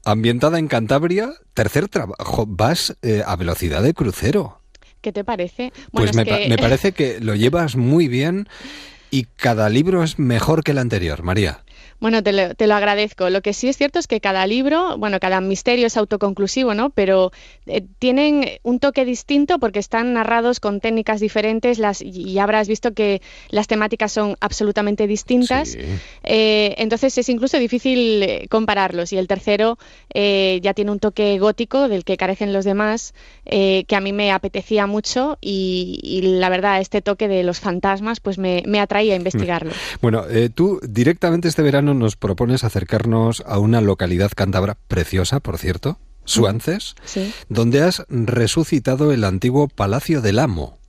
[0.06, 4.60] Ambientada en Cantabria, tercer trabajo, vas eh, a velocidad de crucero.
[5.02, 5.74] ¿Qué te parece?
[5.92, 8.48] pues me, me parece que lo llevas muy bien
[9.12, 11.64] y cada libro es mejor que el anterior, María.
[12.00, 13.30] Bueno, te lo, agradezco.
[13.30, 16.90] Lo que sí es cierto es que cada libro, bueno, cada misterio es autoconclusivo, ¿no?
[16.90, 17.32] Pero
[17.66, 22.94] eh, tienen un toque distinto porque están narrados con técnicas diferentes las, y habrás visto
[22.94, 25.78] que las temáticas son absolutamente distintas.
[26.24, 29.14] Eh, entonces es incluso difícil eh, compararlos.
[29.14, 29.78] Y el tercero
[30.14, 33.14] ya tiene un toque gótico del que carecen los demás,
[33.44, 38.38] que a mí me apetecía mucho y, la verdad, este toque de los fantasmas pues
[38.38, 39.72] me, me atraía a investigarlo.
[40.02, 46.00] Bueno, tú directamente este verano nos propones acercarnos a una localidad cántabra preciosa, por cierto,
[46.26, 46.96] Suances,
[47.50, 50.80] donde has resucitado el antiguo Palacio del Amo,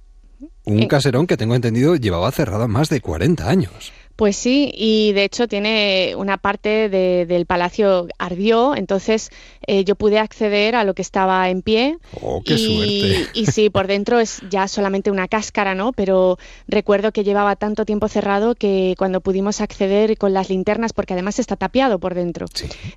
[0.64, 0.88] un eh.
[0.88, 3.92] caserón que tengo entendido llevaba cerrado más de 40 años.
[4.16, 9.30] Pues sí, y de hecho tiene una parte del palacio ardió, entonces
[9.66, 11.98] eh, yo pude acceder a lo que estaba en pie.
[12.20, 13.28] ¡Oh, qué suerte!
[13.34, 15.92] Y sí, por dentro es ya solamente una cáscara, ¿no?
[15.92, 16.38] Pero
[16.68, 21.40] recuerdo que llevaba tanto tiempo cerrado que cuando pudimos acceder con las linternas, porque además
[21.40, 22.46] está tapiado por dentro.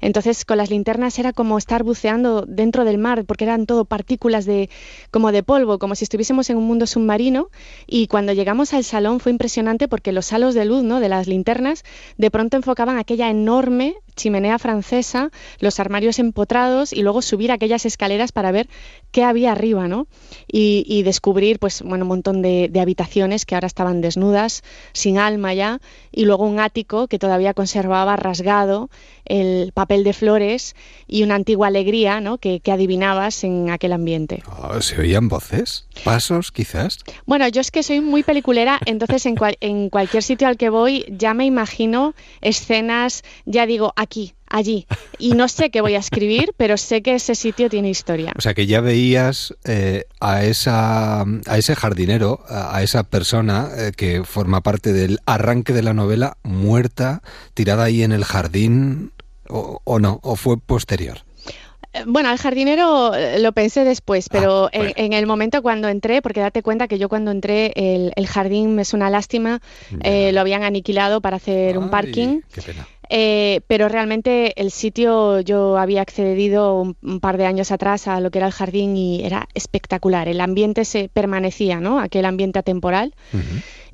[0.02, 4.46] Entonces con las linternas era como estar buceando dentro del mar, porque eran todo partículas
[4.46, 4.70] de
[5.10, 7.50] como de polvo, como si estuviésemos en un mundo submarino.
[7.88, 11.00] Y cuando llegamos al salón fue impresionante porque los halos de luz, ¿no?
[11.10, 11.84] Las linternas,
[12.18, 18.34] de pronto enfocaban aquella enorme chimenea francesa, los armarios empotrados y luego subir aquellas escaleras
[18.34, 18.68] para ver
[19.12, 20.08] qué había arriba, ¿no?
[20.52, 25.80] Y, descubrir, pues, bueno, un montón de, habitaciones que ahora estaban desnudas, sin alma ya,
[26.12, 28.90] y luego un ático que todavía conservaba rasgado
[29.26, 30.76] el papel de flores
[31.08, 32.38] y una antigua alegría, ¿no?
[32.38, 34.44] Que, adivinabas en aquel ambiente.
[34.46, 35.88] Ah, ¿Se oían voces?
[36.04, 37.00] ¿Pasos, quizás?
[37.26, 41.06] Bueno, yo es que soy muy peliculera, entonces en, en cualquier sitio al que voy
[41.08, 44.88] ya me imagino escenas, ya digo, aquí, allí.
[45.20, 48.32] Y no sé qué voy a escribir, pero sé que ese sitio tiene historia.
[48.38, 53.92] O sea, que ya veías eh, a, esa, a ese jardinero, a, esa persona eh,
[53.96, 57.22] que forma parte del arranque de la novela, muerta,
[57.54, 59.12] tirada ahí en el jardín,
[59.50, 61.20] o, no, o fue posterior.
[61.94, 66.40] Eh, bueno, al jardinero lo pensé después, pero ah, en, el momento cuando entré, porque
[66.40, 69.62] date cuenta que yo cuando entré el, jardín me es una lástima,
[69.92, 72.42] lo habían aniquilado para hacer un parking.
[72.54, 72.88] Qué pena.
[73.10, 78.32] Eh, pero realmente el sitio yo había accedido un, par de años atrás a lo
[78.32, 80.28] que era el jardín y era espectacular.
[80.28, 82.00] El ambiente se permanecía, ¿no?
[82.00, 83.14] Aquel ambiente atemporal.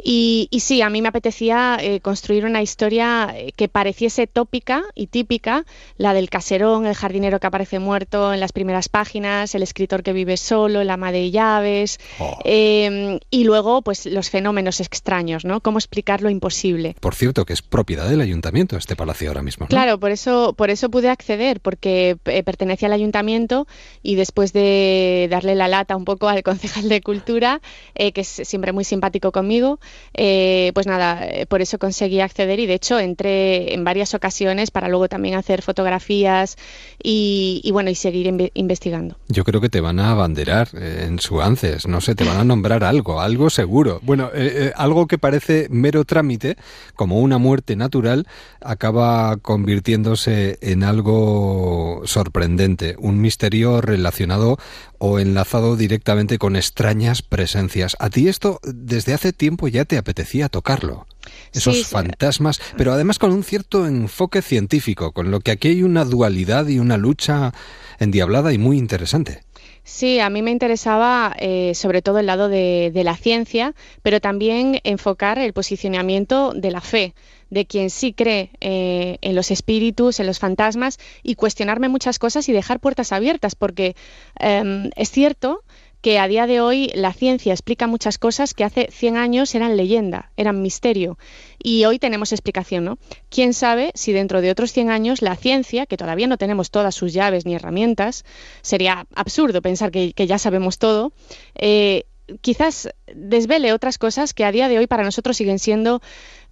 [0.05, 5.07] Y, sí, a mí me apetecía eh, construir una historia eh, que pareciese tópica y
[5.07, 5.65] típica,
[5.97, 10.11] la del caserón, el jardinero que aparece muerto en las primeras páginas, el escritor que
[10.11, 12.37] vive solo, el ama de llaves, oh.
[12.43, 15.61] em, y luego pues los fenómenos extraños, ¿no?
[15.61, 16.95] Cómo explicar lo imposible.
[16.99, 19.67] Por cierto, que es propiedad del ayuntamiento este palacio ahora mismo.
[19.67, 23.67] Claro, por eso, por eso pude acceder, porque eh, pertenecía al ayuntamiento
[24.01, 27.61] y después de darle la lata un poco al concejal de cultura,
[27.95, 29.79] que es siempre muy simpático conmigo,
[30.13, 34.69] eh, pues nada, eh, por eso conseguí acceder y de hecho entré en varias ocasiones
[34.69, 36.57] para luego también hacer fotografías
[37.01, 39.17] y, bueno, y seguir investigando.
[39.27, 42.37] Yo creo que te van a abanderar eh, en su ANCES, no sé, te van
[42.37, 43.99] a nombrar algo, algo seguro.
[44.03, 44.29] Bueno,
[44.75, 46.57] algo que parece mero trámite,
[46.95, 48.27] como una muerte natural,
[48.61, 54.57] acaba convirtiéndose en algo sorprendente, un misterio relacionado
[55.05, 57.97] o enlazado directamente con extrañas presencias.
[57.99, 61.07] A ti esto desde hace tiempo ya te apetecía tocarlo.
[61.51, 66.05] Esos fantasmas, pero además con un cierto enfoque científico, con lo que aquí hay una
[66.05, 67.53] dualidad y una lucha
[67.99, 69.41] endiablada y muy interesante.
[69.83, 74.79] Sí, a mí me interesaba eh, sobre todo el lado de, la ciencia, pero también
[74.85, 77.13] enfocar el posicionamiento de la fe,
[77.53, 82.49] de quien sí cree eh, en los espíritus, en los fantasmas, y cuestionarme muchas cosas
[82.49, 83.95] y dejar puertas abiertas, porque
[84.39, 85.63] em, es cierto
[86.03, 89.77] que a día de hoy la ciencia explica muchas cosas que hace 100 años eran
[89.77, 91.17] leyenda, eran misterio.
[91.63, 92.97] Y hoy tenemos explicación, ¿no?
[93.29, 96.93] ¿Quién sabe si dentro de otros 100 años la ciencia, que todavía no tenemos todas
[96.93, 98.25] sus llaves ni herramientas,
[98.61, 101.13] sería absurdo pensar que, ya sabemos todo,
[101.55, 102.03] eh,
[102.41, 106.01] quizás desvele otras cosas que a día de hoy para nosotros siguen siendo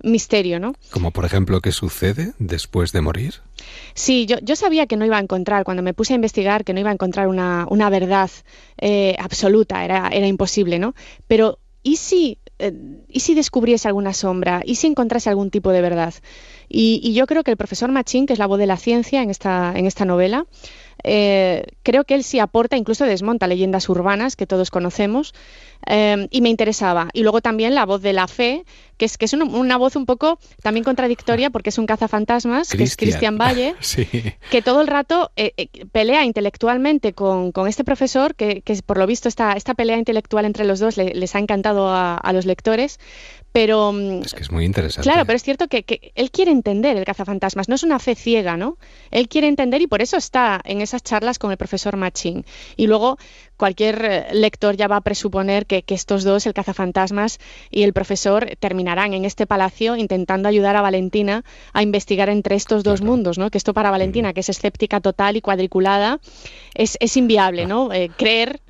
[0.03, 0.73] misterio, ¿no?
[0.91, 3.35] Como por ejemplo, ¿qué sucede después de morir?
[3.93, 6.73] Sí, yo, yo sabía que no iba a encontrar, cuando me puse a investigar, que
[6.73, 8.29] no iba a encontrar una, una verdad
[8.77, 10.95] eh, absoluta, era, era imposible, ¿no?
[11.27, 12.73] Pero, ¿y si, eh,
[13.07, 14.61] ¿y si descubriese alguna sombra?
[14.65, 16.13] ¿Y si encontrase algún tipo de verdad?
[16.67, 19.21] Y, y yo creo que el profesor Machín, que es la voz de la ciencia
[19.21, 20.45] en esta, en esta novela,
[21.03, 25.33] eh, creo que él sí aporta, incluso desmonta leyendas urbanas que todos conocemos
[25.87, 27.09] eh, y me interesaba.
[27.13, 28.65] Y luego también la voz de la fe,
[29.01, 32.83] que es, que es una, voz un poco también contradictoria porque es un cazafantasmas, que
[32.83, 33.73] es Cristian Valle,
[34.51, 39.53] que todo el rato eh, pelea intelectualmente con, este profesor, que, por lo visto esta,
[39.53, 42.99] esta pelea intelectual entre los dos les ha encantado a los lectores,
[43.51, 43.91] pero...
[43.91, 45.07] Mm, es que es muy interesante.
[45.07, 48.57] Claro, pero es cierto que, él quiere entender el cazafantasmas, no es una fe ciega,
[48.57, 48.77] ¿no?
[49.09, 52.45] Él quiere entender y por eso está en esas charlas con el profesor Machín.
[52.77, 53.17] Y luego
[53.61, 57.37] cualquier eh, lector ya va a presuponer que, estos dos, el cazafantasmas
[57.69, 62.83] y el profesor, terminarán en este palacio intentando ayudar a Valentina a investigar entre estos
[62.83, 63.51] dos mundos, ¿no?
[63.51, 66.19] Que esto para Valentina, que es escéptica total y cuadriculada,
[66.73, 67.93] es, inviable, ¿no?
[67.93, 68.61] Eh, creer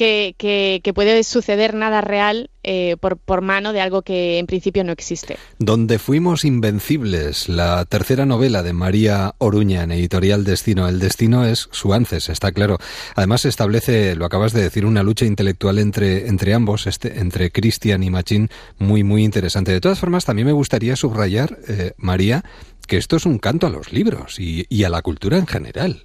[0.00, 4.92] que, puede suceder nada real eh, por, por, mano de algo que en principio no
[4.92, 5.36] existe.
[5.58, 10.88] Donde fuimos invencibles, la tercera novela de María Oruña en editorial Destino.
[10.88, 12.78] El destino es su ances, está claro.
[13.14, 18.02] Además establece, lo acabas de decir, una lucha intelectual entre, entre ambos, este, entre Cristian
[18.02, 18.48] y Machín,
[18.78, 19.72] muy, muy interesante.
[19.72, 22.44] De todas formas, también me gustaría subrayar, eh, María,
[22.86, 26.04] que esto es un canto a los libros y a la cultura en general.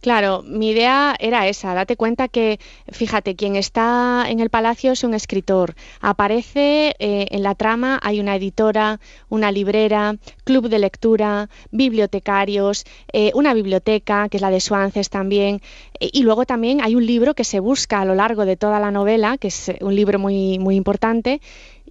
[0.00, 1.74] Claro, mi idea era esa.
[1.74, 2.60] Date cuenta que,
[2.92, 5.74] fíjate, quien está en el palacio es un escritor.
[6.00, 10.14] Aparece eh, en la trama, hay una editora, una librera,
[10.44, 15.60] club de lectura, bibliotecarios, eh, una biblioteca, que es la de Suances también.
[15.98, 18.90] y luego también hay un libro que se busca a lo largo de toda la
[18.90, 21.40] novela, que es un libro muy, muy importante,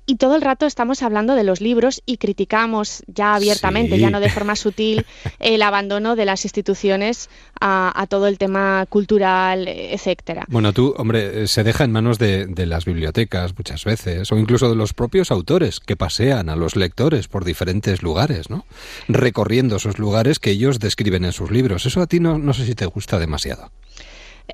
[0.05, 4.19] y todo el rato estamos hablando de los libros y criticamos ya abiertamente, ya no
[4.19, 5.05] de forma sutil,
[5.39, 7.29] el abandono de las instituciones
[7.59, 10.45] a, todo el tema cultural, etcétera.
[10.47, 14.69] Bueno, tú, hombre, se deja en manos de, de, las bibliotecas muchas veces, o incluso
[14.69, 18.65] de los propios autores que pasean a los lectores por diferentes lugares, ¿no?
[19.07, 21.85] Recorriendo esos lugares que ellos describen en sus libros.
[21.85, 23.71] Eso a ti no, no sé si te gusta demasiado.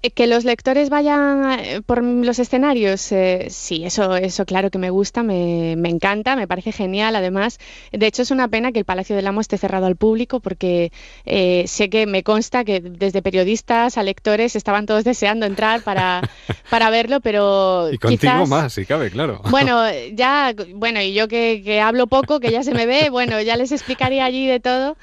[0.01, 4.77] Eh, que los lectores vayan eh, por los escenarios, eh, sí, eso, eso claro que
[4.77, 7.15] me gusta, me, me, encanta, me parece genial.
[7.15, 7.59] Además,
[7.91, 10.91] de hecho es una pena que el Palacio del Amo esté cerrado al público porque
[11.25, 16.21] sé que me consta que desde periodistas a lectores estaban todos deseando entrar para,
[16.69, 19.41] para verlo, pero y contigo más, si cabe, claro.
[19.49, 23.41] Bueno, ya, bueno, y yo que, que, hablo poco, que ya se me ve, bueno,
[23.41, 24.95] ya les explicaría allí de todo,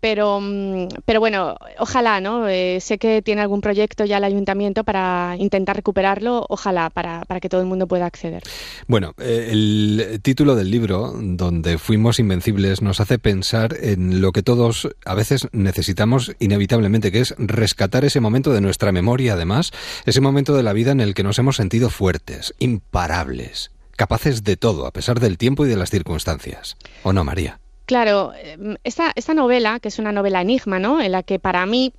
[0.00, 2.46] pero, mm, pero bueno, ojalá, ¿no?
[2.80, 7.60] sé que tiene algún proyecto ya ayuntamiento para intentar recuperarlo, ojalá, para, para que todo
[7.60, 8.42] el mundo pueda acceder.
[8.86, 14.42] Bueno, eh, el título del libro, donde fuimos invencibles, nos hace pensar en lo que
[14.42, 19.70] todos a veces necesitamos inevitablemente, que es rescatar ese momento de nuestra memoria, además,
[20.06, 24.56] ese momento de la vida en el que nos hemos sentido fuertes, imparables, capaces de
[24.56, 26.76] todo, a pesar del tiempo y de las circunstancias.
[27.02, 27.60] ¿O no, María?
[27.86, 31.02] Claro, em, esta, esta novela, que es una novela enigma, ¿no?
[31.02, 31.92] En la que para mí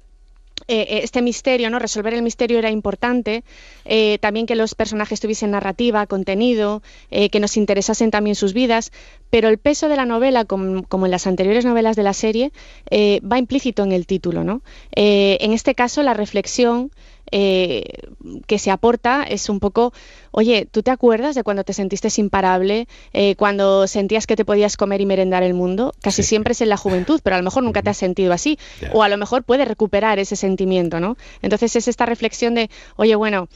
[0.67, 1.77] eh, eh, este misterio, ¿no?
[1.77, 3.43] Resolver el misterio era importante.
[3.85, 8.91] Eh, también que los personajes tuviesen narrativa, contenido, que nos interesasen también sus vidas.
[9.29, 12.51] pero el peso de la novela, como, en las anteriores novelas de la serie,
[12.91, 14.43] va implícito en el título.
[14.43, 14.61] ¿no?
[14.91, 16.91] En este caso, la reflexión
[17.31, 17.83] eh,
[18.47, 19.93] que se aporta es un poco,
[20.31, 22.87] oye, ¿tú te acuerdas de cuando te sentiste imparable,
[23.37, 25.93] cuando sentías que te podías comer y merendar el mundo?
[26.01, 28.57] Casi siempre es en la juventud, pero a lo mejor nunca te has sentido así,
[28.93, 31.17] o a lo mejor puedes recuperar ese sentimiento, ¿no?
[31.41, 33.47] Entonces es esta reflexión de, oye, bueno,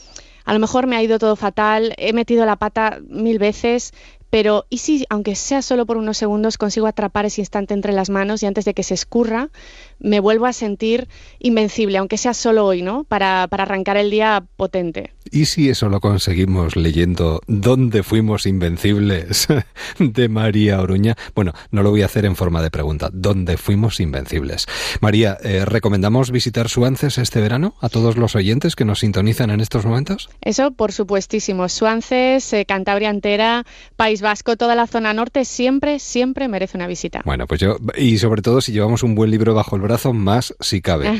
[0.45, 3.93] a lo mejor me ha ido todo fatal, he metido la pata mil veces,
[4.29, 8.09] pero ¿y si, aunque sea solo por unos segundos, consigo atrapar ese instante entre las
[8.09, 9.49] manos y antes de que se escurra,
[9.99, 11.07] me vuelvo a sentir
[11.39, 13.03] invencible, aunque sea solo hoy, ¿no?
[13.03, 15.13] Para, para arrancar el día potente.
[15.31, 19.47] ¿Y si eso lo conseguimos leyendo ¿Dónde fuimos invencibles?
[19.99, 21.15] de María Oruña?
[21.35, 23.09] Bueno, no lo voy a hacer en forma de pregunta.
[23.11, 24.65] ¿Dónde fuimos invencibles?
[25.01, 29.61] María, eh, ¿recomendamos visitar Suances este verano a todos los oyentes que nos sintonizan en
[29.61, 30.29] estos momentos?
[30.41, 31.69] Eso, por supuestísimo.
[31.69, 33.65] Suances, eh, Cantabria entera,
[33.95, 37.21] País Vasco, toda la zona norte, siempre, siempre merece una visita.
[37.25, 40.55] Bueno, pues yo, y sobre todo si llevamos un buen libro bajo el brazo, más
[40.59, 41.07] si cabe.
[41.07, 41.17] Ah.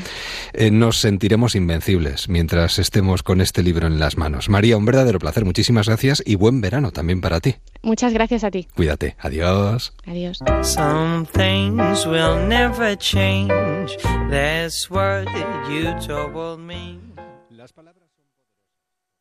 [0.54, 4.48] Eh, nos sentiremos invencibles mientras estemos con este libro en las manos.
[4.50, 5.44] María, un verdadero placer.
[5.44, 7.56] Muchísimas gracias y buen verano también para ti.
[7.82, 8.68] Muchas gracias a ti.
[8.76, 9.16] Cuídate.
[9.20, 9.94] Adiós.
[10.06, 10.40] Adiós.